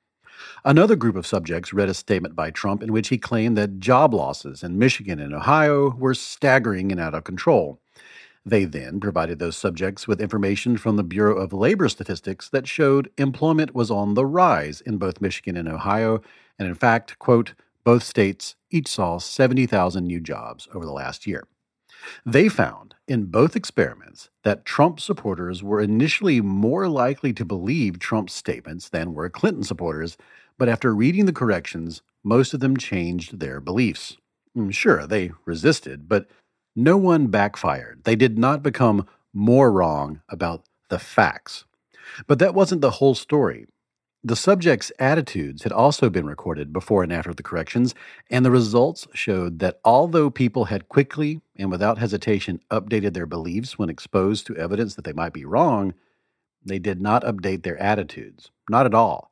Another 0.64 0.96
group 0.96 1.16
of 1.16 1.26
subjects 1.26 1.72
read 1.72 1.88
a 1.88 1.94
statement 1.94 2.34
by 2.34 2.50
Trump 2.50 2.82
in 2.82 2.92
which 2.92 3.08
he 3.08 3.18
claimed 3.18 3.56
that 3.56 3.80
job 3.80 4.14
losses 4.14 4.62
in 4.62 4.78
Michigan 4.78 5.20
and 5.20 5.34
Ohio 5.34 5.90
were 5.90 6.14
staggering 6.14 6.92
and 6.92 7.00
out 7.00 7.14
of 7.14 7.24
control. 7.24 7.80
They 8.46 8.64
then 8.64 9.00
provided 9.00 9.38
those 9.38 9.56
subjects 9.56 10.08
with 10.08 10.20
information 10.20 10.78
from 10.78 10.96
the 10.96 11.02
Bureau 11.02 11.36
of 11.36 11.52
Labor 11.52 11.88
Statistics 11.88 12.48
that 12.48 12.66
showed 12.66 13.10
employment 13.18 13.74
was 13.74 13.90
on 13.90 14.14
the 14.14 14.24
rise 14.24 14.80
in 14.80 14.96
both 14.96 15.20
Michigan 15.20 15.56
and 15.56 15.68
Ohio, 15.68 16.22
and 16.58 16.66
in 16.66 16.74
fact, 16.74 17.18
quote, 17.18 17.54
both 17.84 18.02
states 18.02 18.56
each 18.70 18.88
saw 18.88 19.18
70,000 19.18 20.06
new 20.06 20.20
jobs 20.20 20.68
over 20.74 20.84
the 20.84 20.92
last 20.92 21.26
year. 21.26 21.46
They 22.24 22.48
found 22.48 22.94
in 23.06 23.26
both 23.26 23.56
experiments 23.56 24.30
that 24.44 24.64
Trump 24.64 25.00
supporters 25.00 25.62
were 25.62 25.80
initially 25.80 26.40
more 26.40 26.88
likely 26.88 27.32
to 27.34 27.44
believe 27.44 27.98
Trump's 27.98 28.34
statements 28.34 28.88
than 28.88 29.14
were 29.14 29.30
Clinton 29.30 29.64
supporters, 29.64 30.16
but 30.58 30.68
after 30.68 30.94
reading 30.94 31.26
the 31.26 31.32
corrections, 31.32 32.02
most 32.24 32.52
of 32.52 32.60
them 32.60 32.76
changed 32.76 33.40
their 33.40 33.60
beliefs. 33.60 34.16
Mm, 34.56 34.72
sure, 34.72 35.06
they 35.06 35.32
resisted, 35.44 36.08
but 36.08 36.28
no 36.76 36.96
one 36.96 37.28
backfired. 37.28 38.04
They 38.04 38.16
did 38.16 38.38
not 38.38 38.62
become 38.62 39.06
more 39.32 39.70
wrong 39.70 40.20
about 40.28 40.64
the 40.88 40.98
facts. 40.98 41.64
But 42.26 42.38
that 42.38 42.54
wasn't 42.54 42.80
the 42.80 42.92
whole 42.92 43.14
story. 43.14 43.66
The 44.24 44.34
subject's 44.34 44.90
attitudes 44.98 45.62
had 45.62 45.70
also 45.70 46.10
been 46.10 46.26
recorded 46.26 46.72
before 46.72 47.04
and 47.04 47.12
after 47.12 47.32
the 47.32 47.42
corrections, 47.44 47.94
and 48.28 48.44
the 48.44 48.50
results 48.50 49.06
showed 49.14 49.60
that 49.60 49.78
although 49.84 50.28
people 50.28 50.64
had 50.64 50.88
quickly 50.88 51.40
and 51.54 51.70
without 51.70 51.98
hesitation 51.98 52.60
updated 52.68 53.14
their 53.14 53.26
beliefs 53.26 53.78
when 53.78 53.88
exposed 53.88 54.44
to 54.46 54.56
evidence 54.56 54.96
that 54.96 55.04
they 55.04 55.12
might 55.12 55.32
be 55.32 55.44
wrong, 55.44 55.94
they 56.64 56.80
did 56.80 57.00
not 57.00 57.22
update 57.22 57.62
their 57.62 57.78
attitudes. 57.80 58.50
Not 58.68 58.86
at 58.86 58.94
all. 58.94 59.30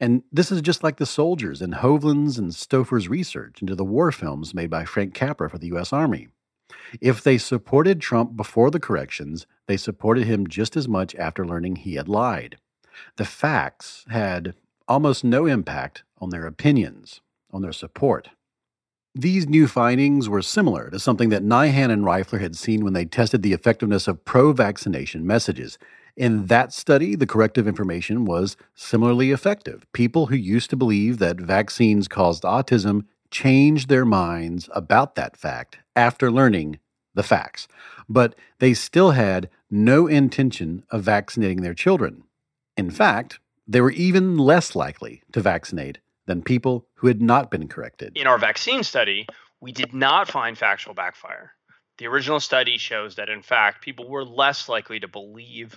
And 0.00 0.22
this 0.32 0.50
is 0.50 0.62
just 0.62 0.82
like 0.82 0.96
the 0.96 1.04
soldiers 1.04 1.60
in 1.60 1.72
Hovland's 1.72 2.38
and 2.38 2.52
Stouffer's 2.52 3.08
research 3.08 3.60
into 3.60 3.74
the 3.74 3.84
war 3.84 4.10
films 4.12 4.54
made 4.54 4.70
by 4.70 4.86
Frank 4.86 5.12
Capra 5.12 5.50
for 5.50 5.58
the 5.58 5.68
U.S. 5.68 5.92
Army. 5.92 6.28
If 7.02 7.22
they 7.22 7.36
supported 7.36 8.00
Trump 8.00 8.34
before 8.34 8.70
the 8.70 8.80
corrections, 8.80 9.46
they 9.66 9.76
supported 9.76 10.24
him 10.24 10.46
just 10.46 10.74
as 10.74 10.88
much 10.88 11.14
after 11.16 11.46
learning 11.46 11.76
he 11.76 11.96
had 11.96 12.08
lied 12.08 12.56
the 13.16 13.24
facts 13.24 14.04
had 14.08 14.54
almost 14.88 15.24
no 15.24 15.46
impact 15.46 16.02
on 16.18 16.30
their 16.30 16.46
opinions, 16.46 17.20
on 17.50 17.62
their 17.62 17.72
support. 17.72 18.30
These 19.14 19.46
new 19.46 19.66
findings 19.66 20.28
were 20.28 20.40
similar 20.40 20.88
to 20.90 20.98
something 20.98 21.28
that 21.28 21.42
Nyhan 21.42 21.90
and 21.90 22.04
Reifler 22.04 22.40
had 22.40 22.56
seen 22.56 22.82
when 22.82 22.94
they 22.94 23.04
tested 23.04 23.42
the 23.42 23.52
effectiveness 23.52 24.08
of 24.08 24.24
pro 24.24 24.52
vaccination 24.52 25.26
messages. 25.26 25.78
In 26.16 26.46
that 26.46 26.72
study, 26.72 27.14
the 27.14 27.26
corrective 27.26 27.68
information 27.68 28.24
was 28.24 28.56
similarly 28.74 29.30
effective. 29.30 29.86
People 29.92 30.26
who 30.26 30.36
used 30.36 30.70
to 30.70 30.76
believe 30.76 31.18
that 31.18 31.38
vaccines 31.38 32.08
caused 32.08 32.42
autism 32.42 33.04
changed 33.30 33.88
their 33.88 34.04
minds 34.04 34.68
about 34.72 35.14
that 35.14 35.36
fact 35.36 35.78
after 35.94 36.30
learning 36.30 36.78
the 37.14 37.22
facts. 37.22 37.68
But 38.08 38.34
they 38.58 38.74
still 38.74 39.12
had 39.12 39.50
no 39.70 40.06
intention 40.06 40.84
of 40.90 41.02
vaccinating 41.02 41.62
their 41.62 41.74
children. 41.74 42.24
In 42.76 42.90
fact, 42.90 43.38
they 43.66 43.80
were 43.80 43.90
even 43.90 44.36
less 44.36 44.74
likely 44.74 45.22
to 45.32 45.40
vaccinate 45.40 45.98
than 46.26 46.42
people 46.42 46.86
who 46.94 47.08
had 47.08 47.20
not 47.20 47.50
been 47.50 47.68
corrected. 47.68 48.16
In 48.16 48.26
our 48.26 48.38
vaccine 48.38 48.82
study, 48.82 49.26
we 49.60 49.72
did 49.72 49.92
not 49.92 50.30
find 50.30 50.56
factual 50.56 50.94
backfire. 50.94 51.52
The 51.98 52.06
original 52.06 52.40
study 52.40 52.78
shows 52.78 53.16
that, 53.16 53.28
in 53.28 53.42
fact, 53.42 53.82
people 53.82 54.08
were 54.08 54.24
less 54.24 54.68
likely 54.68 55.00
to 55.00 55.08
believe 55.08 55.76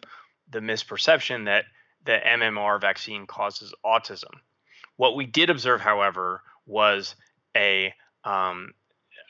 the 0.49 0.59
misperception 0.59 1.45
that 1.45 1.65
the 2.05 2.19
MMR 2.25 2.79
vaccine 2.79 3.27
causes 3.27 3.73
autism. 3.85 4.31
What 4.95 5.15
we 5.15 5.25
did 5.25 5.49
observe, 5.49 5.81
however, 5.81 6.41
was 6.65 7.15
a 7.55 7.93
um, 8.23 8.73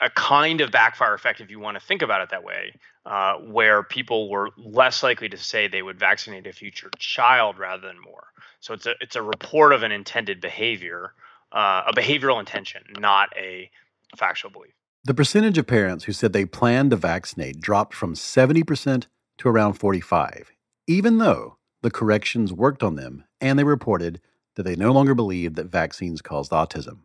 a 0.02 0.10
kind 0.10 0.62
of 0.62 0.72
backfire 0.72 1.14
effect, 1.14 1.42
if 1.42 1.50
you 1.50 1.60
want 1.60 1.80
to 1.80 1.86
think 1.86 2.02
about 2.02 2.22
it 2.22 2.30
that 2.32 2.44
way, 2.44 2.74
uh, 3.06 3.36
where 3.36 3.84
people 3.84 4.30
were 4.30 4.50
less 4.58 5.04
likely 5.04 5.30
to 5.30 5.38
say 5.38 5.68
they 5.68 5.82
would 5.82 6.00
vaccinate 6.00 6.48
a 6.48 6.54
future 6.54 6.90
child 6.98 7.58
rather 7.58 7.88
than 7.88 8.00
more. 8.00 8.28
So 8.60 8.74
it's 8.74 8.86
a 8.86 8.96
it's 9.02 9.16
a 9.16 9.22
report 9.22 9.74
of 9.74 9.84
an 9.84 9.92
intended 9.92 10.42
behavior, 10.42 11.14
uh, 11.52 11.84
a 11.88 11.94
behavioral 11.94 12.40
intention, 12.40 12.82
not 13.00 13.30
a 13.38 13.70
factual 14.18 14.52
belief. 14.52 14.74
The 15.04 15.14
percentage 15.14 15.58
of 15.58 15.68
parents 15.68 16.06
who 16.06 16.14
said 16.14 16.34
they 16.34 16.46
planned 16.46 16.90
to 16.90 16.96
vaccinate 16.96 17.62
dropped 17.62 17.94
from 17.94 18.16
70% 18.16 19.06
to 19.38 19.48
around 19.48 19.74
45, 19.74 20.52
even 20.88 21.20
though 21.20 21.58
the 21.84 21.92
corrections 21.92 22.52
worked 22.52 22.82
on 22.82 22.96
them 22.96 23.24
and 23.40 23.60
they 23.60 23.64
reported 23.64 24.20
that 24.56 24.64
they 24.64 24.76
no 24.76 24.92
longer 24.92 25.14
believed 25.14 25.58
that 25.58 25.68
vaccines 25.68 26.22
caused 26.22 26.52
autism. 26.52 27.02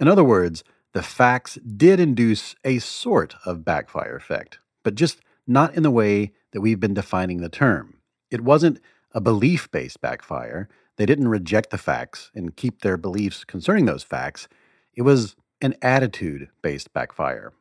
In 0.00 0.08
other 0.08 0.24
words, 0.24 0.64
the 0.94 1.02
facts 1.02 1.58
did 1.76 1.98
induce 1.98 2.54
a 2.64 2.78
sort 2.78 3.34
of 3.44 3.64
backfire 3.64 4.16
effect, 4.16 4.60
but 4.84 4.94
just 4.94 5.20
not 5.46 5.74
in 5.74 5.82
the 5.82 5.90
way 5.90 6.32
that 6.52 6.60
we've 6.60 6.80
been 6.80 6.94
defining 6.94 7.40
the 7.40 7.48
term. 7.48 7.98
It 8.30 8.42
wasn't 8.42 8.80
a 9.12 9.20
belief 9.20 9.70
based 9.70 10.00
backfire. 10.00 10.68
They 10.96 11.04
didn't 11.04 11.28
reject 11.28 11.70
the 11.70 11.78
facts 11.78 12.30
and 12.34 12.56
keep 12.56 12.80
their 12.80 12.96
beliefs 12.96 13.44
concerning 13.44 13.86
those 13.86 14.04
facts. 14.04 14.48
It 14.94 15.02
was 15.02 15.34
an 15.60 15.74
attitude 15.82 16.48
based 16.62 16.92
backfire. 16.92 17.52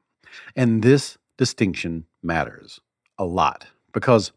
And 0.56 0.84
this 0.84 1.18
distinction 1.38 2.06
matters 2.22 2.82
a 3.18 3.26
lot 3.26 3.68
because 3.92 4.32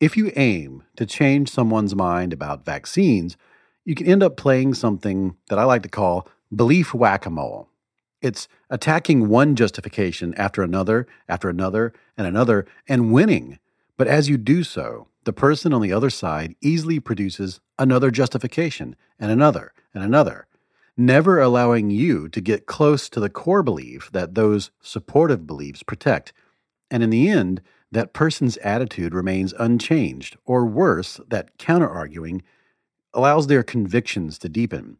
if 0.00 0.16
you 0.16 0.32
aim 0.36 0.84
to 0.96 1.04
change 1.04 1.50
someone's 1.50 1.94
mind 1.94 2.32
about 2.32 2.64
vaccines, 2.64 3.36
you 3.84 3.94
can 3.94 4.06
end 4.06 4.22
up 4.22 4.36
playing 4.36 4.74
something 4.74 5.36
that 5.48 5.58
I 5.58 5.64
like 5.64 5.82
to 5.82 5.88
call 5.88 6.26
belief 6.54 6.94
whack 6.94 7.26
a 7.26 7.30
mole. 7.30 7.68
It's 8.20 8.48
attacking 8.68 9.28
one 9.28 9.54
justification 9.54 10.34
after 10.34 10.62
another, 10.62 11.06
after 11.28 11.48
another, 11.48 11.92
and 12.16 12.26
another, 12.26 12.66
and 12.88 13.12
winning. 13.12 13.58
But 13.96 14.08
as 14.08 14.28
you 14.28 14.36
do 14.36 14.64
so, 14.64 15.08
the 15.24 15.32
person 15.32 15.72
on 15.72 15.82
the 15.82 15.92
other 15.92 16.10
side 16.10 16.54
easily 16.60 17.00
produces 17.00 17.60
another 17.78 18.10
justification, 18.10 18.96
and 19.20 19.30
another, 19.30 19.72
and 19.94 20.02
another, 20.02 20.46
never 20.96 21.40
allowing 21.40 21.90
you 21.90 22.28
to 22.30 22.40
get 22.40 22.66
close 22.66 23.08
to 23.08 23.20
the 23.20 23.30
core 23.30 23.62
belief 23.62 24.10
that 24.12 24.34
those 24.34 24.70
supportive 24.80 25.46
beliefs 25.46 25.82
protect. 25.82 26.32
And 26.90 27.02
in 27.02 27.10
the 27.10 27.28
end, 27.28 27.60
that 27.92 28.12
person's 28.12 28.56
attitude 28.58 29.14
remains 29.14 29.54
unchanged, 29.58 30.36
or 30.44 30.66
worse, 30.66 31.20
that 31.28 31.56
counter 31.56 31.88
arguing 31.88 32.42
allows 33.14 33.46
their 33.46 33.62
convictions 33.62 34.38
to 34.38 34.48
deepen, 34.48 34.98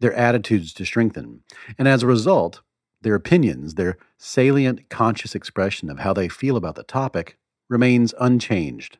their 0.00 0.14
attitudes 0.14 0.72
to 0.74 0.84
strengthen, 0.84 1.42
and 1.78 1.86
as 1.86 2.02
a 2.02 2.06
result, 2.06 2.62
their 3.02 3.14
opinions, 3.14 3.74
their 3.74 3.96
salient 4.18 4.88
conscious 4.90 5.34
expression 5.34 5.90
of 5.90 6.00
how 6.00 6.12
they 6.12 6.28
feel 6.28 6.56
about 6.56 6.74
the 6.74 6.82
topic, 6.82 7.36
remains 7.68 8.14
unchanged. 8.18 8.98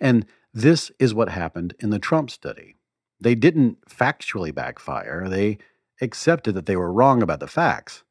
And 0.00 0.26
this 0.52 0.90
is 0.98 1.14
what 1.14 1.30
happened 1.30 1.74
in 1.80 1.90
the 1.90 1.98
Trump 1.98 2.30
study. 2.30 2.76
They 3.20 3.34
didn't 3.34 3.78
factually 3.88 4.54
backfire, 4.54 5.28
they 5.28 5.58
accepted 6.00 6.54
that 6.54 6.66
they 6.66 6.76
were 6.76 6.92
wrong 6.92 7.22
about 7.22 7.40
the 7.40 7.46
facts, 7.46 8.02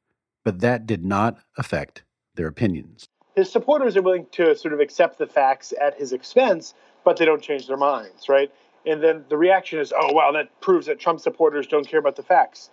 but 0.44 0.60
that 0.60 0.86
did 0.86 1.06
not 1.06 1.38
affect 1.58 2.04
their 2.36 2.48
opinions 2.48 3.08
his 3.36 3.52
supporters 3.52 3.98
are 3.98 4.02
willing 4.02 4.28
to 4.32 4.56
sort 4.56 4.74
of 4.74 4.80
accept 4.80 5.18
the 5.18 5.28
facts 5.28 5.74
at 5.82 5.98
his 5.98 6.14
expense, 6.14 6.74
but 7.04 7.18
they 7.18 7.26
don't 7.26 7.42
change 7.42 7.68
their 7.68 7.78
minds, 7.78 8.30
right? 8.30 8.52
And 8.86 9.02
then 9.02 9.26
the 9.30 9.38
reaction 9.38 9.80
is, 9.80 9.94
oh, 9.98 10.14
wow, 10.14 10.32
that 10.34 10.60
proves 10.62 10.88
that 10.88 11.00
Trump 11.00 11.20
supporters 11.20 11.68
don't 11.68 11.88
care 11.88 12.00
about 12.00 12.16
the 12.16 12.24
facts. 12.24 12.70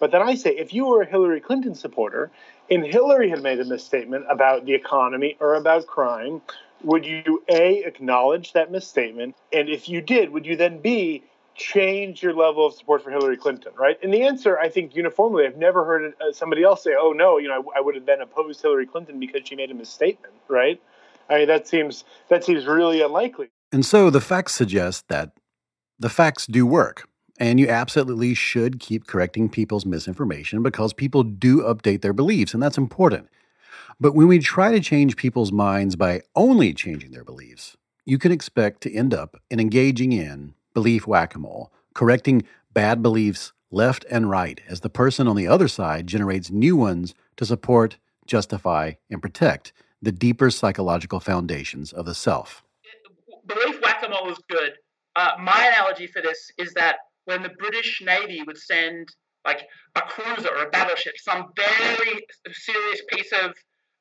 But 0.00 0.10
then 0.10 0.22
I 0.22 0.34
say, 0.34 0.50
if 0.50 0.74
you 0.74 0.86
were 0.86 1.02
a 1.02 1.06
Hillary 1.06 1.40
Clinton 1.40 1.74
supporter 1.74 2.30
and 2.70 2.84
Hillary 2.84 3.30
had 3.30 3.42
made 3.42 3.60
a 3.60 3.64
misstatement 3.64 4.24
about 4.28 4.66
the 4.66 4.74
economy 4.74 5.36
or 5.40 5.54
about 5.54 5.86
crime, 5.86 6.42
would 6.82 7.06
you 7.06 7.42
A, 7.48 7.84
acknowledge 7.84 8.52
that 8.52 8.70
misstatement? 8.70 9.36
And 9.52 9.68
if 9.68 9.88
you 9.88 10.00
did, 10.00 10.30
would 10.30 10.44
you 10.44 10.56
then 10.56 10.80
B, 10.80 11.22
change 11.54 12.22
your 12.22 12.34
level 12.34 12.66
of 12.66 12.74
support 12.74 13.02
for 13.02 13.10
Hillary 13.10 13.36
Clinton, 13.36 13.72
right? 13.78 13.96
And 14.02 14.12
the 14.12 14.22
answer, 14.22 14.58
I 14.58 14.68
think, 14.68 14.94
uniformly, 14.94 15.46
I've 15.46 15.56
never 15.56 15.84
heard 15.84 16.12
uh, 16.20 16.32
somebody 16.32 16.64
else 16.64 16.82
say, 16.82 16.94
"Oh 16.98 17.12
no, 17.12 17.38
you 17.38 17.48
know, 17.48 17.64
I, 17.74 17.78
I 17.78 17.80
would 17.80 17.94
have 17.94 18.06
then 18.06 18.20
opposed 18.20 18.60
Hillary 18.60 18.86
Clinton 18.86 19.20
because 19.20 19.42
she 19.44 19.54
made 19.54 19.70
a 19.70 19.74
misstatement," 19.74 20.34
right? 20.48 20.80
I 21.30 21.38
mean, 21.38 21.48
that 21.48 21.68
seems 21.68 22.04
that 22.28 22.44
seems 22.44 22.66
really 22.66 23.02
unlikely. 23.02 23.50
And 23.72 23.84
so 23.84 24.10
the 24.10 24.20
facts 24.20 24.54
suggest 24.54 25.08
that 25.08 25.30
the 25.98 26.08
facts 26.08 26.46
do 26.46 26.66
work. 26.66 27.08
And 27.38 27.58
you 27.58 27.68
absolutely 27.68 28.34
should 28.34 28.78
keep 28.78 29.06
correcting 29.06 29.48
people's 29.48 29.84
misinformation 29.84 30.62
because 30.62 30.92
people 30.92 31.24
do 31.24 31.62
update 31.62 32.00
their 32.00 32.12
beliefs, 32.12 32.54
and 32.54 32.62
that's 32.62 32.78
important. 32.78 33.28
But 33.98 34.14
when 34.14 34.28
we 34.28 34.38
try 34.38 34.70
to 34.70 34.80
change 34.80 35.16
people's 35.16 35.50
minds 35.50 35.96
by 35.96 36.22
only 36.36 36.72
changing 36.72 37.10
their 37.10 37.24
beliefs, 37.24 37.76
you 38.04 38.18
can 38.18 38.30
expect 38.30 38.82
to 38.82 38.94
end 38.94 39.12
up 39.14 39.36
in 39.50 39.58
engaging 39.58 40.12
in 40.12 40.54
belief 40.74 41.06
whack 41.06 41.34
a 41.34 41.38
mole, 41.38 41.72
correcting 41.94 42.44
bad 42.72 43.02
beliefs 43.02 43.52
left 43.70 44.04
and 44.10 44.30
right 44.30 44.60
as 44.68 44.80
the 44.80 44.90
person 44.90 45.26
on 45.26 45.36
the 45.36 45.48
other 45.48 45.68
side 45.68 46.06
generates 46.06 46.50
new 46.50 46.76
ones 46.76 47.14
to 47.36 47.44
support, 47.44 47.96
justify, 48.26 48.92
and 49.10 49.22
protect 49.22 49.72
the 50.02 50.12
deeper 50.12 50.50
psychological 50.50 51.18
foundations 51.18 51.92
of 51.92 52.04
the 52.06 52.14
self. 52.14 52.62
Belief 53.46 53.80
whack 53.82 54.04
a 54.04 54.08
mole 54.08 54.30
is 54.30 54.38
good. 54.48 54.74
Uh, 55.16 55.32
my 55.40 55.66
analogy 55.72 56.06
for 56.06 56.22
this 56.22 56.50
is 56.58 56.72
that 56.74 56.96
when 57.24 57.42
the 57.42 57.50
British 57.50 58.02
Navy 58.04 58.42
would 58.46 58.58
send 58.58 59.08
like 59.44 59.62
a 59.94 60.00
cruiser 60.02 60.48
or 60.48 60.64
a 60.64 60.70
battleship, 60.70 61.14
some 61.18 61.52
very 61.56 62.26
serious 62.52 63.02
piece 63.08 63.32
of 63.32 63.54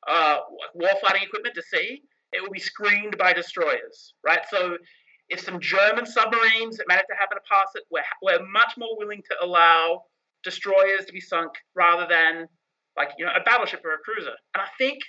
uh, 0.08 0.38
warfighting 0.76 1.24
equipment 1.24 1.56
to 1.56 1.62
sea, 1.62 2.02
it 2.32 2.42
would 2.42 2.52
be 2.52 2.60
screened 2.60 3.18
by 3.18 3.34
destroyers, 3.34 4.14
right? 4.24 4.42
So 4.50 4.78
if 5.30 5.40
some 5.42 5.60
German 5.60 6.06
submarines 6.06 6.78
that 6.78 6.88
managed 6.88 7.08
to 7.10 7.16
happen 7.18 7.38
to 7.38 7.44
pass 7.50 7.68
it, 7.76 7.84
we're, 7.92 8.04
we're 8.22 8.46
much 8.48 8.74
more 8.78 8.98
willing 8.98 9.22
to 9.30 9.46
allow 9.46 10.04
destroyers 10.44 11.06
to 11.06 11.14
be 11.14 11.22
sunk 11.22 11.52
rather 11.76 12.06
than 12.10 12.48
like 12.98 13.10
you 13.18 13.26
know 13.26 13.32
a 13.36 13.44
battleship 13.44 13.82
or 13.84 13.94
a 13.94 13.98
cruiser. 13.98 14.36
And 14.54 14.62
I 14.62 14.68
think 14.78 15.00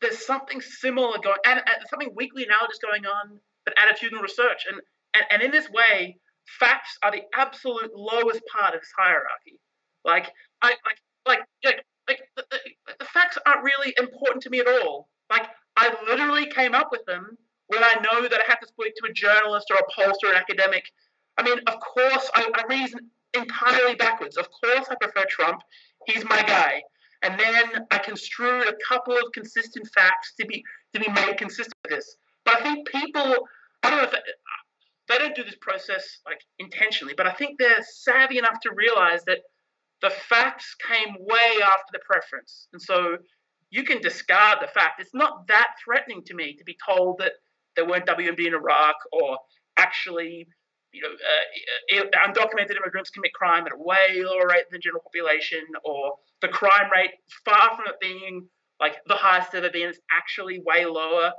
there's 0.00 0.24
something 0.24 0.60
similar 0.60 1.18
going 1.18 1.38
and, 1.46 1.58
and 1.60 1.88
something 1.88 2.12
weakly 2.14 2.44
analogous 2.44 2.78
going 2.78 3.06
on, 3.06 3.38
but 3.64 3.74
attitudinal 3.76 4.22
research. 4.22 4.66
And, 4.70 4.80
and 5.14 5.24
and 5.30 5.42
in 5.42 5.50
this 5.50 5.68
way, 5.70 6.16
facts 6.58 6.98
are 7.02 7.10
the 7.10 7.22
absolute 7.34 7.90
lowest 7.94 8.40
part 8.50 8.74
of 8.74 8.80
this 8.80 8.92
hierarchy. 8.96 9.58
Like 10.04 10.30
I 10.62 10.68
like 10.68 10.98
like 11.26 11.40
like, 11.64 11.84
like 12.08 12.20
the, 12.36 12.44
the, 12.50 12.94
the 12.98 13.04
facts 13.06 13.38
aren't 13.46 13.64
really 13.64 13.94
important 13.98 14.42
to 14.44 14.50
me 14.50 14.60
at 14.60 14.68
all. 14.68 15.08
Like 15.30 15.48
I 15.76 15.94
literally 16.06 16.46
came 16.46 16.74
up 16.74 16.88
with 16.90 17.04
them 17.06 17.36
when 17.68 17.82
I 17.82 17.94
know 18.02 18.28
that 18.28 18.40
I 18.40 18.44
have 18.48 18.60
to 18.60 18.66
speak 18.66 18.94
to 18.96 19.10
a 19.10 19.12
journalist 19.12 19.70
or 19.70 19.78
a 19.78 19.90
pollster 19.92 20.28
or 20.28 20.32
an 20.32 20.36
academic. 20.36 20.84
I 21.38 21.42
mean, 21.42 21.58
of 21.66 21.80
course, 21.80 22.30
I, 22.34 22.50
I 22.54 22.64
reason 22.68 23.10
entirely 23.34 23.94
backwards. 23.94 24.36
Of 24.36 24.48
course, 24.50 24.88
I 24.90 24.94
prefer 25.00 25.24
Trump. 25.28 25.62
He's 26.06 26.24
my 26.24 26.42
guy. 26.42 26.82
And 27.22 27.38
then 27.38 27.86
I 27.90 27.98
construed 27.98 28.66
a 28.68 28.74
couple 28.86 29.16
of 29.16 29.24
consistent 29.32 29.88
facts 29.94 30.34
to 30.40 30.46
be 30.46 30.64
to 30.92 31.00
be 31.00 31.10
made 31.12 31.38
consistent 31.38 31.74
with 31.84 31.96
this. 31.96 32.16
But 32.44 32.60
I 32.60 32.62
think 32.62 32.88
people, 32.88 33.48
I 33.82 33.90
don't 33.90 33.98
know 33.98 34.08
if 34.08 34.14
they, 35.12 35.18
don't 35.18 35.34
do 35.36 35.44
this 35.44 35.56
process 35.60 36.18
like 36.26 36.40
intentionally, 36.58 37.14
but 37.16 37.26
I 37.26 37.32
think 37.32 37.58
they're 37.58 37.82
savvy 37.82 38.38
enough 38.38 38.60
to 38.62 38.70
realize 38.74 39.24
that 39.26 39.38
the 40.00 40.10
facts 40.10 40.74
came 40.88 41.14
way 41.18 41.62
after 41.62 41.90
the 41.92 42.00
preference, 42.04 42.68
and 42.72 42.82
so 42.82 43.16
you 43.70 43.84
can 43.84 44.00
discard 44.00 44.58
the 44.60 44.68
fact. 44.68 45.00
It's 45.00 45.14
not 45.14 45.46
that 45.48 45.68
threatening 45.84 46.22
to 46.26 46.34
me 46.34 46.54
to 46.56 46.64
be 46.64 46.76
told 46.86 47.18
that 47.18 47.32
there 47.74 47.86
weren't 47.86 48.06
WMD 48.06 48.46
in 48.46 48.54
Iraq, 48.54 48.96
or 49.12 49.38
actually, 49.78 50.46
you 50.92 51.02
know, 51.02 51.08
uh, 51.08 52.26
undocumented 52.26 52.76
immigrants 52.76 53.10
commit 53.10 53.32
crime 53.32 53.66
at 53.66 53.72
a 53.72 53.78
way 53.78 54.22
lower 54.22 54.46
rate 54.48 54.64
than 54.70 54.78
the 54.78 54.78
general 54.78 55.02
population, 55.02 55.62
or 55.84 56.12
the 56.42 56.48
crime 56.48 56.90
rate, 56.92 57.12
far 57.44 57.76
from 57.76 57.86
it 57.86 57.94
being 58.00 58.46
like 58.80 58.96
the 59.06 59.14
highest 59.14 59.54
ever 59.54 59.70
been, 59.70 59.88
is 59.88 60.00
actually 60.10 60.60
way 60.66 60.84
lower. 60.84 61.32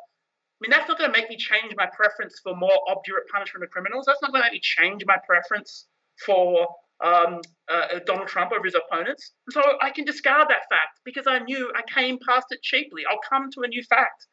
I 0.64 0.70
mean, 0.70 0.72
that's 0.72 0.88
not 0.88 0.98
going 0.98 1.12
to 1.12 1.20
make 1.20 1.30
me 1.30 1.36
change 1.36 1.74
my 1.76 1.88
preference 1.94 2.40
for 2.42 2.56
more 2.56 2.80
obdurate 2.88 3.28
punishment 3.30 3.66
of 3.66 3.70
criminals. 3.70 4.06
That's 4.06 4.22
not 4.22 4.32
going 4.32 4.44
to 4.44 4.46
make 4.46 4.54
me 4.54 4.62
change 4.62 5.04
my 5.06 5.18
preference 5.28 5.88
for 6.26 6.68
um, 7.04 7.42
uh, 7.70 8.00
Donald 8.06 8.30
Trump 8.30 8.54
over 8.54 8.64
his 8.64 8.76
opponents. 8.76 9.34
So 9.50 9.62
I 9.82 9.90
can 9.90 10.06
discard 10.06 10.48
that 10.48 10.70
fact 10.70 11.02
because 11.04 11.28
I 11.28 11.40
knew 11.40 11.70
I 11.76 11.82
came 11.94 12.18
past 12.26 12.48
it 12.52 12.62
cheaply. 12.62 13.04
I'll 13.10 13.20
come 13.30 13.52
to 13.52 13.62
a 13.64 13.68
new 13.68 13.84
fact 13.84 14.28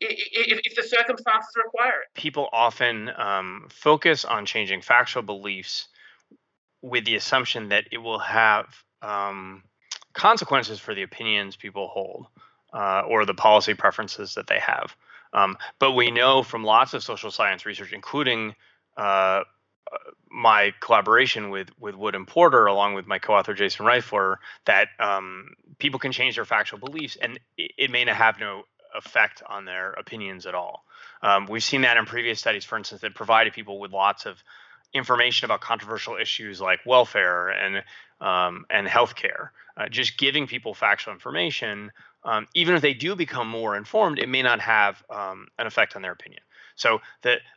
if, 0.00 0.60
if 0.64 0.74
the 0.74 0.82
circumstances 0.82 1.52
require 1.56 2.02
it. 2.02 2.20
People 2.20 2.48
often 2.52 3.10
um, 3.16 3.68
focus 3.70 4.24
on 4.24 4.44
changing 4.44 4.82
factual 4.82 5.22
beliefs 5.22 5.86
with 6.82 7.04
the 7.04 7.14
assumption 7.14 7.68
that 7.68 7.84
it 7.92 7.98
will 7.98 8.18
have 8.18 8.66
um, 9.02 9.62
consequences 10.14 10.80
for 10.80 10.94
the 10.94 11.02
opinions 11.02 11.54
people 11.54 11.86
hold 11.88 12.26
uh, 12.72 13.02
or 13.08 13.24
the 13.24 13.34
policy 13.34 13.74
preferences 13.74 14.34
that 14.34 14.48
they 14.48 14.58
have. 14.58 14.96
Um, 15.36 15.56
but 15.78 15.92
we 15.92 16.10
know 16.10 16.42
from 16.42 16.64
lots 16.64 16.94
of 16.94 17.04
social 17.04 17.30
science 17.30 17.66
research, 17.66 17.92
including 17.92 18.54
uh, 18.96 19.42
my 20.30 20.72
collaboration 20.80 21.50
with 21.50 21.68
with 21.78 21.94
Wood 21.94 22.14
and 22.14 22.26
Porter, 22.26 22.66
along 22.66 22.94
with 22.94 23.06
my 23.06 23.18
co-author 23.18 23.54
Jason 23.54 23.86
Reifler, 23.86 24.36
that 24.64 24.88
um, 24.98 25.50
people 25.78 26.00
can 26.00 26.12
change 26.12 26.34
their 26.36 26.44
factual 26.44 26.80
beliefs, 26.80 27.16
and 27.20 27.38
it, 27.56 27.72
it 27.78 27.90
may 27.90 28.04
not 28.04 28.16
have 28.16 28.40
no 28.40 28.62
effect 28.96 29.42
on 29.46 29.66
their 29.66 29.92
opinions 29.92 30.46
at 30.46 30.54
all. 30.54 30.84
Um, 31.22 31.46
we've 31.46 31.62
seen 31.62 31.82
that 31.82 31.96
in 31.96 32.06
previous 32.06 32.40
studies, 32.40 32.64
for 32.64 32.78
instance, 32.78 33.02
that 33.02 33.14
provided 33.14 33.52
people 33.52 33.78
with 33.78 33.92
lots 33.92 34.26
of 34.26 34.42
information 34.92 35.44
about 35.44 35.60
controversial 35.60 36.16
issues 36.16 36.60
like 36.60 36.80
welfare 36.86 37.48
and 37.50 37.82
um, 38.20 38.64
and 38.70 38.86
healthcare. 38.86 39.50
Uh, 39.76 39.88
just 39.90 40.16
giving 40.16 40.46
people 40.46 40.72
factual 40.72 41.12
information, 41.12 41.92
um, 42.26 42.46
even 42.54 42.74
if 42.74 42.82
they 42.82 42.92
do 42.92 43.16
become 43.16 43.48
more 43.48 43.76
informed, 43.76 44.18
it 44.18 44.28
may 44.28 44.42
not 44.42 44.60
have 44.60 45.02
um, 45.08 45.48
an 45.58 45.66
effect 45.66 45.96
on 45.96 46.02
their 46.02 46.12
opinion. 46.12 46.42
So 46.74 47.00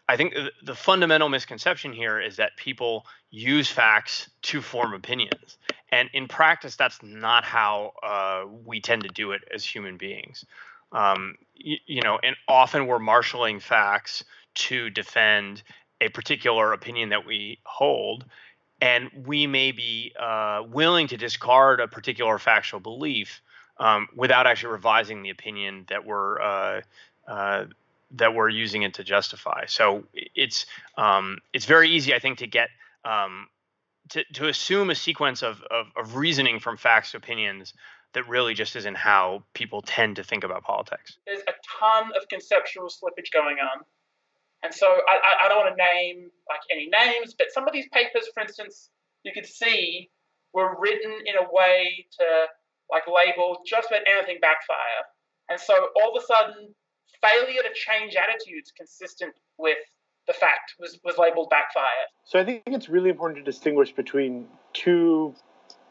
I 0.08 0.16
think 0.16 0.34
the, 0.34 0.52
the 0.64 0.76
fundamental 0.76 1.28
misconception 1.28 1.92
here 1.92 2.22
is 2.22 2.38
that 2.38 2.56
people 2.56 3.06
use 3.32 3.70
facts 3.70 4.30
to 4.44 4.62
form 4.62 4.94
opinions, 4.94 5.58
and 5.92 6.10
in 6.14 6.28
practice, 6.28 6.78
that's 6.78 7.04
not 7.04 7.44
how 7.44 7.94
uh, 8.02 8.44
we 8.66 8.80
tend 8.80 9.04
to 9.04 9.10
do 9.10 9.34
it 9.34 9.42
as 9.54 9.66
human 9.66 9.98
beings. 9.98 10.46
Um, 10.92 11.36
you, 11.56 11.78
you 11.86 12.02
know, 12.02 12.18
and 12.24 12.36
often 12.48 12.88
we're 12.88 13.00
marshaling 13.00 13.60
facts 13.60 14.24
to 14.56 14.90
defend 14.90 15.64
a 16.02 16.10
particular 16.10 16.74
opinion 16.74 17.10
that 17.10 17.26
we 17.26 17.60
hold. 17.64 18.26
And 18.82 19.10
we 19.26 19.46
may 19.46 19.72
be 19.72 20.14
uh, 20.18 20.64
willing 20.66 21.08
to 21.08 21.18
discard 21.18 21.82
a 21.82 21.88
particular 21.88 22.40
factual 22.40 22.80
belief 22.80 23.42
um, 23.80 24.08
without 24.16 24.48
actually 24.48 24.74
revising 24.74 25.24
the 25.24 25.30
opinion 25.30 25.86
that 25.90 26.06
we're 26.06 26.42
uh, 26.42 26.82
uh, 27.28 27.66
that 28.12 28.34
we're 28.34 28.50
using 28.50 28.84
it 28.84 28.96
to 28.96 29.04
justify. 29.04 29.66
So 29.68 30.04
it's 30.14 30.66
um, 30.98 31.38
it's 31.54 31.66
very 31.66 31.90
easy, 31.90 32.14
I 32.14 32.20
think, 32.20 32.40
to 32.40 32.48
get 32.48 32.70
um, 33.06 33.48
to, 34.10 34.24
to 34.34 34.48
assume 34.48 34.90
a 34.90 34.96
sequence 34.96 35.44
of, 35.44 35.62
of, 35.70 35.88
of 35.96 36.16
reasoning 36.16 36.60
from 36.60 36.78
facts 36.78 37.12
to 37.12 37.18
opinions 37.18 37.74
that 38.14 38.28
really 38.28 38.56
just 38.56 38.76
isn't 38.76 38.98
how 38.98 39.44
people 39.54 39.82
tend 39.82 40.16
to 40.16 40.24
think 40.24 40.44
about 40.44 40.64
politics. 40.64 41.18
There's 41.28 41.44
a 41.48 41.54
ton 41.80 42.12
of 42.20 42.28
conceptual 42.28 42.88
slippage 42.88 43.32
going 43.32 43.58
on. 43.60 43.84
And 44.64 44.74
so 44.74 44.88
I, 44.88 45.20
I, 45.24 45.46
I 45.46 45.48
don't 45.48 45.60
want 45.60 45.78
to 45.78 45.84
name 45.84 46.32
like 46.50 46.62
any 46.72 46.90
names, 46.90 47.36
but 47.38 47.48
some 47.52 47.68
of 47.68 47.74
these 47.74 47.88
papers, 47.90 48.28
for 48.34 48.42
instance, 48.42 48.90
you 49.24 49.32
could 49.32 49.46
see 49.46 50.10
were 50.54 50.76
written 50.80 51.12
in 51.26 51.36
a 51.36 51.48
way 51.52 52.08
to 52.18 52.46
like 52.92 53.04
label 53.08 53.60
just 53.66 53.90
about 53.90 54.02
anything 54.08 54.38
backfire. 54.42 55.04
And 55.50 55.60
so 55.60 55.74
all 55.96 56.16
of 56.16 56.22
a 56.22 56.26
sudden, 56.26 56.74
failure 57.22 57.62
to 57.62 57.74
change 57.74 58.16
attitudes 58.16 58.72
consistent 58.76 59.34
with 59.58 59.78
the 60.28 60.34
fact 60.34 60.76
was, 60.80 61.00
was 61.04 61.18
labeled 61.18 61.50
backfire. 61.50 61.84
So 62.24 62.40
I 62.40 62.46
think 62.46 62.64
it's 62.68 62.90
really 62.90 63.10
important 63.10 63.44
to 63.44 63.52
distinguish 63.52 63.92
between 63.92 64.48
two 64.74 65.34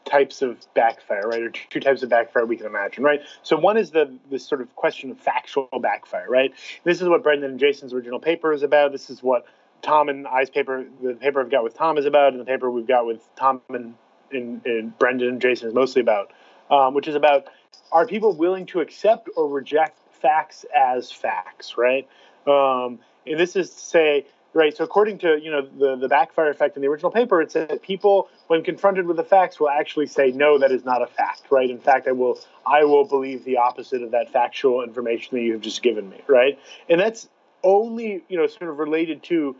types 0.05 0.41
of 0.41 0.57
backfire, 0.73 1.27
right, 1.27 1.41
or 1.41 1.49
two 1.49 1.79
types 1.79 2.03
of 2.03 2.09
backfire 2.09 2.45
we 2.45 2.57
can 2.57 2.65
imagine, 2.65 3.03
right? 3.03 3.21
So 3.43 3.57
one 3.57 3.77
is 3.77 3.91
the 3.91 4.17
this 4.31 4.47
sort 4.47 4.61
of 4.61 4.75
question 4.75 5.11
of 5.11 5.19
factual 5.19 5.67
backfire, 5.81 6.27
right? 6.29 6.53
This 6.83 7.01
is 7.01 7.07
what 7.07 7.21
Brendan 7.21 7.51
and 7.51 7.59
Jason's 7.59 7.93
original 7.93 8.19
paper 8.19 8.53
is 8.53 8.63
about. 8.63 8.91
This 8.91 9.09
is 9.09 9.21
what 9.21 9.45
Tom 9.81 10.09
and 10.09 10.27
I's 10.27 10.49
paper, 10.49 10.85
the 11.01 11.13
paper 11.13 11.41
I've 11.41 11.51
got 11.51 11.63
with 11.63 11.75
Tom 11.75 11.97
is 11.97 12.05
about, 12.05 12.31
and 12.31 12.39
the 12.39 12.45
paper 12.45 12.71
we've 12.71 12.87
got 12.87 13.05
with 13.05 13.21
Tom 13.35 13.61
and, 13.69 13.93
and, 14.31 14.65
and 14.65 14.97
Brendan 14.97 15.27
and 15.27 15.41
Jason 15.41 15.67
is 15.67 15.73
mostly 15.73 16.01
about, 16.01 16.31
um, 16.69 16.93
which 16.93 17.07
is 17.07 17.15
about 17.15 17.47
are 17.91 18.05
people 18.05 18.33
willing 18.33 18.65
to 18.67 18.79
accept 18.79 19.29
or 19.35 19.47
reject 19.47 19.97
facts 20.21 20.65
as 20.75 21.11
facts, 21.11 21.77
right? 21.77 22.07
Um, 22.47 22.99
and 23.25 23.39
this 23.39 23.55
is 23.55 23.69
to 23.69 23.79
say, 23.79 24.25
right, 24.53 24.75
so 24.75 24.83
according 24.83 25.19
to, 25.19 25.39
you 25.41 25.51
know, 25.51 25.61
the, 25.61 25.95
the 25.95 26.07
backfire 26.07 26.49
effect 26.49 26.75
in 26.75 26.81
the 26.81 26.87
original 26.87 27.11
paper, 27.11 27.41
it 27.41 27.51
said 27.51 27.69
that 27.69 27.81
people, 27.81 28.29
when 28.47 28.63
confronted 28.63 29.05
with 29.05 29.17
the 29.17 29.23
facts, 29.23 29.59
will 29.59 29.69
actually 29.69 30.07
say, 30.07 30.31
no, 30.31 30.57
that 30.59 30.71
is 30.71 30.85
not 30.85 31.01
a 31.01 31.07
fact, 31.07 31.43
right? 31.49 31.69
In 31.69 31.79
fact, 31.79 32.07
I 32.07 32.11
will, 32.11 32.39
I 32.65 32.83
will 32.83 33.05
believe 33.05 33.43
the 33.45 33.57
opposite 33.57 34.01
of 34.01 34.11
that 34.11 34.31
factual 34.31 34.83
information 34.83 35.37
that 35.37 35.43
you 35.43 35.53
have 35.53 35.61
just 35.61 35.81
given 35.81 36.09
me, 36.09 36.21
right? 36.27 36.59
And 36.89 36.99
that's 36.99 37.27
only, 37.63 38.23
you 38.29 38.37
know, 38.37 38.47
sort 38.47 38.69
of 38.69 38.79
related 38.79 39.23
to 39.23 39.55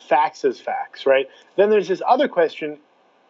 facts 0.00 0.44
as 0.44 0.60
facts, 0.60 1.06
right? 1.06 1.26
Then 1.56 1.70
there's 1.70 1.88
this 1.88 2.02
other 2.06 2.28
question 2.28 2.78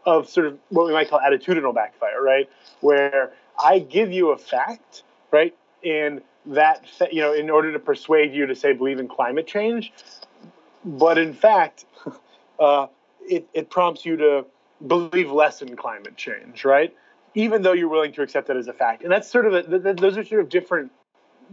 of 0.07 0.29
sort 0.29 0.47
of 0.47 0.59
what 0.69 0.87
we 0.87 0.93
might 0.93 1.11
call 1.11 1.19
attitudinal 1.19 1.75
backfire, 1.75 2.23
right? 2.23 2.49
Where 2.81 3.33
I 3.59 3.81
give 3.81 4.13
you 4.13 4.31
a 4.31 4.39
fact, 4.39 5.03
right? 5.33 5.55
And 5.85 6.23
that, 6.47 6.87
you 7.13 7.21
know, 7.21 7.33
in 7.33 7.51
order 7.51 7.73
to 7.73 7.79
persuade 7.81 8.33
you 8.33 8.47
to 8.47 8.55
say 8.55 8.73
believe 8.73 9.01
in 9.01 9.09
climate 9.09 9.49
change, 9.49 9.93
but 10.85 11.19
in 11.19 11.35
fact, 11.35 11.85
uh, 12.61 12.87
it, 13.29 13.49
it 13.53 13.69
prompts 13.69 14.07
you 14.07 14.17
to 14.17 14.47
believe 14.87 15.33
less 15.33 15.61
in 15.61 15.75
climate 15.75 16.17
change, 16.17 16.65
right? 16.65 16.95
Even 17.35 17.63
though 17.63 17.73
you're 17.73 17.89
willing 17.89 18.13
to 18.13 18.23
accept 18.23 18.47
that 18.47 18.57
as 18.57 18.69
a 18.69 18.73
fact. 18.73 19.03
And 19.03 19.11
that's 19.11 19.29
sort 19.29 19.47
of, 19.47 19.55
a, 19.55 19.95
those 19.95 20.17
are 20.17 20.25
sort 20.25 20.41
of 20.41 20.49
different, 20.49 20.93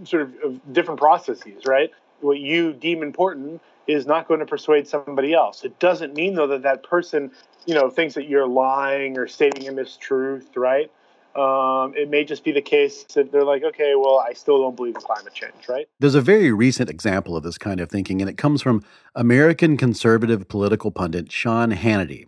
sort 0.04 0.30
of 0.44 0.74
different 0.74 1.00
processes, 1.00 1.66
right? 1.66 1.90
What 2.24 2.40
you 2.40 2.74
deem 2.74 3.04
important 3.04 3.62
is 3.88 4.06
not 4.06 4.28
going 4.28 4.40
to 4.40 4.46
persuade 4.46 4.88
somebody 4.88 5.34
else. 5.34 5.64
It 5.64 5.78
doesn't 5.80 6.16
mean 6.16 6.36
though 6.36 6.48
that 6.48 6.64
that 6.64 6.84
person, 6.84 7.32
you 7.66 7.74
know, 7.76 7.90
thinks 7.90 8.16
that 8.16 8.28
you're 8.28 8.48
lying 8.48 9.18
or 9.18 9.28
stating 9.28 9.68
a 9.68 9.72
mistruth, 9.72 10.56
right? 10.56 10.90
Um, 11.36 11.96
it 11.96 12.10
may 12.10 12.24
just 12.24 12.44
be 12.44 12.52
the 12.52 12.62
case 12.62 13.04
that 13.16 13.32
they're 13.32 13.44
like, 13.44 13.64
okay, 13.64 13.94
well, 13.96 14.20
I 14.20 14.34
still 14.34 14.62
don't 14.62 14.76
believe 14.76 14.96
in 14.96 15.02
climate 15.02 15.34
change, 15.34 15.68
right? 15.68 15.88
There's 16.00 16.14
a 16.14 16.22
very 16.22 16.52
recent 16.52 16.92
example 16.92 17.36
of 17.36 17.44
this 17.44 17.58
kind 17.58 17.80
of 17.80 17.90
thinking, 17.90 18.22
and 18.22 18.30
it 18.30 18.38
comes 18.38 18.62
from 18.62 18.84
American 19.16 19.76
conservative 19.76 20.48
political 20.48 20.92
pundit 20.92 21.32
Sean 21.32 21.72
Hannity. 21.72 22.28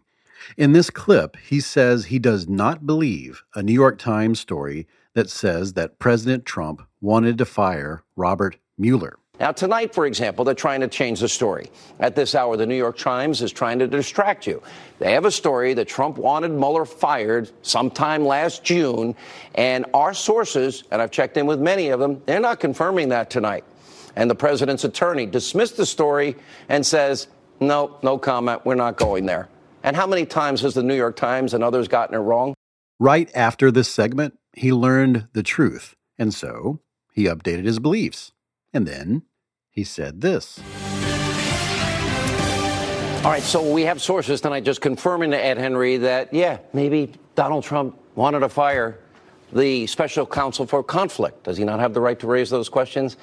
In 0.57 0.73
this 0.73 0.89
clip, 0.89 1.37
he 1.37 1.59
says 1.59 2.05
he 2.05 2.17
does 2.17 2.47
not 2.47 2.87
believe 2.87 3.43
a 3.53 3.61
New 3.61 3.73
York 3.73 3.99
Times 3.99 4.39
story 4.39 4.87
that 5.13 5.29
says 5.29 5.73
that 5.73 5.99
President 5.99 6.45
Trump 6.45 6.81
wanted 6.99 7.37
to 7.37 7.45
fire 7.45 8.03
Robert 8.15 8.57
Mueller. 8.77 9.17
Now, 9.39 9.51
tonight, 9.51 9.93
for 9.93 10.05
example, 10.05 10.45
they're 10.45 10.53
trying 10.53 10.81
to 10.81 10.87
change 10.87 11.19
the 11.19 11.27
story. 11.27 11.69
At 11.99 12.15
this 12.15 12.35
hour, 12.35 12.55
the 12.55 12.65
New 12.65 12.75
York 12.75 12.97
Times 12.97 13.41
is 13.41 13.51
trying 13.51 13.79
to 13.79 13.87
distract 13.87 14.47
you. 14.47 14.61
They 14.99 15.11
have 15.11 15.25
a 15.25 15.31
story 15.31 15.73
that 15.73 15.87
Trump 15.87 16.17
wanted 16.17 16.51
Mueller 16.51 16.85
fired 16.85 17.51
sometime 17.61 18.25
last 18.25 18.63
June, 18.63 19.15
and 19.53 19.85
our 19.93 20.13
sources, 20.13 20.85
and 20.89 21.01
I've 21.01 21.11
checked 21.11 21.35
in 21.35 21.45
with 21.47 21.59
many 21.59 21.89
of 21.89 21.99
them, 21.99 22.21
they're 22.25 22.39
not 22.39 22.61
confirming 22.61 23.09
that 23.09 23.29
tonight. 23.29 23.65
And 24.15 24.29
the 24.29 24.35
president's 24.35 24.85
attorney 24.85 25.25
dismissed 25.25 25.75
the 25.75 25.85
story 25.85 26.37
and 26.69 26.85
says, 26.85 27.27
no, 27.59 27.97
no 28.03 28.17
comment, 28.17 28.65
we're 28.65 28.75
not 28.75 28.95
going 28.95 29.25
there. 29.25 29.49
And 29.83 29.95
how 29.95 30.07
many 30.07 30.25
times 30.25 30.61
has 30.61 30.73
the 30.73 30.83
New 30.83 30.95
York 30.95 31.17
Times 31.17 31.53
and 31.53 31.63
others 31.63 31.87
gotten 31.89 32.15
it 32.15 32.19
wrong? 32.19 32.53
Right 32.99 33.29
after 33.35 33.69
this 33.71 33.89
segment, 33.89 34.39
he 34.53 34.71
learned 34.71 35.27
the 35.33 35.43
truth, 35.43 35.95
and 36.17 36.33
so 36.33 36.79
he 37.11 37.25
updated 37.25 37.65
his 37.65 37.79
beliefs. 37.79 38.31
And 38.75 38.85
then 38.85 39.23
he 39.69 39.85
said 39.85 40.19
this. 40.19 40.59
All 43.23 43.31
right, 43.31 43.41
so 43.41 43.73
we 43.73 43.83
have 43.83 44.01
sources 44.01 44.41
tonight 44.41 44.65
just 44.65 44.81
confirming 44.81 45.31
to 45.31 45.43
Ed 45.43 45.57
Henry 45.57 45.95
that, 45.97 46.33
yeah, 46.33 46.57
maybe 46.73 47.13
Donald 47.35 47.63
Trump 47.63 47.97
wanted 48.15 48.41
to 48.41 48.49
fire 48.49 48.99
the 49.53 49.87
special 49.87 50.25
counsel 50.25 50.67
for 50.67 50.83
conflict. 50.83 51.43
Does 51.43 51.57
he 51.57 51.63
not 51.63 51.79
have 51.79 51.93
the 51.93 52.01
right 52.01 52.19
to 52.19 52.27
raise 52.27 52.49
those 52.49 52.67
questions? 52.67 53.15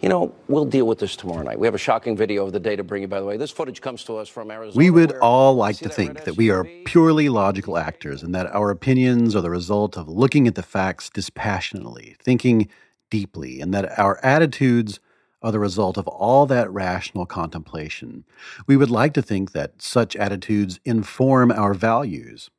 You 0.00 0.08
know, 0.08 0.34
we'll 0.48 0.64
deal 0.64 0.86
with 0.86 0.98
this 0.98 1.14
tomorrow 1.14 1.42
night. 1.42 1.60
We 1.60 1.66
have 1.68 1.74
a 1.76 1.78
shocking 1.78 2.16
video 2.16 2.44
of 2.44 2.52
the 2.52 2.60
day 2.60 2.74
to 2.74 2.82
bring 2.82 3.02
you, 3.02 3.08
by 3.08 3.20
the 3.20 3.26
way. 3.26 3.36
This 3.36 3.52
footage 3.52 3.80
comes 3.80 4.02
to 4.04 4.16
us 4.16 4.28
from 4.28 4.50
Arizona. 4.50 4.76
We 4.76 4.90
would 4.90 5.12
all 5.18 5.54
like 5.54 5.76
to 5.78 5.88
think 5.88 6.24
that 6.24 6.36
we 6.36 6.50
are 6.50 6.64
purely 6.84 7.28
logical 7.28 7.78
actors 7.78 8.24
and 8.24 8.34
that 8.34 8.46
our 8.46 8.70
opinions 8.70 9.36
are 9.36 9.42
the 9.42 9.50
result 9.50 9.96
of 9.96 10.08
looking 10.08 10.48
at 10.48 10.56
the 10.56 10.62
facts 10.62 11.08
dispassionately, 11.08 12.16
thinking 12.20 12.68
deeply, 13.10 13.60
and 13.60 13.72
that 13.74 13.98
our 13.98 14.18
attitudes 14.24 15.00
are 15.42 15.52
the 15.52 15.58
result 15.58 15.96
of 15.96 16.08
all 16.08 16.46
that 16.46 16.70
rational 16.72 17.26
contemplation. 17.26 18.24
We 18.66 18.76
would 18.76 18.90
like 18.90 19.14
to 19.14 19.22
think 19.22 19.52
that 19.52 19.80
such 19.80 20.16
attitudes 20.16 20.80
inform 20.84 21.52
our 21.52 21.74
values. 21.74 22.50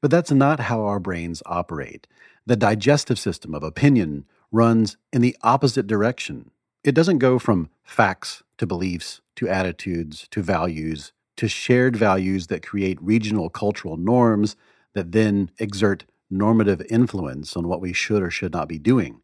But 0.00 0.10
that's 0.10 0.30
not 0.30 0.60
how 0.60 0.84
our 0.84 1.00
brains 1.00 1.42
operate. 1.46 2.06
The 2.46 2.56
digestive 2.56 3.18
system 3.18 3.54
of 3.54 3.62
opinion 3.62 4.24
runs 4.52 4.96
in 5.12 5.22
the 5.22 5.36
opposite 5.42 5.86
direction. 5.86 6.50
It 6.82 6.94
doesn't 6.94 7.18
go 7.18 7.38
from 7.38 7.70
facts 7.82 8.42
to 8.58 8.66
beliefs 8.66 9.20
to 9.36 9.48
attitudes 9.48 10.26
to 10.30 10.42
values 10.42 11.12
to 11.40 11.48
shared 11.48 11.96
values 11.96 12.48
that 12.48 12.62
create 12.62 13.00
regional 13.00 13.48
cultural 13.48 13.96
norms 13.96 14.56
that 14.92 15.12
then 15.12 15.50
exert 15.58 16.04
normative 16.28 16.82
influence 16.90 17.56
on 17.56 17.66
what 17.66 17.80
we 17.80 17.94
should 17.94 18.22
or 18.22 18.30
should 18.30 18.52
not 18.52 18.68
be 18.68 18.78
doing. 18.78 19.22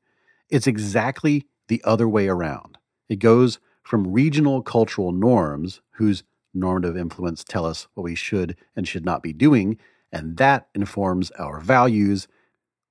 It's 0.50 0.66
exactly 0.66 1.46
the 1.68 1.82
other 1.84 2.08
way 2.08 2.28
around. 2.28 2.78
It 3.08 3.16
goes 3.16 3.58
from 3.82 4.12
regional 4.12 4.62
cultural 4.62 5.12
norms, 5.12 5.80
whose 5.92 6.24
normative 6.54 6.96
influence 6.96 7.44
tell 7.44 7.66
us 7.66 7.86
what 7.94 8.04
we 8.04 8.14
should 8.14 8.56
and 8.74 8.86
should 8.86 9.04
not 9.04 9.22
be 9.22 9.32
doing, 9.32 9.78
and 10.12 10.36
that 10.36 10.68
informs 10.74 11.30
our 11.32 11.60
values, 11.60 12.28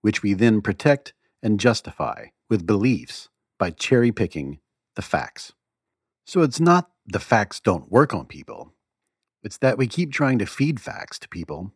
which 0.02 0.22
we 0.22 0.34
then 0.34 0.62
protect 0.62 1.14
and 1.42 1.60
justify 1.60 2.28
with 2.50 2.68
beliefs 2.68 3.30
by 3.58 3.72
cherry 3.72 4.12
picking 4.12 4.60
the 4.96 5.02
facts. 5.02 5.54
So 6.26 6.42
it's 6.42 6.60
not 6.60 6.90
the 7.06 7.20
facts 7.20 7.60
don't 7.60 7.92
work 7.92 8.14
on 8.14 8.26
people, 8.26 8.74
it's 9.44 9.58
that 9.58 9.78
we 9.78 9.86
keep 9.86 10.12
trying 10.12 10.40
to 10.40 10.46
feed 10.48 10.80
facts 10.80 11.20
to 11.20 11.30
people 11.30 11.72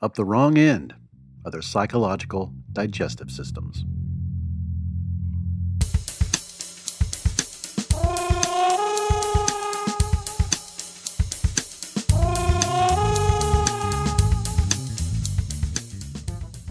up 0.00 0.14
the 0.14 0.24
wrong 0.24 0.58
end 0.58 0.94
of 1.44 1.52
their 1.52 1.62
psychological 1.62 2.52
digestive 2.72 3.30
systems. 3.30 3.84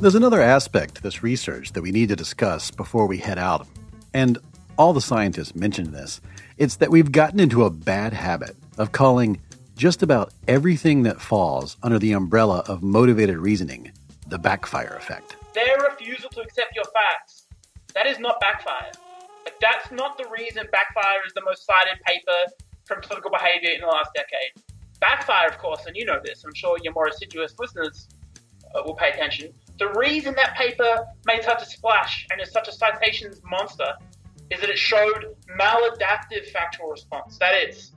There's 0.01 0.15
another 0.15 0.41
aspect 0.41 0.95
to 0.95 1.03
this 1.03 1.21
research 1.21 1.73
that 1.73 1.83
we 1.83 1.91
need 1.91 2.09
to 2.09 2.15
discuss 2.15 2.71
before 2.71 3.05
we 3.05 3.19
head 3.19 3.37
out. 3.37 3.67
And 4.15 4.39
all 4.75 4.93
the 4.93 4.99
scientists 4.99 5.53
mentioned 5.53 5.93
this. 5.93 6.21
It's 6.57 6.77
that 6.77 6.89
we've 6.89 7.11
gotten 7.11 7.39
into 7.39 7.65
a 7.65 7.69
bad 7.69 8.11
habit 8.11 8.55
of 8.79 8.93
calling 8.93 9.39
just 9.77 10.01
about 10.01 10.33
everything 10.47 11.03
that 11.03 11.21
falls 11.21 11.77
under 11.83 11.99
the 11.99 12.13
umbrella 12.13 12.63
of 12.67 12.81
motivated 12.81 13.37
reasoning 13.37 13.91
the 14.27 14.39
backfire 14.39 14.95
effect. 14.97 15.35
Their 15.53 15.77
refusal 15.91 16.31
to 16.31 16.41
accept 16.41 16.75
your 16.75 16.85
facts, 16.85 17.45
that 17.93 18.07
is 18.07 18.17
not 18.17 18.39
backfire. 18.39 18.91
That's 19.61 19.91
not 19.91 20.17
the 20.17 20.25
reason 20.35 20.67
backfire 20.71 21.19
is 21.27 21.33
the 21.33 21.43
most 21.45 21.63
cited 21.63 22.01
paper 22.07 22.51
from 22.85 23.01
political 23.01 23.29
behavior 23.29 23.69
in 23.75 23.81
the 23.81 23.87
last 23.87 24.09
decade. 24.15 24.63
Backfire, 24.99 25.47
of 25.47 25.59
course, 25.59 25.85
and 25.85 25.95
you 25.95 26.05
know 26.05 26.19
this, 26.23 26.43
I'm 26.43 26.55
sure 26.55 26.79
your 26.81 26.93
more 26.93 27.05
assiduous 27.05 27.53
listeners 27.59 28.07
uh, 28.73 28.81
will 28.83 28.95
pay 28.95 29.11
attention. 29.11 29.53
The 29.81 29.89
reason 29.99 30.35
that 30.35 30.55
paper 30.55 31.07
made 31.25 31.43
such 31.43 31.63
a 31.63 31.65
splash 31.65 32.27
and 32.29 32.39
is 32.39 32.51
such 32.51 32.67
a 32.67 32.71
citations 32.71 33.41
monster 33.43 33.91
is 34.51 34.61
that 34.61 34.69
it 34.69 34.77
showed 34.77 35.35
maladaptive 35.59 36.47
factual 36.53 36.91
response. 36.91 37.39
That 37.39 37.55
is, 37.67 37.91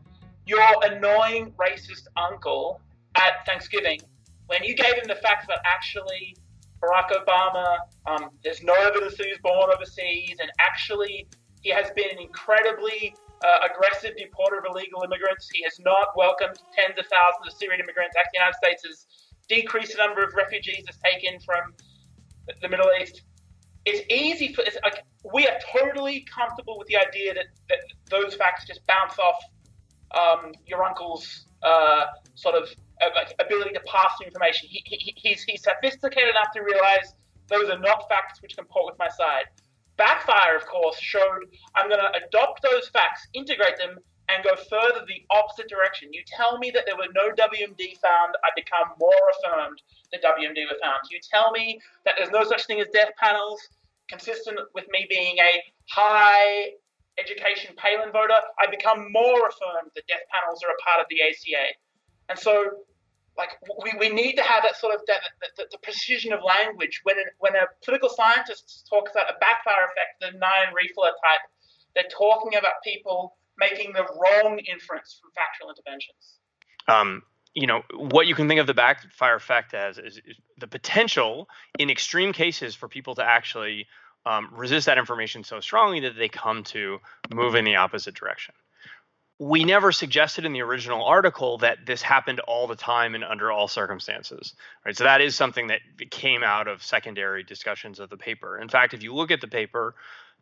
your 0.46 0.64
annoying 0.82 1.52
racist 1.60 2.06
uncle 2.16 2.80
at 3.16 3.44
Thanksgiving 3.44 4.00
when 4.46 4.64
you 4.64 4.74
gave 4.74 4.94
him 4.94 5.04
the 5.06 5.16
facts 5.16 5.46
that 5.48 5.60
actually 5.64 6.36
Barack 6.82 7.12
Obama, 7.12 7.76
um, 8.06 8.30
there's 8.42 8.62
no 8.62 8.74
evidence 8.74 9.18
that 9.18 9.26
he 9.26 9.32
was 9.32 9.40
born 9.42 9.70
overseas, 9.74 10.36
and 10.40 10.50
actually 10.60 11.26
he 11.60 11.68
has 11.68 11.90
been 11.96 12.08
an 12.10 12.18
incredibly 12.18 13.14
uh, 13.44 13.68
aggressive 13.68 14.12
deporter 14.16 14.56
of 14.58 14.64
illegal 14.68 15.02
immigrants. 15.02 15.48
He 15.52 15.62
has 15.64 15.78
not 15.80 16.16
welcomed 16.16 16.56
tens 16.72 16.98
of 16.98 17.04
thousands 17.12 17.52
of 17.52 17.58
Syrian 17.58 17.80
immigrants. 17.80 18.16
Actually, 18.16 18.32
the 18.32 18.40
United 18.40 18.56
States 18.56 18.82
has 18.84 19.06
decreased 19.48 19.92
the 19.92 19.98
number 19.98 20.22
of 20.22 20.34
refugees 20.34 20.84
it's 20.88 20.98
taken 20.98 21.38
from 21.40 21.74
the 22.62 22.68
Middle 22.68 22.88
East. 23.00 23.22
It's 23.84 24.00
easy 24.10 24.52
for 24.52 24.62
it's 24.62 24.76
like 24.82 25.04
we 25.32 25.46
are 25.46 25.58
totally 25.72 26.26
comfortable 26.32 26.78
with 26.78 26.88
the 26.88 26.96
idea 26.96 27.34
that, 27.34 27.46
that 27.68 27.78
those 28.10 28.34
facts 28.34 28.66
just 28.66 28.80
bounce 28.86 29.18
off 29.18 29.36
um, 30.14 30.52
your 30.66 30.82
uncle's 30.84 31.46
uh, 31.62 32.06
sort 32.34 32.54
of 32.54 32.68
uh, 33.02 33.08
ability 33.40 33.72
to 33.72 33.80
pass 33.80 34.12
information. 34.24 34.68
He, 34.70 34.82
he, 34.84 35.14
he's, 35.16 35.42
he's 35.42 35.62
sophisticated 35.62 36.30
enough 36.30 36.52
to 36.54 36.62
realize 36.62 37.14
those 37.48 37.68
are 37.68 37.78
not 37.78 38.08
facts 38.08 38.40
which 38.40 38.56
comport 38.56 38.86
with 38.86 38.98
my 38.98 39.08
side. 39.08 39.44
Backfire, 39.96 40.56
of 40.56 40.66
course, 40.66 40.98
showed 40.98 41.44
I'm 41.74 41.88
going 41.88 42.00
to 42.00 42.26
adopt 42.26 42.62
those 42.62 42.88
facts, 42.88 43.26
integrate 43.32 43.76
them, 43.78 43.96
and 44.28 44.42
go 44.42 44.56
further 44.56 45.04
the 45.06 45.22
opposite 45.30 45.68
direction. 45.68 46.12
You 46.12 46.22
tell 46.26 46.58
me 46.58 46.70
that 46.70 46.84
there 46.86 46.96
were 46.96 47.12
no 47.14 47.30
WMD 47.30 47.98
found, 48.00 48.34
I 48.42 48.50
become 48.56 48.96
more 48.98 49.24
affirmed 49.36 49.82
that 50.12 50.22
WMD 50.22 50.64
were 50.64 50.78
found. 50.80 51.00
You 51.10 51.20
tell 51.20 51.50
me 51.50 51.80
that 52.04 52.14
there's 52.16 52.30
no 52.30 52.44
such 52.44 52.66
thing 52.66 52.80
as 52.80 52.88
death 52.92 53.10
panels, 53.20 53.60
consistent 54.08 54.58
with 54.74 54.86
me 54.90 55.06
being 55.08 55.36
a 55.38 55.62
high 55.90 56.70
education 57.18 57.74
Palin 57.76 58.12
voter, 58.12 58.34
I 58.60 58.70
become 58.70 59.12
more 59.12 59.48
affirmed 59.48 59.90
that 59.94 60.06
death 60.08 60.26
panels 60.32 60.62
are 60.62 60.70
a 60.70 60.80
part 60.82 61.00
of 61.00 61.06
the 61.10 61.22
ACA. 61.22 61.76
And 62.28 62.38
so, 62.38 62.84
like, 63.36 63.50
we, 63.82 63.92
we 63.98 64.08
need 64.08 64.34
to 64.36 64.42
have 64.42 64.62
that 64.62 64.76
sort 64.76 64.94
of 64.94 65.00
that, 65.06 65.20
the, 65.56 65.66
the 65.70 65.78
precision 65.78 66.32
of 66.32 66.40
language 66.42 67.00
when 67.04 67.16
when 67.38 67.54
a 67.54 67.66
political 67.84 68.08
scientist 68.08 68.86
talks 68.88 69.12
about 69.12 69.30
a 69.30 69.38
backfire 69.40 69.90
effect, 69.90 70.18
the 70.20 70.38
Nyhan 70.38 70.72
Reifler 70.72 71.12
type, 71.22 71.44
they're 71.94 72.10
talking 72.10 72.56
about 72.58 72.82
people 72.82 73.36
making 73.58 73.92
the 73.92 74.02
wrong 74.02 74.58
inference 74.58 75.18
from 75.20 75.30
factual 75.34 75.70
interventions. 75.70 76.38
Um, 76.88 77.22
you 77.54 77.66
know 77.66 77.82
what 77.94 78.26
you 78.26 78.34
can 78.34 78.48
think 78.48 78.60
of 78.60 78.66
the 78.66 78.74
backfire 78.74 79.36
effect 79.36 79.74
as 79.74 79.98
is, 79.98 80.20
is 80.26 80.36
the 80.58 80.66
potential 80.66 81.48
in 81.78 81.88
extreme 81.88 82.32
cases 82.32 82.74
for 82.74 82.88
people 82.88 83.14
to 83.14 83.24
actually 83.24 83.86
um, 84.26 84.48
resist 84.52 84.86
that 84.86 84.98
information 84.98 85.44
so 85.44 85.60
strongly 85.60 86.00
that 86.00 86.16
they 86.16 86.28
come 86.28 86.64
to 86.64 86.98
move 87.32 87.54
in 87.54 87.64
the 87.64 87.76
opposite 87.76 88.14
direction. 88.14 88.54
We 89.38 89.64
never 89.64 89.92
suggested 89.92 90.44
in 90.44 90.52
the 90.52 90.62
original 90.62 91.04
article 91.04 91.58
that 91.58 91.78
this 91.86 92.00
happened 92.00 92.40
all 92.40 92.66
the 92.66 92.76
time 92.76 93.14
and 93.14 93.24
under 93.24 93.50
all 93.50 93.68
circumstances 93.68 94.54
right? 94.84 94.96
So 94.96 95.04
that 95.04 95.20
is 95.20 95.36
something 95.36 95.68
that 95.68 95.80
came 96.10 96.42
out 96.42 96.68
of 96.68 96.82
secondary 96.82 97.42
discussions 97.42 98.00
of 98.00 98.10
the 98.10 98.16
paper. 98.16 98.58
In 98.58 98.68
fact 98.68 98.94
if 98.94 99.02
you 99.02 99.14
look 99.14 99.30
at 99.30 99.40
the 99.40 99.48
paper 99.48 99.94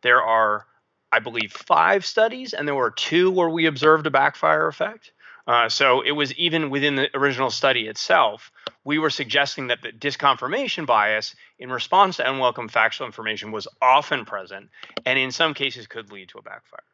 there 0.03 0.23
are 0.23 0.67
i 1.13 1.19
believe 1.19 1.53
five 1.53 2.05
studies 2.05 2.53
and 2.55 2.67
there 2.67 2.75
were 2.75 2.91
two 2.91 3.31
where 3.31 3.51
we 3.51 3.67
observed 3.67 4.07
a 4.07 4.11
backfire 4.11 4.67
effect 4.67 5.13
uh, 5.45 5.69
so 5.69 6.03
it 6.03 6.13
was 6.13 6.33
even 6.35 6.71
within 6.71 6.95
the 6.95 7.09
original 7.17 7.51
study 7.51 7.87
itself 7.87 8.51
we 8.85 8.99
were 8.99 9.11
suggesting 9.11 9.69
that 9.69 9.83
the 9.83 9.91
disconfirmation 9.91 10.87
bias 10.87 11.35
in 11.59 11.71
response 11.71 12.17
to 12.17 12.31
unwelcome 12.31 12.69
factual 12.69 13.07
information 13.07 13.51
was 13.53 13.69
often 13.81 14.25
present 14.25 14.69
and 15.05 15.19
in 15.19 15.31
some 15.31 15.53
cases 15.53 15.87
could 15.87 16.13
lead 16.13 16.29
to 16.29 16.39
a 16.39 16.43
backfire 16.43 16.85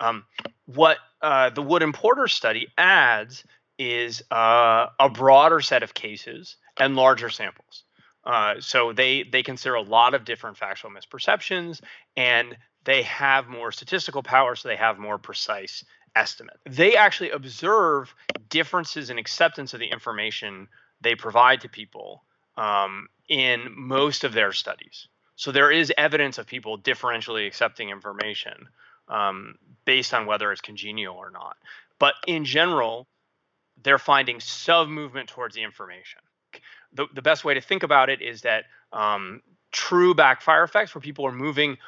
um, 0.00 0.24
what 0.66 0.98
uh, 1.22 1.50
the 1.50 1.62
Wood 1.62 1.82
and 1.82 1.94
Porter 1.94 2.28
study 2.28 2.68
adds 2.76 3.44
is 3.78 4.22
uh, 4.30 4.86
a 4.98 5.08
broader 5.08 5.60
set 5.60 5.82
of 5.82 5.94
cases 5.94 6.56
and 6.78 6.96
larger 6.96 7.28
samples. 7.28 7.84
Uh, 8.24 8.54
so 8.60 8.92
they 8.92 9.22
they 9.22 9.42
consider 9.42 9.74
a 9.74 9.82
lot 9.82 10.14
of 10.14 10.24
different 10.24 10.56
factual 10.56 10.90
misperceptions, 10.90 11.80
and 12.16 12.56
they 12.84 13.02
have 13.02 13.48
more 13.48 13.72
statistical 13.72 14.22
power, 14.22 14.54
so 14.56 14.68
they 14.68 14.76
have 14.76 14.98
more 14.98 15.18
precise 15.18 15.84
estimate. 16.14 16.56
They 16.64 16.96
actually 16.96 17.30
observe 17.30 18.14
differences 18.48 19.10
in 19.10 19.18
acceptance 19.18 19.74
of 19.74 19.80
the 19.80 19.86
information 19.86 20.68
they 21.00 21.14
provide 21.14 21.62
to 21.62 21.68
people 21.68 22.22
um, 22.56 23.08
in 23.28 23.72
most 23.76 24.24
of 24.24 24.32
their 24.32 24.52
studies. 24.52 25.08
So 25.36 25.50
there 25.50 25.70
is 25.70 25.92
evidence 25.98 26.38
of 26.38 26.46
people 26.46 26.78
differentially 26.78 27.46
accepting 27.46 27.90
information 27.90 28.68
um, 29.08 29.56
based 29.84 30.14
on 30.14 30.26
whether 30.26 30.52
it's 30.52 30.60
congenial 30.60 31.16
or 31.16 31.30
not. 31.30 31.56
But 31.98 32.14
in 32.26 32.44
general, 32.44 33.06
they're 33.82 33.98
finding 33.98 34.40
some 34.40 34.92
movement 34.92 35.28
towards 35.28 35.54
the 35.54 35.62
information. 35.62 36.20
The, 36.92 37.06
the 37.12 37.22
best 37.22 37.44
way 37.44 37.54
to 37.54 37.60
think 37.60 37.82
about 37.82 38.08
it 38.08 38.22
is 38.22 38.42
that 38.42 38.64
um, 38.92 39.42
true 39.72 40.14
backfire 40.14 40.62
effects, 40.62 40.94
where 40.94 41.02
people 41.02 41.26
are 41.26 41.32
moving 41.32 41.78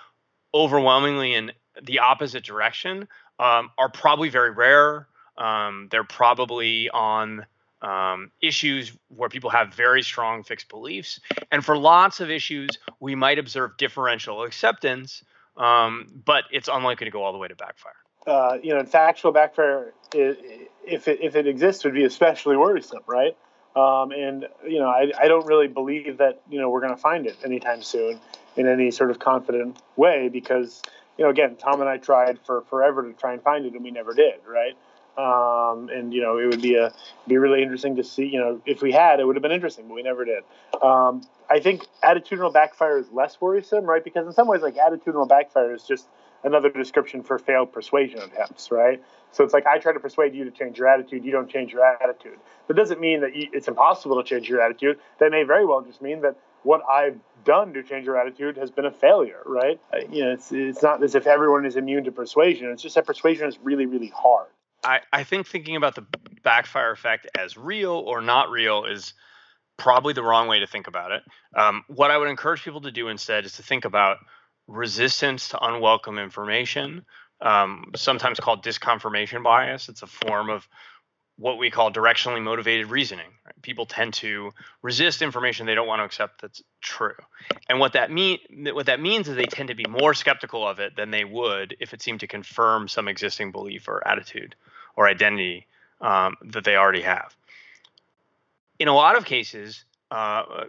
overwhelmingly 0.62 1.34
in 1.34 1.52
the 1.82 2.00
opposite 2.00 2.44
direction, 2.44 3.09
um, 3.38 3.70
are 3.78 3.90
probably 3.90 4.28
very 4.28 4.50
rare. 4.50 5.07
Um, 5.36 5.88
they're 5.90 6.04
probably 6.04 6.88
on 6.90 7.46
um, 7.82 8.30
issues 8.40 8.96
where 9.09 9.28
people 9.28 9.50
have 9.50 9.74
very 9.74 10.02
strong 10.02 10.42
fixed 10.42 10.68
beliefs. 10.68 11.20
And 11.52 11.64
for 11.64 11.76
lots 11.76 12.20
of 12.20 12.30
issues, 12.30 12.70
we 13.00 13.14
might 13.14 13.38
observe 13.38 13.76
differential 13.76 14.42
acceptance 14.42 15.22
um, 15.57 16.07
but 16.24 16.44
it's 16.50 16.68
unlikely 16.68 17.07
to 17.07 17.11
go 17.11 17.22
all 17.22 17.32
the 17.32 17.38
way 17.38 17.48
to 17.48 17.57
backfire. 17.57 17.94
Uh, 18.26 18.59
you 18.62 18.74
know, 18.74 18.84
factual 18.84 19.32
backfire, 19.32 19.92
if 20.12 21.09
it, 21.09 21.20
if 21.22 21.36
it 21.36 21.46
exists, 21.46 21.84
would 21.84 21.94
be 21.94 22.04
especially 22.04 22.57
worrisome, 22.57 23.02
right? 23.07 23.36
Um, 23.76 24.11
and 24.11 24.46
you 24.66 24.78
know, 24.78 24.88
I, 24.88 25.12
I 25.18 25.28
don't 25.28 25.46
really 25.46 25.68
believe 25.68 26.18
that 26.18 26.40
you 26.48 26.59
know 26.59 26.70
we're 26.70 26.80
going 26.80 26.94
to 26.94 27.00
find 27.00 27.26
it 27.26 27.36
anytime 27.44 27.82
soon 27.82 28.18
in 28.57 28.66
any 28.66 28.90
sort 28.90 29.11
of 29.11 29.18
confident 29.18 29.80
way 29.96 30.28
because 30.28 30.82
you 31.18 31.24
know, 31.24 31.30
again, 31.30 31.57
Tom 31.57 31.80
and 31.80 31.88
I 31.88 31.96
tried 31.96 32.38
for 32.44 32.62
forever 32.62 33.02
to 33.02 33.12
try 33.14 33.32
and 33.32 33.42
find 33.42 33.64
it, 33.64 33.72
and 33.72 33.82
we 33.82 33.90
never 33.90 34.12
did, 34.12 34.40
right? 34.46 34.76
Um, 35.16 35.88
and 35.88 36.12
you 36.12 36.20
know, 36.20 36.38
it 36.38 36.46
would 36.46 36.61
be 36.61 36.74
a 36.74 36.92
be 37.26 37.38
really 37.38 37.62
interesting 37.62 37.96
to 37.96 38.04
see. 38.04 38.26
You 38.26 38.38
know, 38.38 38.61
if 38.66 38.82
we 38.82 38.92
had, 38.92 39.18
it 39.18 39.26
would 39.26 39.36
have 39.36 39.42
been 39.42 39.52
interesting, 39.52 39.88
but 39.88 39.94
we 39.94 40.02
never 40.02 40.24
did. 40.24 40.44
Um, 40.82 41.22
I 41.48 41.61
think 41.61 41.86
attitudinal 42.04 42.52
backfire 42.52 42.98
is 42.98 43.11
less 43.11 43.40
worrisome, 43.40 43.86
right? 43.86 44.04
Because 44.04 44.26
in 44.26 44.32
some 44.32 44.46
ways, 44.46 44.61
like 44.61 44.76
attitudinal 44.76 45.28
backfire 45.28 45.74
is 45.74 45.84
just 45.84 46.07
another 46.44 46.68
description 46.68 47.22
for 47.22 47.38
failed 47.38 47.72
persuasion 47.72 48.20
attempts, 48.20 48.70
right? 48.70 49.02
So 49.32 49.42
it's 49.42 49.54
like 49.54 49.66
I 49.66 49.78
try 49.78 49.92
to 49.92 50.00
persuade 50.00 50.34
you 50.34 50.44
to 50.44 50.50
change 50.50 50.78
your 50.78 50.88
attitude, 50.88 51.24
you 51.24 51.32
don't 51.32 51.50
change 51.50 51.72
your 51.72 51.84
attitude. 51.84 52.38
That 52.68 52.74
doesn't 52.74 53.00
mean 53.00 53.20
that 53.20 53.30
it's 53.34 53.68
impossible 53.68 54.22
to 54.22 54.28
change 54.28 54.48
your 54.48 54.61
attitude. 54.61 54.98
That 55.18 55.30
may 55.30 55.44
very 55.44 55.64
well 55.64 55.82
just 55.82 56.02
mean 56.02 56.20
that 56.22 56.36
what 56.67 56.83
I've 56.91 57.19
done 57.45 57.73
to 57.75 57.83
change 57.85 58.05
your 58.05 58.19
attitude 58.21 58.57
has 58.57 58.73
been 58.73 58.85
a 58.85 58.91
failure, 58.91 59.41
right? 59.47 59.81
You 60.11 60.25
know, 60.25 60.33
it's 60.33 60.51
it's 60.51 60.83
not 60.83 61.03
as 61.03 61.14
if 61.14 61.27
everyone 61.27 61.64
is 61.64 61.77
immune 61.77 62.05
to 62.05 62.12
persuasion. 62.12 62.71
It's 62.71 62.83
just 62.83 62.97
that 62.97 63.07
persuasion 63.07 63.49
is 63.49 63.57
really, 63.62 63.87
really 63.87 64.12
hard. 64.14 64.49
I, 64.85 65.01
I 65.12 65.25
think 65.25 65.47
thinking 65.47 65.77
about 65.77 65.95
the 65.95 66.05
backfire 66.43 66.91
effect 66.91 67.29
as 67.39 67.57
real 67.57 67.93
or 67.93 68.21
not 68.21 68.51
real 68.51 68.85
is 68.85 69.14
probably 69.77 70.12
the 70.12 70.23
wrong 70.23 70.49
way 70.49 70.59
to 70.59 70.67
think 70.67 70.89
about 70.89 71.12
it. 71.12 71.23
Um, 71.57 71.85
what 71.89 72.11
I 72.11 72.19
would 72.19 72.29
encourage 72.29 72.62
people 72.62 72.81
to 72.83 72.91
do 72.91 73.09
instead 73.09 73.45
is 73.45 73.53
to 73.55 73.62
think 73.62 73.85
about 73.85 74.19
resistance 74.67 75.51
to 75.51 75.64
unwelcome 75.64 76.19
information, 76.19 77.05
um, 77.41 77.93
sometimes 77.95 78.41
called 78.41 78.64
disconfirmation 78.64 79.45
bias. 79.45 79.89
It's 79.89 80.03
a 80.03 80.07
form 80.07 80.51
of 80.51 80.67
what 81.39 81.59
we 81.59 81.70
call 81.70 81.93
directionally 81.93 82.43
motivated 82.43 82.91
reasoning. 82.91 83.30
Right? 83.45 83.62
People 83.62 83.87
tend 83.87 84.14
to 84.14 84.53
resist 84.82 85.22
information 85.22 85.66
they 85.66 85.74
don't 85.74 85.87
want 85.87 86.01
to 86.01 86.05
accept 86.05 86.43
that's 86.43 86.62
true, 86.80 87.14
and 87.68 87.78
what 87.78 87.93
that 87.95 88.11
mean 88.11 88.39
what 88.51 88.87
that 88.87 89.01
means 89.01 89.28
is 89.28 89.37
they 89.37 89.45
tend 89.45 89.68
to 89.68 89.74
be 89.74 89.84
more 89.89 90.14
skeptical 90.14 90.66
of 90.66 90.80
it 90.80 90.97
than 90.97 91.11
they 91.11 91.24
would 91.24 91.76
if 91.80 91.93
it 91.93 92.03
seemed 92.03 92.20
to 92.20 92.26
confirm 92.26 92.89
some 92.89 93.09
existing 93.09 93.53
belief 93.53 93.89
or 93.89 94.07
attitude 94.07 94.55
or 94.97 95.09
identity 95.09 95.66
um, 96.01 96.37
that 96.43 96.64
they 96.64 96.76
already 96.76 97.03
have 97.03 97.34
in 98.78 98.89
a 98.89 98.95
lot 98.95 99.16
of 99.16 99.24
cases, 99.24 99.84
uh, 100.11 100.64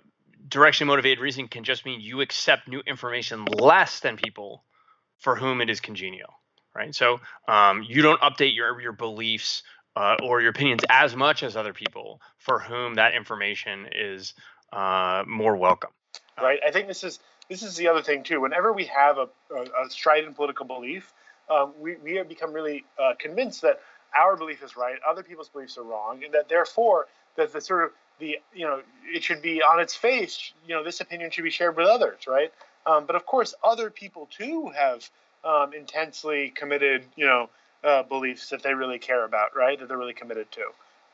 directionally 0.48 0.88
motivated 0.88 1.20
reasoning 1.20 1.48
can 1.48 1.64
just 1.64 1.86
mean 1.86 2.00
you 2.00 2.22
accept 2.22 2.68
new 2.68 2.82
information 2.86 3.46
less 3.46 4.00
than 4.00 4.18
people 4.18 4.64
for 5.18 5.36
whom 5.36 5.62
it 5.62 5.70
is 5.70 5.80
congenial, 5.80 6.40
right? 6.74 6.94
So 6.96 7.20
um, 7.48 7.84
you 7.88 8.02
don't 8.02 8.22
update 8.22 8.56
your 8.56 8.80
your 8.80 8.94
beliefs 8.94 9.64
uh, 9.98 10.16
or 10.22 10.42
your 10.42 10.52
opinions 10.52 10.84
as 10.90 11.16
much 11.16 11.42
as 11.42 11.56
other 11.56 11.74
people 11.74 12.22
for 12.38 12.60
whom 12.60 12.96
that 12.96 13.16
information 13.16 13.88
is 13.92 14.36
uh, 14.72 15.24
more 15.28 15.56
welcome. 15.56 15.90
Right. 16.40 16.60
I 16.66 16.72
think 16.72 16.88
this 16.88 17.04
is 17.04 17.20
this 17.50 17.64
is 17.64 17.76
the 17.78 17.88
other 17.88 18.04
thing 18.04 18.24
too. 18.24 18.42
Whenever 18.42 18.72
we 18.72 18.86
have 18.86 19.18
a, 19.18 19.28
a, 19.56 19.62
a 19.62 19.90
strident 19.90 20.36
political 20.36 20.66
belief, 20.66 21.12
um, 21.50 21.74
we 21.80 21.96
we 22.04 22.16
have 22.16 22.30
become 22.30 22.54
really 22.54 22.86
uh, 23.02 23.14
convinced 23.18 23.64
that 23.64 23.80
our 24.16 24.38
belief 24.38 24.64
is 24.64 24.78
right, 24.78 24.98
other 25.08 25.24
people's 25.24 25.50
beliefs 25.50 25.78
are 25.78 25.84
wrong, 25.84 26.24
and 26.24 26.34
that 26.34 26.48
therefore 26.48 27.08
that 27.36 27.52
the 27.52 27.60
sort 27.60 27.86
of 27.86 27.92
the 28.20 28.38
you 28.54 28.66
know 28.66 28.82
it 29.06 29.24
should 29.24 29.42
be 29.42 29.62
on 29.64 29.80
its 29.80 29.96
face 29.96 30.54
you 30.68 30.76
know 30.76 30.84
this 30.84 31.02
opinion 31.02 31.32
should 31.32 31.44
be 31.44 31.52
shared 31.52 31.78
with 31.78 31.88
others 31.88 32.28
right 32.28 32.52
um, 32.86 33.06
but 33.06 33.16
of 33.16 33.26
course 33.26 33.54
other 33.64 33.90
people 33.90 34.28
too 34.36 34.72
have 34.76 35.08
um, 35.44 35.74
intensely 35.74 36.52
committed 36.56 37.04
you 37.16 37.26
know 37.26 37.50
uh, 37.84 38.04
beliefs 38.04 38.50
that 38.50 38.64
they 38.64 38.74
really 38.74 39.00
care 39.00 39.26
about 39.26 39.56
right 39.56 39.80
that 39.80 39.88
they're 39.88 39.98
really 39.98 40.14
committed 40.14 40.48
to 40.52 40.62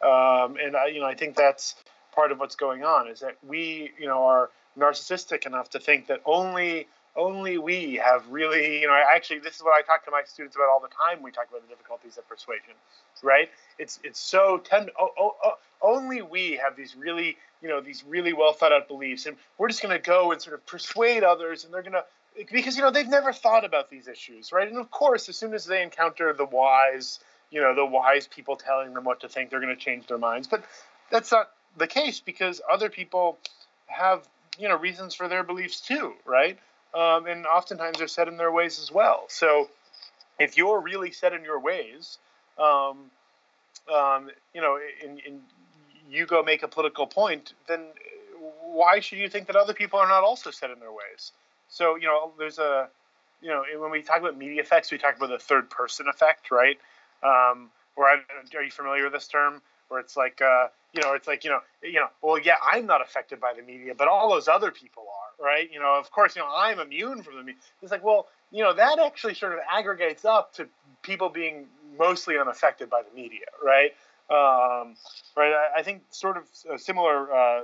um, 0.07 0.57
and 0.61 0.76
I 0.76 0.88
you 0.88 0.99
know 0.99 1.07
I 1.07 1.16
think 1.16 1.36
that's 1.36 1.76
part 2.14 2.32
of 2.32 2.39
what's 2.39 2.55
going 2.55 2.84
on 2.84 3.07
is 3.07 3.20
that 3.22 3.38
we, 3.47 3.91
you 3.99 4.07
know, 4.07 4.26
are 4.26 4.49
narcissistic 4.78 5.45
enough 5.45 5.70
to 5.72 5.80
think 5.80 6.07
that 6.07 6.22
only 6.26 6.88
only 7.16 7.59
we 7.59 8.01
have 8.03 8.28
really, 8.28 8.82
you 8.82 8.88
know, 8.88 8.99
actually 9.14 9.38
this 9.39 9.55
is 9.55 9.61
what 9.61 9.74
I 9.78 9.84
talk 9.84 10.03
to 10.05 10.11
my 10.11 10.24
students 10.26 10.55
about 10.55 10.70
all 10.70 10.80
the 10.80 10.88
time. 10.88 11.22
We 11.22 11.30
talk 11.30 11.45
about 11.49 11.61
the 11.61 11.68
difficulties 11.68 12.18
of 12.18 12.28
persuasion, 12.28 12.74
right? 13.22 13.49
It's 13.78 13.99
it's 14.03 14.20
so 14.20 14.59
tend 14.64 14.89
oh, 14.99 15.09
oh, 15.18 15.36
oh, 15.43 15.53
only 15.82 16.22
we 16.22 16.53
have 16.53 16.76
these 16.76 16.95
really, 16.95 17.38
you 17.61 17.70
know, 17.70 17.82
these 17.82 18.03
really 18.07 18.34
well 18.34 18.53
thought 18.53 18.72
out 18.72 18.88
beliefs, 18.88 19.26
and 19.26 19.38
we're 19.57 19.68
just 19.68 19.82
going 19.82 19.95
to 19.95 20.03
go 20.03 20.32
and 20.32 20.41
sort 20.41 20.55
of 20.55 20.66
persuade 20.66 21.24
others, 21.24 21.66
and 21.66 21.74
they're 21.74 21.84
going 21.84 21.93
to 21.93 22.05
because 22.52 22.76
you 22.76 22.82
know 22.82 22.92
they've 22.92 23.08
never 23.08 23.34
thought 23.34 23.66
about 23.66 23.90
these 23.90 24.08
issues, 24.08 24.52
right? 24.52 24.68
And 24.68 24.78
of 24.78 24.92
course, 24.92 25.30
as 25.30 25.38
soon 25.38 25.54
as 25.54 25.66
they 25.66 25.82
encounter 25.82 26.34
the 26.34 26.46
wise, 26.46 27.20
you 27.52 27.62
know, 27.62 27.76
the 27.76 27.86
wise 27.86 28.28
people 28.28 28.56
telling 28.56 28.94
them 28.94 29.04
what 29.04 29.22
to 29.22 29.30
think, 29.30 29.50
they're 29.50 29.62
going 29.62 29.76
to 29.76 29.82
change 29.82 30.08
their 30.08 30.18
minds. 30.18 30.48
But 30.48 30.64
that's 31.10 31.32
not 31.32 31.50
the 31.78 31.88
case 31.88 32.20
because 32.20 32.62
other 32.72 32.90
people 32.90 33.38
have 33.88 34.28
you 34.58 34.68
know 34.68 34.78
reasons 34.78 35.16
for 35.16 35.28
their 35.28 35.44
beliefs 35.44 35.82
too, 35.82 36.14
right? 36.26 36.58
Um, 36.94 37.26
and 37.26 37.46
oftentimes 37.46 37.98
they're 37.98 38.08
set 38.08 38.28
in 38.28 38.38
their 38.38 38.52
ways 38.52 38.80
as 38.80 38.92
well. 38.92 39.26
So 39.28 39.70
if 40.40 40.58
you're 40.58 40.80
really 40.80 41.12
set 41.12 41.34
in 41.34 41.44
your 41.44 41.60
ways, 41.60 42.20
um, 42.60 43.10
um, 43.92 44.30
you 44.54 44.62
know, 44.62 44.78
and, 45.04 45.20
and 45.26 45.42
you 46.10 46.26
go 46.26 46.44
make 46.44 46.62
a 46.62 46.68
political 46.68 47.08
point, 47.08 47.54
then 47.68 47.82
why 48.62 49.00
should 49.00 49.18
you 49.18 49.30
think 49.30 49.48
that 49.48 49.56
other 49.56 49.74
people 49.74 50.00
are 50.00 50.08
not 50.08 50.24
also 50.24 50.52
set 50.52 50.70
in 50.70 50.80
their 50.80 50.92
ways? 50.92 51.32
So 51.74 51.95
you 51.95 52.05
know, 52.05 52.32
there's 52.38 52.59
a 52.59 52.88
you 53.41 53.49
know 53.49 53.63
when 53.78 53.89
we 53.89 54.03
talk 54.03 54.19
about 54.19 54.38
media 54.38 54.61
effects, 54.61 54.91
we 54.91 54.99
talk 54.99 55.17
about 55.17 55.30
the 55.30 55.39
third 55.39 55.71
person 55.71 56.05
effect, 56.07 56.51
right? 56.51 56.78
Um, 57.24 57.71
where 57.95 58.07
I, 58.07 58.57
are 58.57 58.63
you 58.63 58.69
familiar 58.71 59.05
with 59.05 59.13
this 59.13 59.28
term? 59.28 59.59
Where 59.88 59.99
it's 59.99 60.15
like 60.15 60.39
uh, 60.39 60.67
you 60.93 61.01
know, 61.01 61.13
it's 61.13 61.28
like 61.28 61.43
you 61.43 61.49
know, 61.49 61.59
you 61.82 61.95
know, 61.99 62.09
well, 62.21 62.38
yeah, 62.38 62.55
I'm 62.71 62.86
not 62.86 63.01
affected 63.01 63.41
by 63.41 63.53
the 63.53 63.63
media, 63.63 63.95
but 63.97 64.07
all 64.07 64.30
those 64.30 64.47
other 64.47 64.69
people 64.69 65.03
are, 65.03 65.43
right? 65.43 65.67
You 65.71 65.80
know, 65.80 65.95
of 65.95 66.11
course, 66.11 66.36
you 66.36 66.43
know, 66.43 66.49
I'm 66.55 66.80
immune 66.80 67.24
from 67.24 67.38
the 67.38 67.43
media. 67.43 67.61
It's 67.82 67.91
like, 67.91 68.03
well, 68.03 68.28
you 68.51 68.63
know, 68.63 68.74
that 68.76 68.99
actually 68.99 69.34
sort 69.34 69.53
of 69.53 69.59
aggregates 69.71 70.26
up 70.26 70.53
to 70.55 70.67
people 71.01 71.30
being 71.30 71.65
mostly 71.97 72.38
unaffected 72.38 72.91
by 72.91 73.01
the 73.01 73.15
media, 73.19 73.47
right? 73.63 73.91
Um, 74.30 74.95
right. 75.36 75.53
I, 75.53 75.80
I, 75.80 75.84
think 75.84 76.03
sort 76.11 76.38
of 76.38 76.43
a 76.74 76.80
similar, 76.80 77.34
uh, 77.34 77.61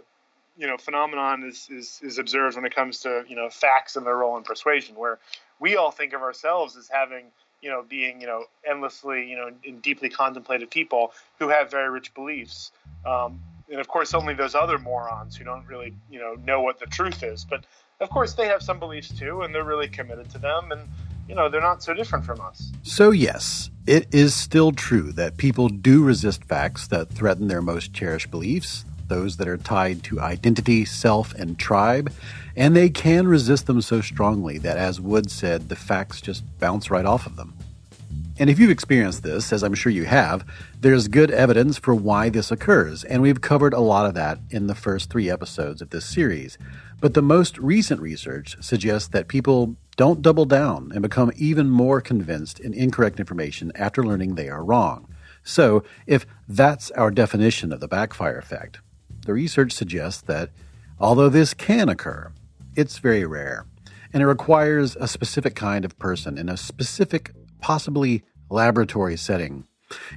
you 0.59 0.67
know, 0.67 0.77
phenomenon 0.77 1.43
is, 1.43 1.67
is 1.71 1.99
is 2.03 2.19
observed 2.19 2.55
when 2.55 2.65
it 2.65 2.75
comes 2.75 2.99
to 2.99 3.23
you 3.27 3.35
know 3.35 3.49
facts 3.49 3.95
and 3.95 4.05
their 4.05 4.17
role 4.17 4.37
in 4.37 4.43
persuasion, 4.43 4.95
where 4.95 5.17
we 5.59 5.77
all 5.77 5.89
think 5.89 6.13
of 6.13 6.21
ourselves 6.21 6.75
as 6.75 6.87
having 6.87 7.31
you 7.61 7.69
know, 7.69 7.83
being, 7.87 8.21
you 8.21 8.27
know, 8.27 8.45
endlessly, 8.65 9.29
you 9.29 9.35
know, 9.35 9.49
and 9.65 9.81
deeply 9.81 10.09
contemplative 10.09 10.69
people 10.69 11.11
who 11.39 11.49
have 11.49 11.69
very 11.69 11.89
rich 11.89 12.13
beliefs. 12.13 12.71
Um, 13.05 13.41
and 13.69 13.79
of 13.79 13.87
course, 13.87 14.13
only 14.13 14.33
those 14.33 14.55
other 14.55 14.79
morons 14.79 15.35
who 15.35 15.43
don't 15.43 15.65
really, 15.67 15.93
you 16.09 16.19
know, 16.19 16.35
know 16.45 16.61
what 16.61 16.79
the 16.79 16.85
truth 16.85 17.23
is. 17.23 17.45
But 17.45 17.65
of 17.99 18.09
course, 18.09 18.33
they 18.33 18.47
have 18.47 18.63
some 18.63 18.79
beliefs 18.79 19.09
too, 19.17 19.41
and 19.41 19.53
they're 19.53 19.63
really 19.63 19.87
committed 19.87 20.29
to 20.31 20.37
them. 20.39 20.71
And, 20.71 20.81
you 21.27 21.35
know, 21.35 21.49
they're 21.49 21.61
not 21.61 21.83
so 21.83 21.93
different 21.93 22.25
from 22.25 22.41
us. 22.41 22.71
So, 22.81 23.11
yes, 23.11 23.69
it 23.85 24.07
is 24.13 24.33
still 24.33 24.71
true 24.71 25.11
that 25.13 25.37
people 25.37 25.69
do 25.69 26.03
resist 26.03 26.43
facts 26.45 26.87
that 26.87 27.09
threaten 27.09 27.47
their 27.47 27.61
most 27.61 27.93
cherished 27.93 28.31
beliefs, 28.31 28.85
those 29.09 29.37
that 29.37 29.47
are 29.47 29.57
tied 29.57 30.03
to 30.03 30.19
identity, 30.21 30.85
self, 30.85 31.33
and 31.33 31.59
tribe. 31.59 32.11
And 32.55 32.75
they 32.75 32.89
can 32.89 33.27
resist 33.27 33.67
them 33.67 33.81
so 33.81 34.01
strongly 34.01 34.57
that, 34.59 34.77
as 34.77 35.01
Wood 35.01 35.29
said, 35.29 35.69
the 35.69 35.75
facts 35.75 36.21
just 36.21 36.43
bounce 36.59 36.89
right 36.89 37.05
off 37.05 37.25
of 37.25 37.35
them. 37.35 37.53
And 38.39 38.49
if 38.49 38.57
you've 38.57 38.71
experienced 38.71 39.21
this, 39.21 39.51
as 39.51 39.63
I'm 39.63 39.73
sure 39.73 39.91
you 39.91 40.05
have, 40.05 40.45
there's 40.79 41.09
good 41.09 41.29
evidence 41.29 41.77
for 41.77 41.93
why 41.93 42.29
this 42.29 42.51
occurs, 42.51 43.03
and 43.03 43.21
we've 43.21 43.41
covered 43.41 43.73
a 43.73 43.81
lot 43.81 44.05
of 44.05 44.13
that 44.13 44.39
in 44.49 44.67
the 44.67 44.75
first 44.75 45.09
three 45.09 45.29
episodes 45.29 45.81
of 45.81 45.89
this 45.89 46.05
series. 46.05 46.57
But 47.01 47.15
the 47.15 47.21
most 47.21 47.57
recent 47.57 47.99
research 47.99 48.55
suggests 48.61 49.09
that 49.09 49.27
people 49.27 49.75
don't 49.97 50.21
double 50.21 50.45
down 50.45 50.91
and 50.93 51.01
become 51.01 51.33
even 51.35 51.69
more 51.69 51.99
convinced 51.99 52.61
in 52.61 52.73
incorrect 52.73 53.19
information 53.19 53.73
after 53.75 54.05
learning 54.05 54.35
they 54.35 54.47
are 54.47 54.63
wrong. 54.63 55.13
So, 55.43 55.83
if 56.07 56.25
that's 56.47 56.91
our 56.91 57.11
definition 57.11 57.73
of 57.73 57.81
the 57.81 57.87
backfire 57.89 58.37
effect, 58.37 58.79
the 59.29 59.33
research 59.35 59.73
suggests 59.73 60.23
that 60.23 60.49
although 60.99 61.29
this 61.29 61.53
can 61.53 61.87
occur, 61.87 62.31
it's 62.73 62.97
very 62.97 63.25
rare, 63.25 63.67
and 64.11 64.23
it 64.23 64.25
requires 64.25 64.95
a 64.95 65.07
specific 65.07 65.53
kind 65.53 65.85
of 65.85 65.99
person 65.99 66.35
in 66.35 66.49
a 66.49 66.57
specific, 66.57 67.31
possibly 67.61 68.23
laboratory 68.49 69.15
setting. 69.15 69.67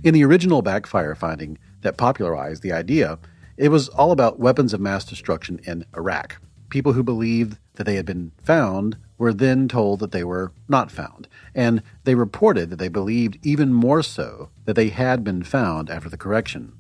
In 0.03 0.15
the 0.15 0.25
original 0.25 0.63
backfire 0.63 1.15
finding 1.15 1.59
that 1.83 1.99
popularized 1.99 2.63
the 2.63 2.73
idea, 2.73 3.19
it 3.59 3.69
was 3.69 3.91
all 3.91 4.13
about 4.13 4.41
weapons 4.41 4.73
of 4.73 4.81
mass 4.81 5.05
destruction 5.05 5.61
in 5.65 5.85
Iraq. 5.95 6.41
People 6.71 6.95
who 6.95 7.03
believed 7.03 7.59
that 7.75 7.85
they 7.85 7.97
had 7.97 8.07
been 8.07 8.33
found 8.43 8.97
were 9.19 9.35
then 9.35 9.69
told 9.69 10.01
that 10.01 10.13
they 10.13 10.25
were 10.25 10.55
not 10.69 10.91
found, 10.91 11.29
and 11.55 11.83
they 12.05 12.15
reported 12.15 12.71
that 12.71 12.77
they 12.77 12.89
believed 12.89 13.39
even 13.43 13.75
more 13.75 14.03
so 14.03 14.49
that 14.65 14.73
they 14.75 14.89
had 14.89 15.23
been 15.23 15.43
found 15.43 15.91
after 15.91 16.09
the 16.09 16.17
correction. 16.17 16.73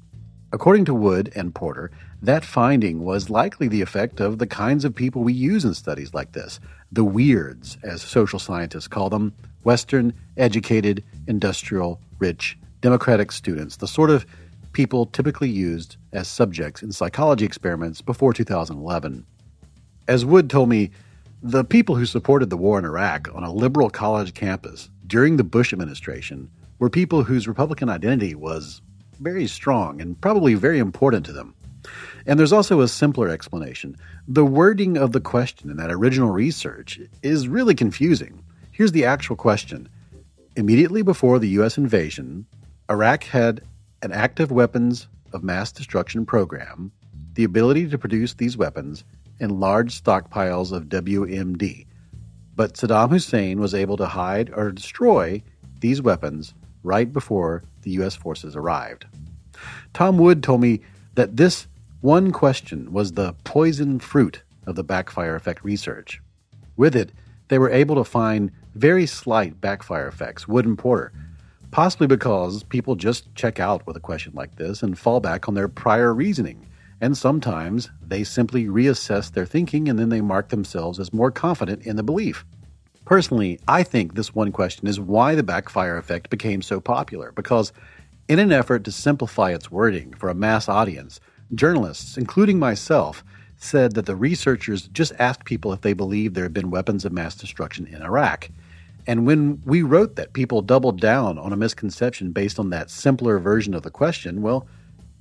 According 0.54 0.84
to 0.84 0.94
Wood 0.94 1.32
and 1.34 1.54
Porter, 1.54 1.90
that 2.22 2.44
finding 2.44 3.02
was 3.02 3.28
likely 3.28 3.66
the 3.66 3.82
effect 3.82 4.20
of 4.20 4.38
the 4.38 4.46
kinds 4.46 4.84
of 4.84 4.94
people 4.94 5.24
we 5.24 5.32
use 5.32 5.64
in 5.64 5.74
studies 5.74 6.14
like 6.14 6.32
this 6.32 6.60
the 6.92 7.04
weirds, 7.04 7.78
as 7.82 8.02
social 8.02 8.38
scientists 8.38 8.86
call 8.86 9.10
them 9.10 9.32
Western, 9.64 10.12
educated, 10.36 11.02
industrial, 11.26 12.00
rich, 12.18 12.58
democratic 12.80 13.32
students, 13.32 13.76
the 13.76 13.88
sort 13.88 14.10
of 14.10 14.26
people 14.72 15.06
typically 15.06 15.48
used 15.48 15.96
as 16.12 16.28
subjects 16.28 16.82
in 16.82 16.92
psychology 16.92 17.44
experiments 17.44 18.00
before 18.00 18.32
2011. 18.32 19.26
As 20.06 20.24
Wood 20.24 20.50
told 20.50 20.68
me, 20.68 20.90
the 21.42 21.64
people 21.64 21.96
who 21.96 22.06
supported 22.06 22.50
the 22.50 22.56
war 22.56 22.78
in 22.78 22.84
Iraq 22.84 23.28
on 23.34 23.42
a 23.42 23.52
liberal 23.52 23.90
college 23.90 24.34
campus 24.34 24.90
during 25.06 25.36
the 25.36 25.44
Bush 25.44 25.72
administration 25.72 26.50
were 26.78 26.90
people 26.90 27.24
whose 27.24 27.48
Republican 27.48 27.88
identity 27.88 28.34
was 28.34 28.80
very 29.20 29.46
strong 29.46 30.00
and 30.00 30.20
probably 30.20 30.54
very 30.54 30.78
important 30.78 31.26
to 31.26 31.32
them. 31.32 31.54
And 32.26 32.38
there's 32.38 32.52
also 32.52 32.80
a 32.80 32.88
simpler 32.88 33.28
explanation. 33.28 33.96
The 34.28 34.44
wording 34.44 34.96
of 34.96 35.12
the 35.12 35.20
question 35.20 35.70
in 35.70 35.76
that 35.78 35.90
original 35.90 36.30
research 36.30 37.00
is 37.22 37.48
really 37.48 37.74
confusing. 37.74 38.42
Here's 38.70 38.92
the 38.92 39.04
actual 39.04 39.36
question 39.36 39.88
Immediately 40.54 41.02
before 41.02 41.38
the 41.38 41.48
U.S. 41.50 41.78
invasion, 41.78 42.46
Iraq 42.90 43.24
had 43.24 43.62
an 44.02 44.12
active 44.12 44.52
weapons 44.52 45.08
of 45.32 45.42
mass 45.42 45.72
destruction 45.72 46.26
program, 46.26 46.92
the 47.34 47.44
ability 47.44 47.88
to 47.88 47.98
produce 47.98 48.34
these 48.34 48.56
weapons, 48.56 49.04
and 49.40 49.60
large 49.60 50.02
stockpiles 50.02 50.72
of 50.72 50.84
WMD. 50.84 51.86
But 52.54 52.74
Saddam 52.74 53.10
Hussein 53.10 53.60
was 53.60 53.74
able 53.74 53.96
to 53.96 54.06
hide 54.06 54.50
or 54.54 54.72
destroy 54.72 55.42
these 55.80 56.02
weapons 56.02 56.54
right 56.82 57.10
before 57.10 57.62
the 57.82 57.92
U.S. 57.92 58.14
forces 58.14 58.54
arrived. 58.54 59.06
Tom 59.94 60.18
Wood 60.18 60.42
told 60.42 60.60
me 60.60 60.80
that 61.14 61.36
this 61.36 61.66
one 62.02 62.32
question 62.32 62.92
was 62.92 63.12
the 63.12 63.32
poison 63.44 64.00
fruit 64.00 64.42
of 64.66 64.74
the 64.74 64.82
backfire 64.82 65.36
effect 65.36 65.62
research. 65.62 66.20
With 66.76 66.96
it, 66.96 67.12
they 67.46 67.58
were 67.58 67.70
able 67.70 67.94
to 67.94 68.02
find 68.02 68.50
very 68.74 69.06
slight 69.06 69.60
backfire 69.60 70.08
effects, 70.08 70.48
Wood 70.48 70.66
and 70.66 70.76
Porter, 70.76 71.12
possibly 71.70 72.08
because 72.08 72.64
people 72.64 72.96
just 72.96 73.32
check 73.36 73.60
out 73.60 73.86
with 73.86 73.96
a 73.96 74.00
question 74.00 74.32
like 74.34 74.56
this 74.56 74.82
and 74.82 74.98
fall 74.98 75.20
back 75.20 75.46
on 75.46 75.54
their 75.54 75.68
prior 75.68 76.12
reasoning. 76.12 76.66
And 77.00 77.16
sometimes 77.16 77.88
they 78.04 78.24
simply 78.24 78.64
reassess 78.64 79.32
their 79.32 79.46
thinking 79.46 79.88
and 79.88 79.96
then 79.96 80.08
they 80.08 80.20
mark 80.20 80.48
themselves 80.48 80.98
as 80.98 81.12
more 81.12 81.30
confident 81.30 81.86
in 81.86 81.94
the 81.94 82.02
belief. 82.02 82.44
Personally, 83.04 83.60
I 83.68 83.84
think 83.84 84.14
this 84.14 84.34
one 84.34 84.50
question 84.50 84.88
is 84.88 84.98
why 84.98 85.36
the 85.36 85.44
backfire 85.44 85.98
effect 85.98 86.30
became 86.30 86.62
so 86.62 86.80
popular, 86.80 87.30
because 87.30 87.72
in 88.26 88.40
an 88.40 88.50
effort 88.50 88.82
to 88.84 88.92
simplify 88.92 89.52
its 89.52 89.70
wording 89.70 90.14
for 90.14 90.28
a 90.28 90.34
mass 90.34 90.68
audience, 90.68 91.20
Journalists, 91.54 92.16
including 92.16 92.58
myself, 92.58 93.24
said 93.56 93.94
that 93.94 94.06
the 94.06 94.16
researchers 94.16 94.88
just 94.88 95.12
asked 95.18 95.44
people 95.44 95.72
if 95.72 95.82
they 95.82 95.92
believed 95.92 96.34
there 96.34 96.44
had 96.44 96.54
been 96.54 96.70
weapons 96.70 97.04
of 97.04 97.12
mass 97.12 97.34
destruction 97.34 97.86
in 97.86 98.02
Iraq. 98.02 98.50
And 99.06 99.26
when 99.26 99.60
we 99.64 99.82
wrote 99.82 100.16
that 100.16 100.32
people 100.32 100.62
doubled 100.62 101.00
down 101.00 101.38
on 101.38 101.52
a 101.52 101.56
misconception 101.56 102.32
based 102.32 102.58
on 102.58 102.70
that 102.70 102.90
simpler 102.90 103.38
version 103.38 103.74
of 103.74 103.82
the 103.82 103.90
question, 103.90 104.42
well, 104.42 104.66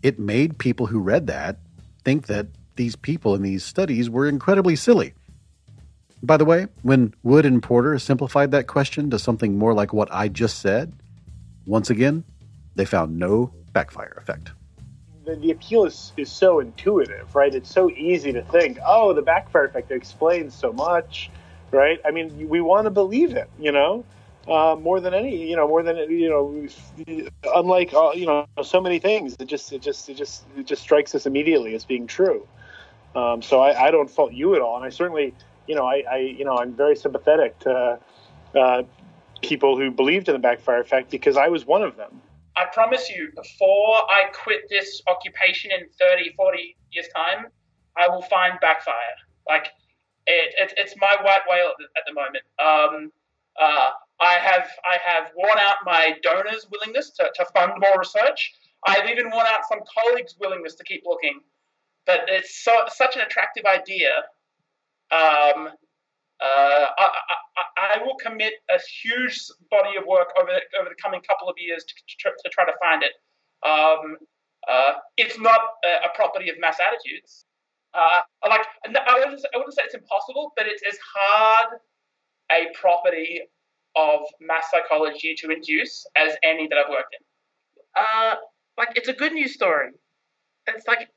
it 0.01 0.19
made 0.19 0.57
people 0.57 0.87
who 0.87 0.99
read 0.99 1.27
that 1.27 1.57
think 2.03 2.27
that 2.27 2.47
these 2.75 2.95
people 2.95 3.35
in 3.35 3.41
these 3.41 3.63
studies 3.63 4.09
were 4.09 4.27
incredibly 4.27 4.75
silly. 4.75 5.13
By 6.23 6.37
the 6.37 6.45
way, 6.45 6.67
when 6.83 7.13
Wood 7.23 7.45
and 7.45 7.61
Porter 7.61 7.97
simplified 7.99 8.51
that 8.51 8.67
question 8.67 9.09
to 9.09 9.19
something 9.19 9.57
more 9.57 9.73
like 9.73 9.93
what 9.93 10.11
I 10.11 10.27
just 10.27 10.59
said, 10.59 10.93
once 11.65 11.89
again, 11.89 12.23
they 12.75 12.85
found 12.85 13.17
no 13.17 13.53
backfire 13.73 14.15
effect 14.17 14.51
the, 15.31 15.39
the 15.39 15.51
appeal 15.51 15.85
is, 15.85 16.13
is 16.17 16.31
so 16.31 16.59
intuitive, 16.59 17.35
right? 17.35 17.53
It's 17.53 17.71
so 17.71 17.89
easy 17.91 18.31
to 18.33 18.41
think, 18.43 18.79
oh, 18.85 19.13
the 19.13 19.21
backfire 19.21 19.65
effect 19.65 19.91
explains 19.91 20.53
so 20.53 20.71
much, 20.71 21.29
right? 21.71 21.99
I 22.05 22.11
mean, 22.11 22.49
we 22.49 22.61
want 22.61 22.85
to 22.85 22.91
believe 22.91 23.33
it, 23.35 23.49
you 23.59 23.71
know? 23.71 24.05
uh, 24.47 24.75
more 24.79 24.99
than 24.99 25.13
any, 25.13 25.49
you 25.49 25.55
know, 25.55 25.67
more 25.67 25.83
than 25.83 25.97
you 25.97 26.29
know, 26.29 26.67
unlike 27.55 27.93
uh, 27.93 28.11
you 28.11 28.25
know, 28.25 28.47
so 28.63 28.81
many 28.81 28.99
things, 28.99 29.35
it 29.39 29.45
just 29.45 29.71
it 29.71 29.81
just 29.81 30.09
it 30.09 30.15
just 30.15 30.43
it 30.57 30.65
just 30.65 30.81
strikes 30.81 31.13
us 31.13 31.25
immediately 31.25 31.75
as 31.75 31.85
being 31.85 32.07
true. 32.07 32.47
Um, 33.15 33.41
so 33.41 33.59
I, 33.59 33.87
I, 33.87 33.91
don't 33.91 34.09
fault 34.09 34.31
you 34.31 34.55
at 34.55 34.61
all, 34.61 34.77
and 34.77 34.85
I 34.85 34.89
certainly, 34.89 35.33
you 35.67 35.75
know, 35.75 35.85
I, 35.85 36.03
I 36.09 36.17
you 36.17 36.45
know, 36.45 36.57
I'm 36.57 36.73
very 36.73 36.95
sympathetic 36.95 37.59
to 37.59 37.99
uh, 38.55 38.83
people 39.41 39.77
who 39.77 39.91
believed 39.91 40.29
in 40.29 40.33
the 40.33 40.39
backfire 40.39 40.79
effect 40.79 41.11
because 41.11 41.35
I 41.35 41.49
was 41.49 41.65
one 41.65 41.83
of 41.83 41.97
them. 41.97 42.21
I 42.61 42.65
promise 42.65 43.09
you, 43.09 43.31
before 43.35 43.95
I 44.11 44.25
quit 44.33 44.69
this 44.69 45.01
occupation 45.07 45.71
in 45.71 45.87
30, 45.99 46.33
40 46.33 46.77
years' 46.91 47.07
time, 47.15 47.47
I 47.97 48.07
will 48.07 48.21
find 48.21 48.59
backfire. 48.61 49.17
Like, 49.47 49.67
it, 50.27 50.53
it, 50.59 50.73
it's 50.77 50.93
my 50.97 51.17
white 51.23 51.41
whale 51.49 51.71
at 51.97 52.03
the 52.05 52.13
moment. 52.13 52.43
Um, 52.59 53.11
uh, 53.59 53.89
I 54.21 54.33
have 54.33 54.69
I 54.85 54.97
have 55.03 55.31
worn 55.35 55.57
out 55.57 55.77
my 55.83 56.13
donors' 56.21 56.67
willingness 56.71 57.09
to, 57.11 57.31
to 57.35 57.45
fund 57.55 57.73
more 57.79 57.97
research. 57.97 58.53
I've 58.85 59.09
even 59.09 59.31
worn 59.31 59.47
out 59.47 59.61
some 59.67 59.79
colleagues' 59.97 60.35
willingness 60.39 60.75
to 60.75 60.83
keep 60.83 61.01
looking. 61.05 61.41
But 62.05 62.21
it's 62.27 62.63
so, 62.63 62.83
such 62.87 63.15
an 63.15 63.23
attractive 63.23 63.65
idea. 63.65 64.11
Um, 65.11 65.69
uh, 66.41 66.87
I, 66.97 67.09
I, 67.57 67.95
I, 67.95 68.03
will 68.03 68.15
commit 68.15 68.53
a 68.69 68.79
huge 69.03 69.39
body 69.69 69.95
of 69.97 70.05
work 70.07 70.29
over 70.41 70.49
the, 70.49 70.61
over 70.79 70.89
the 70.89 70.95
coming 71.01 71.21
couple 71.21 71.47
of 71.47 71.55
years 71.59 71.85
to, 71.85 71.93
to, 71.93 72.49
try 72.49 72.65
to 72.65 72.73
find 72.81 73.03
it. 73.03 73.13
Um, 73.67 74.17
uh, 74.67 74.93
it's 75.17 75.37
not 75.37 75.61
a, 75.85 76.07
a, 76.07 76.15
property 76.15 76.49
of 76.49 76.59
mass 76.59 76.77
attitudes. 76.79 77.45
Uh, 77.93 78.21
like 78.49 78.65
I 78.85 79.19
wouldn't, 79.19 79.45
I 79.53 79.57
wouldn't 79.57 79.75
say 79.75 79.83
it's 79.85 79.93
impossible, 79.93 80.53
but 80.57 80.65
it's 80.65 80.81
as 80.87 80.97
hard 81.15 81.79
a 82.51 82.67
property 82.73 83.41
of 83.95 84.21
mass 84.39 84.65
psychology 84.71 85.35
to 85.37 85.51
induce 85.51 86.05
as 86.15 86.33
any 86.43 86.67
that 86.67 86.77
I've 86.77 86.89
worked 86.89 87.15
in. 87.19 87.25
Uh, 87.95 88.35
like 88.77 88.89
it's 88.95 89.09
a 89.09 89.13
good 89.13 89.33
news 89.33 89.53
story. 89.53 89.89
It's 90.67 90.87
like 90.87 91.09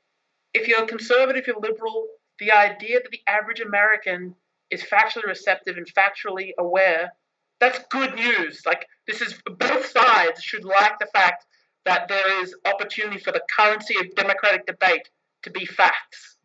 if 0.53 0.67
you're 0.67 0.85
conservative, 0.85 1.41
if 1.41 1.47
you're 1.47 1.59
liberal, 1.59 2.07
the 2.39 2.51
idea 2.51 2.99
that 3.01 3.11
the 3.11 3.21
average 3.27 3.61
American 3.61 4.35
is 4.71 4.83
factually 4.83 5.25
receptive 5.25 5.77
and 5.77 5.87
factually 5.93 6.51
aware, 6.57 7.11
that's 7.59 7.79
good 7.89 8.15
news. 8.15 8.61
Like 8.65 8.85
this 9.07 9.21
is 9.21 9.39
both 9.45 9.85
sides 9.85 10.41
should 10.41 10.65
like 10.65 10.99
the 10.99 11.07
fact 11.13 11.45
that 11.85 12.07
there 12.07 12.41
is 12.41 12.55
opportunity 12.65 13.19
for 13.19 13.31
the 13.31 13.41
currency 13.55 13.95
of 13.99 14.13
democratic 14.15 14.65
debate 14.65 15.07
to 15.43 15.51
be 15.51 15.65
facts. 15.65 16.37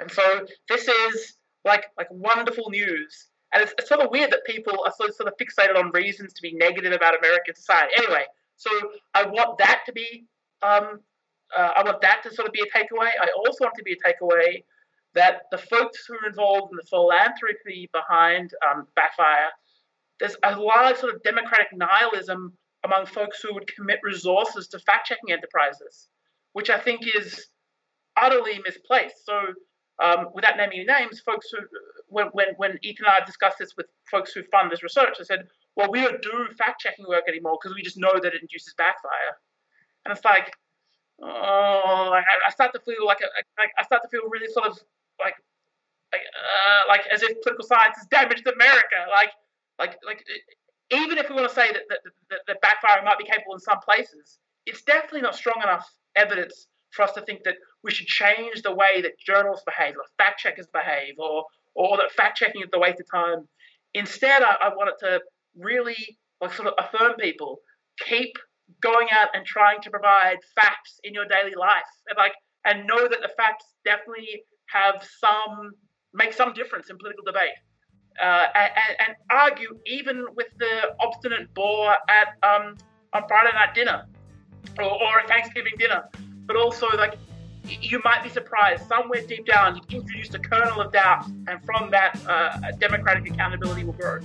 And 0.00 0.10
so 0.10 0.46
this 0.68 0.88
is 0.88 1.34
like 1.64 1.86
like 1.96 2.08
wonderful 2.10 2.70
news. 2.70 3.26
And 3.52 3.62
it's, 3.62 3.72
it's 3.78 3.88
sort 3.88 4.00
of 4.00 4.10
weird 4.10 4.30
that 4.32 4.44
people 4.44 4.74
are 4.84 4.88
of, 4.88 5.14
sort 5.14 5.28
of 5.28 5.34
fixated 5.38 5.78
on 5.78 5.90
reasons 5.92 6.34
to 6.34 6.42
be 6.42 6.52
negative 6.52 6.92
about 6.92 7.16
American 7.16 7.54
society. 7.54 7.92
Anyway, 7.96 8.24
so 8.56 8.70
I 9.14 9.24
want 9.24 9.56
that 9.58 9.82
to 9.86 9.92
be 9.92 10.26
um, 10.62 11.00
uh, 11.56 11.70
I 11.76 11.82
want 11.82 12.02
that 12.02 12.22
to 12.24 12.34
sort 12.34 12.46
of 12.46 12.52
be 12.52 12.60
a 12.60 12.66
takeaway. 12.66 13.08
I 13.20 13.28
also 13.38 13.64
want 13.64 13.74
to 13.76 13.82
be 13.82 13.92
a 13.92 13.96
takeaway 13.96 14.64
that 15.14 15.42
the 15.50 15.58
folks 15.58 16.04
who 16.06 16.14
are 16.14 16.28
involved 16.28 16.72
in 16.72 16.76
the 16.76 16.86
philanthropy 16.88 17.88
behind 17.92 18.52
um, 18.70 18.86
Backfire, 18.94 19.50
there's 20.20 20.36
a 20.42 20.56
lot 20.58 20.92
of 20.92 20.98
sort 20.98 21.14
of 21.14 21.22
democratic 21.22 21.68
nihilism 21.72 22.52
among 22.84 23.06
folks 23.06 23.40
who 23.42 23.54
would 23.54 23.72
commit 23.74 23.98
resources 24.02 24.68
to 24.68 24.78
fact 24.78 25.08
checking 25.08 25.32
enterprises, 25.32 26.08
which 26.52 26.70
I 26.70 26.78
think 26.78 27.00
is 27.06 27.46
utterly 28.16 28.60
misplaced. 28.64 29.24
So, 29.24 29.38
um, 30.00 30.28
without 30.32 30.56
naming 30.56 30.86
names, 30.86 31.20
folks 31.20 31.48
who, 31.50 31.58
when, 32.06 32.26
when, 32.28 32.48
when 32.56 32.78
Ethan 32.82 33.06
and 33.06 33.14
I 33.20 33.24
discussed 33.24 33.58
this 33.58 33.74
with 33.76 33.86
folks 34.08 34.32
who 34.32 34.42
fund 34.44 34.70
this 34.70 34.82
research, 34.82 35.16
I 35.18 35.24
said, 35.24 35.48
well, 35.74 35.90
we 35.90 36.00
don't 36.00 36.22
do 36.22 36.46
fact 36.56 36.80
checking 36.80 37.06
work 37.08 37.24
anymore 37.28 37.58
because 37.60 37.74
we 37.74 37.82
just 37.82 37.98
know 37.98 38.12
that 38.14 38.34
it 38.34 38.40
induces 38.40 38.74
backfire. 38.78 39.38
And 40.04 40.16
it's 40.16 40.24
like, 40.24 40.52
oh, 41.22 42.10
I, 42.14 42.22
I 42.46 42.50
start 42.50 42.72
to 42.74 42.80
feel 42.80 43.04
like, 43.06 43.20
a, 43.20 43.28
like 43.58 43.70
I 43.78 43.82
start 43.84 44.02
to 44.02 44.08
feel 44.08 44.28
really 44.28 44.50
sort 44.52 44.66
of 44.66 44.78
like 45.20 45.34
like 46.12 46.22
uh, 46.22 46.88
like 46.88 47.02
as 47.12 47.22
if 47.22 47.40
political 47.42 47.66
science 47.66 47.96
has 47.96 48.06
damaged 48.06 48.46
America. 48.46 48.96
Like 49.10 49.30
like 49.78 49.98
like 50.06 50.24
even 50.90 51.18
if 51.18 51.28
we 51.28 51.34
want 51.34 51.48
to 51.48 51.54
say 51.54 51.72
that 51.72 51.82
that, 51.88 52.40
that, 52.46 52.62
backfiring 52.62 53.04
might 53.04 53.18
be 53.18 53.24
capable 53.24 53.54
in 53.54 53.60
some 53.60 53.80
places, 53.80 54.38
it's 54.66 54.82
definitely 54.82 55.22
not 55.22 55.34
strong 55.34 55.60
enough 55.62 55.88
evidence 56.16 56.66
for 56.90 57.02
us 57.02 57.12
to 57.12 57.20
think 57.22 57.42
that 57.44 57.56
we 57.84 57.90
should 57.90 58.06
change 58.06 58.62
the 58.62 58.72
way 58.74 59.02
that 59.02 59.18
journalists 59.18 59.64
behave, 59.66 59.94
or 59.96 60.04
fact 60.16 60.40
checkers 60.40 60.66
behave, 60.72 61.14
or 61.18 61.44
or 61.74 61.96
that 61.96 62.12
fact 62.12 62.38
checking 62.38 62.62
is 62.62 62.68
the 62.72 62.78
waste 62.78 63.00
of 63.00 63.06
time. 63.10 63.46
Instead, 63.94 64.42
I, 64.42 64.56
I 64.62 64.68
wanted 64.74 64.94
to 65.00 65.20
really 65.56 66.18
like 66.40 66.52
sort 66.52 66.68
of 66.68 66.74
affirm 66.78 67.14
people 67.16 67.58
keep 68.06 68.32
going 68.82 69.08
out 69.10 69.28
and 69.34 69.44
trying 69.44 69.80
to 69.82 69.90
provide 69.90 70.36
facts 70.54 71.00
in 71.04 71.14
your 71.14 71.24
daily 71.26 71.54
life, 71.58 71.90
and 72.08 72.16
like 72.16 72.32
and 72.64 72.86
know 72.86 73.08
that 73.08 73.20
the 73.22 73.30
facts 73.36 73.64
definitely 73.84 74.42
have 74.66 75.06
some 75.20 75.72
make 76.14 76.32
some 76.32 76.52
difference 76.52 76.90
in 76.90 76.98
political 76.98 77.24
debate. 77.24 77.56
Uh, 78.20 78.46
and, 78.56 78.96
and, 78.98 79.16
argue 79.30 79.78
even 79.86 80.26
with 80.34 80.48
the 80.58 80.92
obstinate 80.98 81.54
bore 81.54 81.94
at 82.08 82.34
um, 82.42 82.76
on 83.12 83.22
Friday 83.28 83.54
night 83.54 83.72
dinner 83.76 84.06
or, 84.76 84.90
or 84.90 85.20
a 85.20 85.28
Thanksgiving 85.28 85.74
dinner, 85.78 86.02
but 86.44 86.56
also 86.56 86.88
like 86.96 87.16
you 87.64 88.00
might 88.04 88.24
be 88.24 88.28
surprised 88.28 88.88
somewhere 88.88 89.20
deep 89.26 89.46
down 89.46 89.76
you've 89.76 90.02
introduced 90.02 90.34
a 90.34 90.38
kernel 90.38 90.80
of 90.80 90.92
doubt, 90.92 91.26
and 91.46 91.64
from 91.64 91.90
that, 91.90 92.18
uh, 92.26 92.72
democratic 92.78 93.30
accountability 93.30 93.84
will 93.84 93.92
grow. 93.92 94.18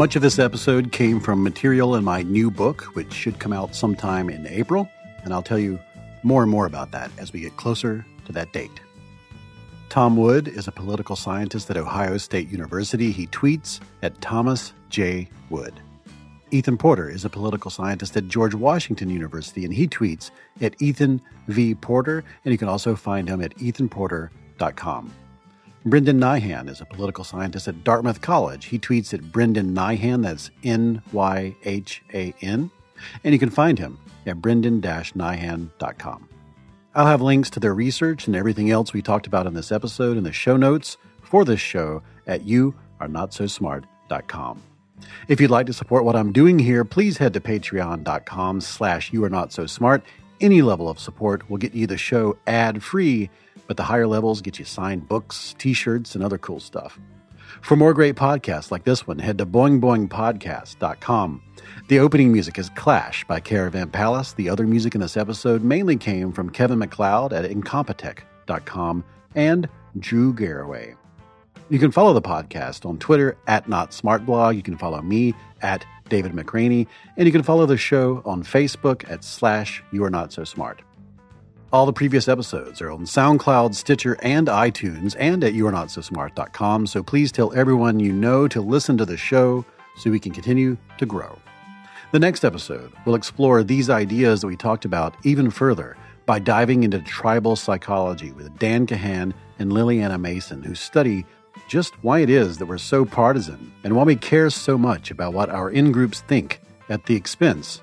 Much 0.00 0.16
of 0.16 0.22
this 0.22 0.38
episode 0.38 0.92
came 0.92 1.20
from 1.20 1.42
material 1.42 1.94
in 1.94 2.02
my 2.02 2.22
new 2.22 2.50
book, 2.50 2.84
which 2.94 3.12
should 3.12 3.38
come 3.38 3.52
out 3.52 3.74
sometime 3.74 4.30
in 4.30 4.46
April, 4.46 4.88
and 5.24 5.34
I'll 5.34 5.42
tell 5.42 5.58
you 5.58 5.78
more 6.22 6.40
and 6.40 6.50
more 6.50 6.64
about 6.64 6.90
that 6.92 7.10
as 7.18 7.34
we 7.34 7.40
get 7.40 7.54
closer 7.58 8.06
to 8.24 8.32
that 8.32 8.50
date. 8.54 8.80
Tom 9.90 10.16
Wood 10.16 10.48
is 10.48 10.66
a 10.66 10.72
political 10.72 11.16
scientist 11.16 11.68
at 11.68 11.76
Ohio 11.76 12.16
State 12.16 12.48
University. 12.48 13.12
He 13.12 13.26
tweets 13.26 13.78
at 14.02 14.18
Thomas 14.22 14.72
J. 14.88 15.28
Wood. 15.50 15.78
Ethan 16.50 16.78
Porter 16.78 17.10
is 17.10 17.26
a 17.26 17.28
political 17.28 17.70
scientist 17.70 18.16
at 18.16 18.26
George 18.26 18.54
Washington 18.54 19.10
University, 19.10 19.66
and 19.66 19.74
he 19.74 19.86
tweets 19.86 20.30
at 20.62 20.80
Ethan 20.80 21.20
V. 21.48 21.74
Porter, 21.74 22.24
and 22.46 22.52
you 22.52 22.56
can 22.56 22.68
also 22.68 22.96
find 22.96 23.28
him 23.28 23.42
at 23.42 23.54
ethanporter.com. 23.58 25.12
Brendan 25.86 26.20
Nyhan 26.20 26.68
is 26.68 26.82
a 26.82 26.84
political 26.84 27.24
scientist 27.24 27.66
at 27.66 27.82
Dartmouth 27.84 28.20
College. 28.20 28.66
He 28.66 28.78
tweets 28.78 29.14
at 29.14 29.32
Brendan 29.32 29.74
Nyhan, 29.74 30.22
that's 30.22 30.50
N 30.62 31.00
Y 31.12 31.56
H 31.64 32.02
A 32.12 32.34
N, 32.42 32.70
and 33.24 33.32
you 33.32 33.38
can 33.38 33.48
find 33.48 33.78
him 33.78 33.98
at 34.26 34.42
brendan 34.42 34.82
nyhan.com. 34.82 36.28
I'll 36.94 37.06
have 37.06 37.22
links 37.22 37.48
to 37.50 37.60
their 37.60 37.72
research 37.72 38.26
and 38.26 38.36
everything 38.36 38.70
else 38.70 38.92
we 38.92 39.00
talked 39.00 39.26
about 39.26 39.46
in 39.46 39.54
this 39.54 39.72
episode 39.72 40.18
in 40.18 40.24
the 40.24 40.32
show 40.32 40.58
notes 40.58 40.98
for 41.22 41.44
this 41.44 41.60
show 41.60 42.02
at 42.26 42.44
youarenotsosmart.com. 42.44 44.62
If 45.28 45.40
you'd 45.40 45.50
like 45.50 45.66
to 45.66 45.72
support 45.72 46.04
what 46.04 46.16
I'm 46.16 46.32
doing 46.32 46.58
here, 46.58 46.84
please 46.84 47.18
head 47.18 47.34
to 47.34 47.40
patreon.com 47.40 48.60
slash 48.60 49.12
you 49.12 49.24
Any 50.40 50.62
level 50.62 50.88
of 50.88 50.98
support 50.98 51.48
will 51.50 51.58
get 51.58 51.74
you 51.74 51.86
the 51.86 51.98
show 51.98 52.38
ad 52.46 52.82
free 52.82 53.30
but 53.70 53.76
the 53.76 53.84
higher 53.84 54.08
levels 54.08 54.40
get 54.40 54.58
you 54.58 54.64
signed 54.64 55.06
books, 55.06 55.54
t 55.56 55.72
shirts, 55.74 56.16
and 56.16 56.24
other 56.24 56.38
cool 56.38 56.58
stuff. 56.58 56.98
For 57.62 57.76
more 57.76 57.94
great 57.94 58.16
podcasts 58.16 58.72
like 58.72 58.82
this 58.82 59.06
one, 59.06 59.20
head 59.20 59.38
to 59.38 59.46
boingboingpodcast.com. 59.46 61.42
The 61.86 62.00
opening 62.00 62.32
music 62.32 62.58
is 62.58 62.68
Clash 62.70 63.22
by 63.28 63.38
Caravan 63.38 63.90
Palace. 63.90 64.32
The 64.32 64.48
other 64.48 64.66
music 64.66 64.96
in 64.96 65.00
this 65.00 65.16
episode 65.16 65.62
mainly 65.62 65.96
came 65.96 66.32
from 66.32 66.50
Kevin 66.50 66.80
MacLeod 66.80 67.32
at 67.32 67.48
Incompetech.com 67.48 69.04
and 69.36 69.68
Drew 70.00 70.34
Garraway. 70.34 70.96
You 71.68 71.78
can 71.78 71.92
follow 71.92 72.12
the 72.12 72.20
podcast 72.20 72.84
on 72.84 72.98
Twitter 72.98 73.36
at 73.46 73.66
NotSmartBlog. 73.66 74.56
You 74.56 74.64
can 74.64 74.76
follow 74.76 75.00
me 75.00 75.32
at 75.62 75.86
David 76.10 76.32
McRaney, 76.32 76.86
and 77.16 77.26
you 77.26 77.32
can 77.32 77.42
follow 77.42 77.64
the 77.64 77.78
show 77.78 78.20
on 78.26 78.42
Facebook 78.42 79.10
at 79.10 79.24
slash 79.24 79.82
You 79.90 80.04
Are 80.04 80.10
Not 80.10 80.32
So 80.32 80.44
Smart. 80.44 80.82
All 81.72 81.86
the 81.86 81.92
previous 81.92 82.26
episodes 82.26 82.82
are 82.82 82.90
on 82.90 83.04
SoundCloud, 83.04 83.76
Stitcher, 83.76 84.18
and 84.22 84.48
iTunes, 84.48 85.14
and 85.18 85.42
at 85.44 85.54
youarenotsosmart.com. 85.54 86.88
So 86.88 87.02
please 87.02 87.30
tell 87.30 87.54
everyone 87.54 88.00
you 88.00 88.12
know 88.12 88.48
to 88.48 88.60
listen 88.60 88.98
to 88.98 89.04
the 89.06 89.16
show 89.16 89.64
so 89.96 90.10
we 90.10 90.18
can 90.18 90.32
continue 90.32 90.76
to 90.98 91.06
grow. 91.06 91.38
The 92.12 92.18
next 92.18 92.44
episode 92.44 92.92
will 93.06 93.14
explore 93.14 93.62
these 93.62 93.88
ideas 93.88 94.40
that 94.40 94.48
we 94.48 94.56
talked 94.56 94.84
about 94.84 95.14
even 95.22 95.48
further 95.48 95.96
by 96.26 96.40
diving 96.40 96.82
into 96.82 97.00
tribal 97.02 97.54
psychology 97.54 98.32
with 98.32 98.58
Dan 98.58 98.86
Kahan 98.86 99.32
and 99.60 99.70
Liliana 99.70 100.20
Mason, 100.20 100.64
who 100.64 100.74
study 100.74 101.24
just 101.70 101.94
why 102.02 102.18
it 102.18 102.28
is 102.28 102.58
that 102.58 102.66
we're 102.66 102.76
so 102.76 103.04
partisan 103.04 103.72
and 103.84 103.94
why 103.94 104.02
we 104.02 104.16
care 104.16 104.50
so 104.50 104.76
much 104.76 105.12
about 105.12 105.32
what 105.32 105.48
our 105.48 105.70
in 105.70 105.92
groups 105.92 106.20
think 106.22 106.60
at 106.88 107.06
the 107.06 107.14
expense 107.14 107.80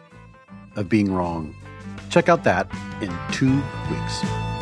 of 0.75 0.89
being 0.89 1.09
wrong. 1.09 1.55
Check 2.09 2.27
out 2.27 2.43
that 2.43 2.69
in 3.01 3.09
two 3.31 3.55
weeks. 3.89 4.56